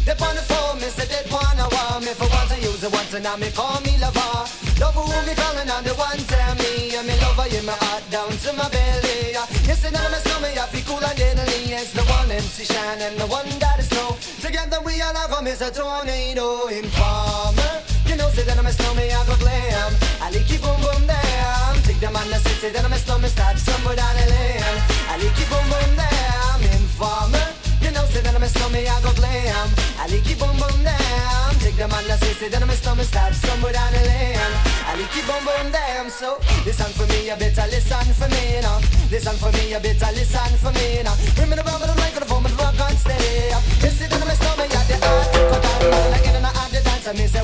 They 0.07 0.15
on 0.23 0.39
the 0.39 0.45
phone, 0.47 0.79
me 0.79 0.87
say 0.87 1.03
they 1.11 1.27
wanna 1.27 1.67
want 1.67 2.07
me 2.07 2.15
for 2.15 2.31
once 2.31 2.53
I 2.55 2.63
use 2.63 2.79
it 2.79 2.93
once 2.95 3.13
and 3.13 3.25
now 3.25 3.35
me 3.37 3.51
call 3.51 3.81
me 3.83 3.99
lover. 3.99 4.47
Love 4.79 4.95
who 4.95 5.03
me 5.27 5.35
calling 5.35 5.67
on 5.67 5.83
the 5.83 5.95
one 5.99 6.21
tell 6.31 6.55
me 6.63 6.95
I'm 6.95 7.11
in 7.11 7.19
love 7.27 7.43
in 7.51 7.67
my 7.67 7.75
heart 7.75 8.07
down 8.07 8.31
to 8.31 8.53
my 8.55 8.71
belly. 8.71 9.35
Yes, 9.67 9.83
I'm 9.83 9.97
a 9.97 10.19
stomach, 10.23 10.55
I 10.55 10.67
feel 10.71 10.87
cool 10.87 11.03
and 11.03 11.19
deadly. 11.19 11.75
It's 11.75 11.91
the 11.91 12.07
one 12.07 12.31
MC 12.31 12.65
Shine 12.71 13.03
and 13.03 13.19
the 13.19 13.27
one 13.27 13.51
that 13.59 13.81
is 13.81 13.89
snow. 13.91 14.15
Together 14.39 14.79
we 14.87 15.03
all 15.03 15.17
are 15.17 15.27
come 15.27 15.49
as 15.49 15.61
a 15.61 15.75
tornado 15.75 16.69
in 16.69 16.85
informer. 16.85 17.83
You 18.07 18.15
know, 18.15 18.31
say 18.31 18.45
that 18.45 18.57
I'm 18.57 18.67
a 18.67 18.73
snowman, 18.73 19.11
I 19.11 19.27
go 19.27 19.35
glam. 19.43 19.91
I 20.23 20.31
like 20.31 20.47
it 20.47 20.63
boom 20.63 21.06
the 22.67 22.73
that 22.73 22.85
I'm 22.85 22.93
a 22.93 22.99
snowman, 22.99 23.31
start 23.31 23.59
somewhere 23.59 23.97
down 23.97 24.15
the 24.17 24.27
lane. 24.27 24.79
I 25.07 25.15
like 25.23 25.39
it 25.39 25.49
boom 25.51 25.67
boom 25.71 25.93
down. 25.95 26.59
Informer. 26.75 27.47
You 27.83 27.91
know, 27.95 28.05
say 28.11 28.23
that 28.23 28.35
I'm 28.35 28.43
a 28.43 28.49
snowman, 28.49 28.87
I 28.87 28.99
go 29.03 29.13
glam. 29.15 29.69
I 30.03 30.11
like 30.11 30.27
it 30.27 30.39
boom 30.39 30.57
boom 30.59 30.79
down. 30.83 31.55
Take 31.63 31.77
the 31.79 31.87
man 31.87 32.03
that 32.11 32.19
say, 32.19 32.35
say 32.35 32.49
that 32.49 32.63
I'm 32.63 32.71
a 32.71 32.75
snowman, 32.75 33.07
start 33.07 33.35
somewhere 33.35 33.73
down 33.73 33.93
the 33.93 34.03
lane. 34.11 34.53
I 34.83 34.99
like 34.99 35.15
it 35.15 35.27
boom 35.27 35.43
boom 35.47 35.67
down. 35.71 36.11
So 36.11 36.43
listen 36.67 36.91
for 36.99 37.07
me, 37.07 37.31
you 37.31 37.37
better 37.39 37.67
listen 37.71 38.09
for 38.19 38.29
me 38.35 38.59
now. 38.63 38.83
Listen 39.11 39.37
for 39.39 39.51
me, 39.55 39.71
you 39.71 39.79
better 39.79 40.11
listen 40.17 40.53
for 40.59 40.73
me 40.75 41.07
now. 41.07 41.15
Bring 41.39 41.51
me 41.51 41.55
the 41.55 41.63
rubber, 41.63 41.87
the 41.87 41.95
microphone, 42.03 42.43
but 42.43 42.55
rock 42.59 42.79
on 42.83 42.95
steady. 42.99 43.55
You 43.83 43.91
see 43.95 44.11
that 44.11 44.19
I'm 44.19 44.31
a 44.31 44.35
snowman, 44.35 44.67
you're 44.75 44.87
the 44.91 44.97
art. 45.07 45.29
Cut 45.55 45.63
down, 45.63 46.11
like 46.11 46.27
in 46.27 46.35
and 46.35 46.51
out 46.51 46.71
the 46.75 46.81
dance, 46.83 47.07
and 47.07 47.19
me 47.19 47.27
say 47.31 47.43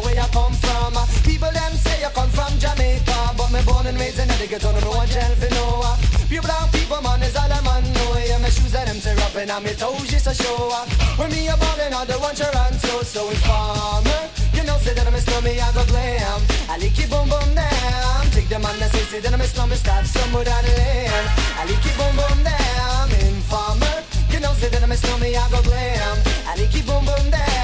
on 9.53 9.63
me 9.65 9.75
toes 9.75 10.09
just 10.09 10.27
a 10.27 10.35
show. 10.35 10.71
off. 10.73 10.89
When 11.19 11.31
me 11.31 11.49
a 11.49 11.57
ballin', 11.57 11.93
all 11.93 12.07
the 12.07 12.17
one 12.19 12.35
Toronto, 12.35 13.03
so 13.03 13.29
informer. 13.29 14.23
You 14.55 14.65
know, 14.65 14.79
say 14.79 14.95
that 14.95 15.07
I'm 15.07 15.15
a 15.15 15.21
snowman, 15.21 15.61
I 15.61 15.73
go 15.73 15.85
glam. 15.85 16.41
I 16.69 16.77
like 16.81 16.99
it 16.99 17.11
boom 17.11 17.29
boom 17.29 17.55
down. 17.55 18.23
Take 18.33 18.49
the 18.49 18.59
man 18.59 18.79
that 18.81 18.91
say, 18.93 19.05
say 19.11 19.21
that 19.21 19.33
I'm 19.33 19.41
a 19.41 19.45
snowman, 19.45 19.77
start 19.77 20.07
somewhere 20.07 20.45
down 20.45 20.65
the 20.65 20.73
lane. 20.73 21.27
I 21.61 21.63
like 21.69 21.85
it 21.85 21.97
boom 21.99 22.15
boom 22.17 22.39
down. 22.45 23.07
Informer. 23.29 23.97
You 24.33 24.41
know, 24.41 24.53
say 24.55 24.69
that 24.71 24.83
I'm 24.83 24.93
a 24.93 24.97
snowman, 24.97 25.37
I 25.37 25.45
go 25.51 25.61
glam. 25.63 26.17
I 26.49 26.57
like 26.57 26.75
it 26.75 26.87
boom 26.87 27.05
boom 27.05 27.31
down. 27.31 27.62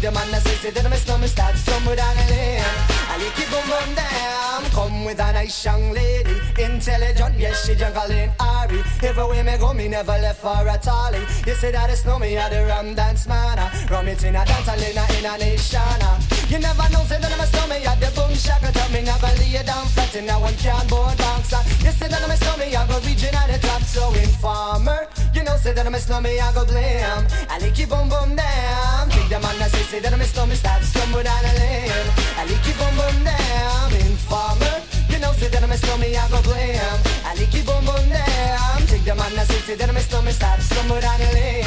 The 0.00 0.12
man 0.12 0.30
that 0.30 0.42
say, 0.46 0.54
say 0.54 0.70
that 0.70 0.86
I'm 0.86 0.92
a 0.92 0.96
snowman, 0.96 1.26
start 1.26 1.56
somewhere 1.56 1.96
down 1.96 2.14
the 2.14 2.30
lane. 2.30 2.62
I 3.10 3.18
like 3.18 3.34
it 3.34 3.50
boom 3.50 3.94
down. 3.98 4.62
Come 4.70 5.04
with 5.04 5.18
a 5.18 5.32
nice 5.32 5.64
young 5.64 5.90
lady, 5.90 6.38
intelligent, 6.54 7.34
yes 7.36 7.66
er 7.68 7.72
she 7.72 7.74
juggling 7.74 8.30
Ari. 8.38 8.78
Everywhere 9.02 9.42
me 9.42 9.58
go, 9.58 9.74
me 9.74 9.88
never 9.88 10.14
left 10.22 10.38
for 10.38 10.54
a 10.54 10.78
tally. 10.78 11.18
You 11.46 11.54
say 11.54 11.72
that 11.72 11.90
it's 11.90 12.04
no 12.04 12.16
me, 12.16 12.38
I 12.38 12.48
the 12.48 12.66
rum 12.66 12.94
dance 12.94 13.26
man. 13.26 13.58
Rum 13.90 14.06
it 14.06 14.22
in 14.22 14.36
a 14.36 14.44
dance, 14.46 14.70
in 14.70 14.94
a 14.94 15.02
in 15.18 15.26
a 15.26 15.34
nation. 15.36 15.98
You 16.46 16.62
never 16.62 16.86
know, 16.94 17.02
say 17.02 17.18
that 17.18 17.32
I'm 17.34 17.40
a 17.40 17.46
snowman, 17.50 17.82
I 17.82 17.94
the 17.98 18.14
boom 18.14 18.30
shaka 18.38 18.70
tell 18.70 18.90
me 18.94 19.02
never 19.02 19.34
lay 19.42 19.58
down 19.66 19.84
flat 19.90 20.14
in 20.14 20.30
a 20.30 20.38
one 20.38 20.54
can 20.62 20.86
board 20.86 21.18
box. 21.18 21.50
You 21.82 21.90
say 21.90 22.06
that 22.06 22.22
I'm 22.22 22.30
a 22.30 22.36
snowman, 22.38 22.70
I 22.70 22.86
go 22.86 23.02
region 23.02 23.34
at 23.34 23.50
the 23.50 23.58
top, 23.66 23.82
so 23.82 24.14
informer. 24.14 25.10
You 25.34 25.44
know, 25.44 25.56
say 25.56 25.72
that 25.72 25.86
I'm 25.86 25.94
a 25.94 25.98
snowman, 25.98 26.38
I 26.40 26.52
go 26.52 26.64
blam. 26.64 27.26
I 27.48 27.58
like 27.58 27.78
it 27.78 27.88
boom 27.88 28.08
boom 28.08 28.36
down. 28.36 29.10
Take 29.10 29.28
the 29.28 29.38
man 29.40 29.58
that 29.58 29.70
say, 29.70 29.82
say 29.82 30.00
that 30.00 30.12
I'm 30.12 30.20
a 30.20 30.24
snowman, 30.24 30.56
start 30.56 30.82
stumble 30.82 31.22
down 31.22 31.42
the 31.42 31.52
lane. 31.60 32.08
I 32.36 32.44
like 32.48 32.68
it 32.68 32.76
boom 32.78 32.94
boom 32.98 33.16
down. 33.24 33.92
Informer. 34.08 34.82
You 35.10 35.18
know, 35.18 35.32
say 35.32 35.48
that 35.48 35.62
I'm 35.62 35.72
a 35.72 35.76
snowman, 35.76 36.16
I 36.16 36.28
go 36.28 36.40
blam. 36.42 36.98
I 37.24 37.34
like 37.38 37.54
it 37.54 37.64
boom 37.66 37.84
boom 37.84 38.04
down. 38.08 38.78
Take 38.86 39.04
the 39.04 39.14
man 39.14 39.32
that 39.36 39.46
say, 39.46 39.60
say 39.66 39.74
that 39.76 39.88
I'm 39.88 39.96
a 39.96 40.00
snowman, 40.00 40.32
start 40.32 40.60
stumble 40.60 41.00
down 41.00 41.18
the 41.20 41.28
lane. 41.34 41.64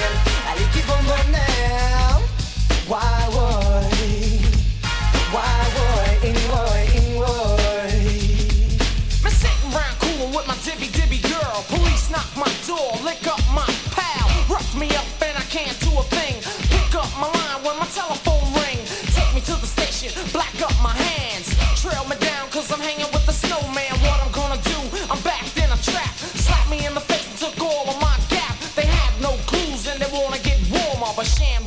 I 0.50 0.56
like 0.60 0.76
it 0.76 0.86
boom 0.88 1.06
boom. 1.06 1.22
Why 2.92 3.26
would? 3.32 3.88
Why 5.32 5.64
would, 5.76 6.11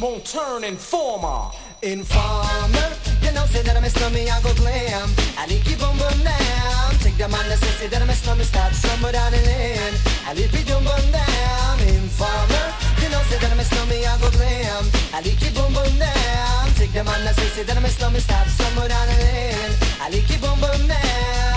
won't 0.05 0.25
turn 0.27 0.65
informer. 0.65 1.49
Informer, 1.81 2.89
you 3.25 3.33
know, 3.33 3.47
say 3.47 3.63
that 3.63 3.75
I'm 3.75 3.85
a 3.85 3.89
snowman, 3.89 4.29
I 4.29 4.37
go 4.43 4.53
glam. 4.61 5.09
I 5.41 5.49
like 5.49 5.65
it 5.65 5.79
boom 5.81 5.97
boom 5.97 6.21
down. 6.21 6.91
Take 7.01 7.17
the 7.17 7.27
man 7.27 7.49
that 7.49 7.57
say, 7.81 7.89
that 7.89 8.03
I'm 8.03 8.11
a 8.11 8.13
snowman, 8.13 8.45
start 8.45 8.75
somewhere 8.75 9.13
down 9.13 9.33
the 9.33 9.41
lane. 9.49 9.97
I 10.29 10.37
like 10.37 10.53
it 10.53 10.67
boom 10.69 10.85
boom 10.85 11.07
down. 11.09 11.77
Informer, 11.89 12.67
you 13.01 13.09
know, 13.09 13.23
say 13.33 13.39
that 13.41 13.51
I'm 13.51 13.61
a 13.61 13.65
snowman, 13.65 14.05
I 14.05 14.15
go 14.21 14.29
glam. 14.37 14.85
I 15.17 15.25
like 15.25 15.41
it 15.41 15.55
boom 15.57 15.73
boom 15.73 15.93
down. 15.97 16.65
Take 16.77 16.93
the 16.93 17.03
man 17.03 17.25
that 17.25 17.37
say, 17.37 17.63
that 17.63 17.77
I'm 17.77 17.85
a 17.85 17.89
snowman, 17.89 18.21
start 18.21 18.49
somewhere 18.49 18.89
down 18.89 19.09
the 19.09 19.17
lane. 19.25 19.73
I 20.05 20.13
like 20.13 20.29
it 20.29 20.41
boom 20.41 20.61
boom 20.61 20.87
down. 20.87 21.54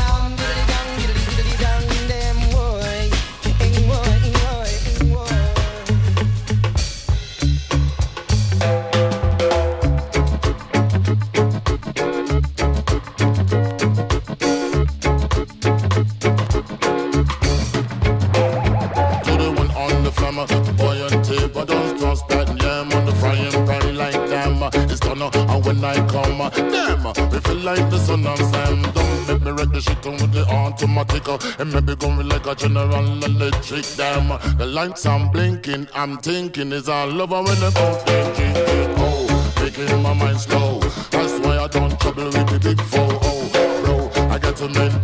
I 22.03 22.14
that 22.30 22.61
yam 22.61 22.91
on 22.94 23.06
the 23.06 23.11
frying 23.15 23.52
pan 23.65 23.98
like 23.98 24.14
them. 24.30 24.64
It's 24.90 24.99
done, 24.99 25.22
uh, 25.22 25.30
and 25.34 25.65
when 25.65 25.84
I 25.84 25.95
come, 26.07 26.41
uh, 26.41 26.49
them, 26.49 27.06
uh, 27.07 27.14
we 27.32 27.40
feel 27.40 27.56
like 27.57 27.90
the 27.90 27.98
sun 27.99 28.26
and 28.26 28.38
Sam. 28.40 28.82
Don't 28.94 29.28
make 29.28 29.41
me 29.44 29.52
wreck 29.52 29.69
the 29.69 29.82
shit 29.82 30.06
with 30.06 30.32
the 30.32 30.45
automatic. 30.48 31.28
uh, 31.28 31.38
And 31.60 31.74
maybe 31.74 31.95
going 31.95 32.28
like 32.30 32.45
a 32.45 32.56
general 32.56 33.24
electric 33.24 33.86
damn. 33.95 34.30
The 34.57 34.65
lights 34.65 35.06
I'm 35.06 35.30
blinking, 35.32 35.88
I'm 35.94 36.18
thinking 36.18 36.72
is 36.72 36.88
all 36.90 37.22
over 37.22 37.41
when 37.44 37.60
the 37.60 37.72
boat 37.72 38.06
they 38.06 38.24
drinking. 38.36 38.95
Oh, 38.99 39.53
making 39.61 40.02
my 40.02 40.14
mind 40.14 40.40
slow. 40.40 40.80
That's 41.11 41.34
why 41.40 41.57
I 41.57 41.68
don't 41.68 41.99
trouble 41.99 42.26
with 42.26 42.48
the 42.49 42.60
big 42.60 42.82
four. 42.82 43.10
Oh, 43.10 43.82
bro, 43.84 44.26
I 44.30 44.38
got 44.40 44.56
to 44.57 44.68
maintain, 44.69 44.97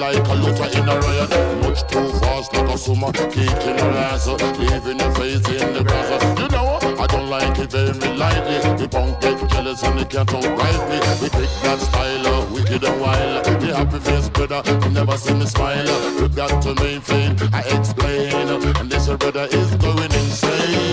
like 0.00 0.16
a 0.16 0.34
looter 0.34 0.68
in 0.78 0.88
a 0.88 0.98
riot. 0.98 1.30
Much 1.62 1.86
too 1.86 2.08
fast 2.20 2.52
like 2.54 2.68
a 2.68 2.78
summer, 2.78 3.12
kicking 3.12 3.78
her 3.78 3.92
ass, 4.08 4.26
leaving 4.26 4.98
your 4.98 5.14
face 5.14 5.46
in 5.48 5.74
the 5.74 5.84
grass. 5.84 6.40
You 6.40 6.48
know, 6.48 6.78
I 6.98 7.06
don't 7.06 7.28
like 7.28 7.58
it 7.58 7.70
very 7.70 8.16
lightly. 8.16 8.58
The 8.80 8.88
punk 8.88 9.20
get 9.20 9.38
jealous 9.50 9.82
and 9.82 9.98
they 9.98 10.06
can't 10.06 10.32
outright 10.32 10.80
me. 10.88 10.98
We 11.20 11.28
take 11.28 11.54
that 11.64 11.78
style, 11.80 12.26
uh, 12.26 12.52
wicked 12.52 12.82
and 12.82 13.00
wild. 13.00 13.44
The 13.44 13.76
happy 13.76 14.00
face 14.00 14.28
brother, 14.30 14.62
you 14.84 14.90
never 14.90 15.16
see 15.18 15.34
me 15.34 15.46
smile. 15.46 15.86
You 16.18 16.28
got 16.28 16.62
to 16.62 16.74
maintain, 16.82 17.36
I 17.52 17.60
explain. 17.76 18.32
And 18.80 18.90
this 18.90 19.06
brother 19.06 19.46
is 19.52 19.74
going. 19.76 20.10
Insane 20.10 20.89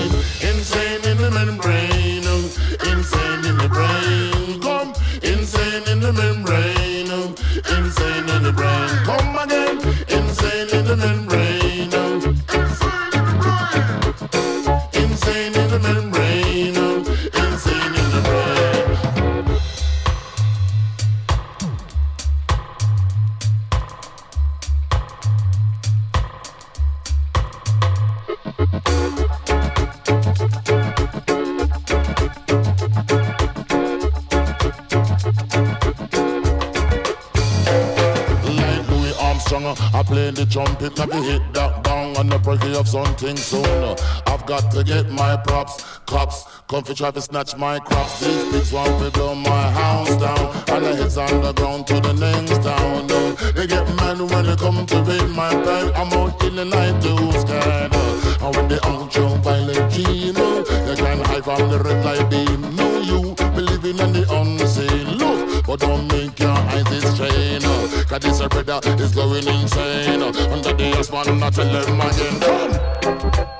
Come 46.68 46.84
for 46.84 46.94
try 46.94 47.12
to 47.12 47.22
snatch 47.22 47.56
my 47.56 47.80
crops. 47.80 48.20
These 48.20 48.52
pigs 48.52 48.74
want 48.74 49.02
to 49.02 49.10
blow 49.12 49.34
my 49.34 49.72
house 49.72 50.14
down. 50.18 50.54
And 50.68 50.86
the 50.86 50.96
heads 50.98 51.18
on 51.18 51.42
the 51.42 51.54
ground 51.54 51.88
to 51.88 51.94
the 52.02 52.12
next 52.12 52.62
town. 52.62 53.08
No, 53.08 53.32
they 53.56 53.68
get 53.68 53.88
mad 53.96 54.20
when 54.20 54.46
they 54.46 54.56
come 54.58 54.86
to 54.86 55.02
raid 55.04 55.30
my 55.30 55.50
bed. 55.64 55.94
I'm 55.96 56.12
out 56.12 56.44
in 56.44 56.58
the 56.58 56.66
night 56.66 57.02
too 57.02 57.32
scared. 57.40 57.96
And 57.96 58.56
when 58.56 58.68
they 58.68 58.80
out 58.84 59.10
jump 59.10 59.46
violent 59.46 59.94
dream, 59.94 60.34
they 60.34 60.96
can 60.98 61.24
hide 61.24 61.46
from 61.46 61.72
the 61.72 61.80
red 61.80 62.04
light 62.04 62.30
beam. 62.30 62.76
No, 62.76 63.00
you 63.00 63.34
believing 63.56 64.00
in 64.00 64.12
the 64.12 64.26
unseen. 64.30 65.18
Look, 65.18 65.66
but 65.66 65.80
don't 65.80 66.12
make 66.12 66.38
your 66.38 66.52
eyes 66.52 67.16
strain. 67.16 67.62
Cause 68.08 68.20
this 68.20 68.46
brother 68.46 68.82
is 69.02 69.16
going 69.16 69.48
insane. 69.48 70.22
Under 70.22 70.74
the 70.74 70.92
S1, 71.00 71.42
I 71.42 71.50
tell 71.50 71.86
them 71.86 72.02
again. 72.02 72.40
Come. 72.42 73.57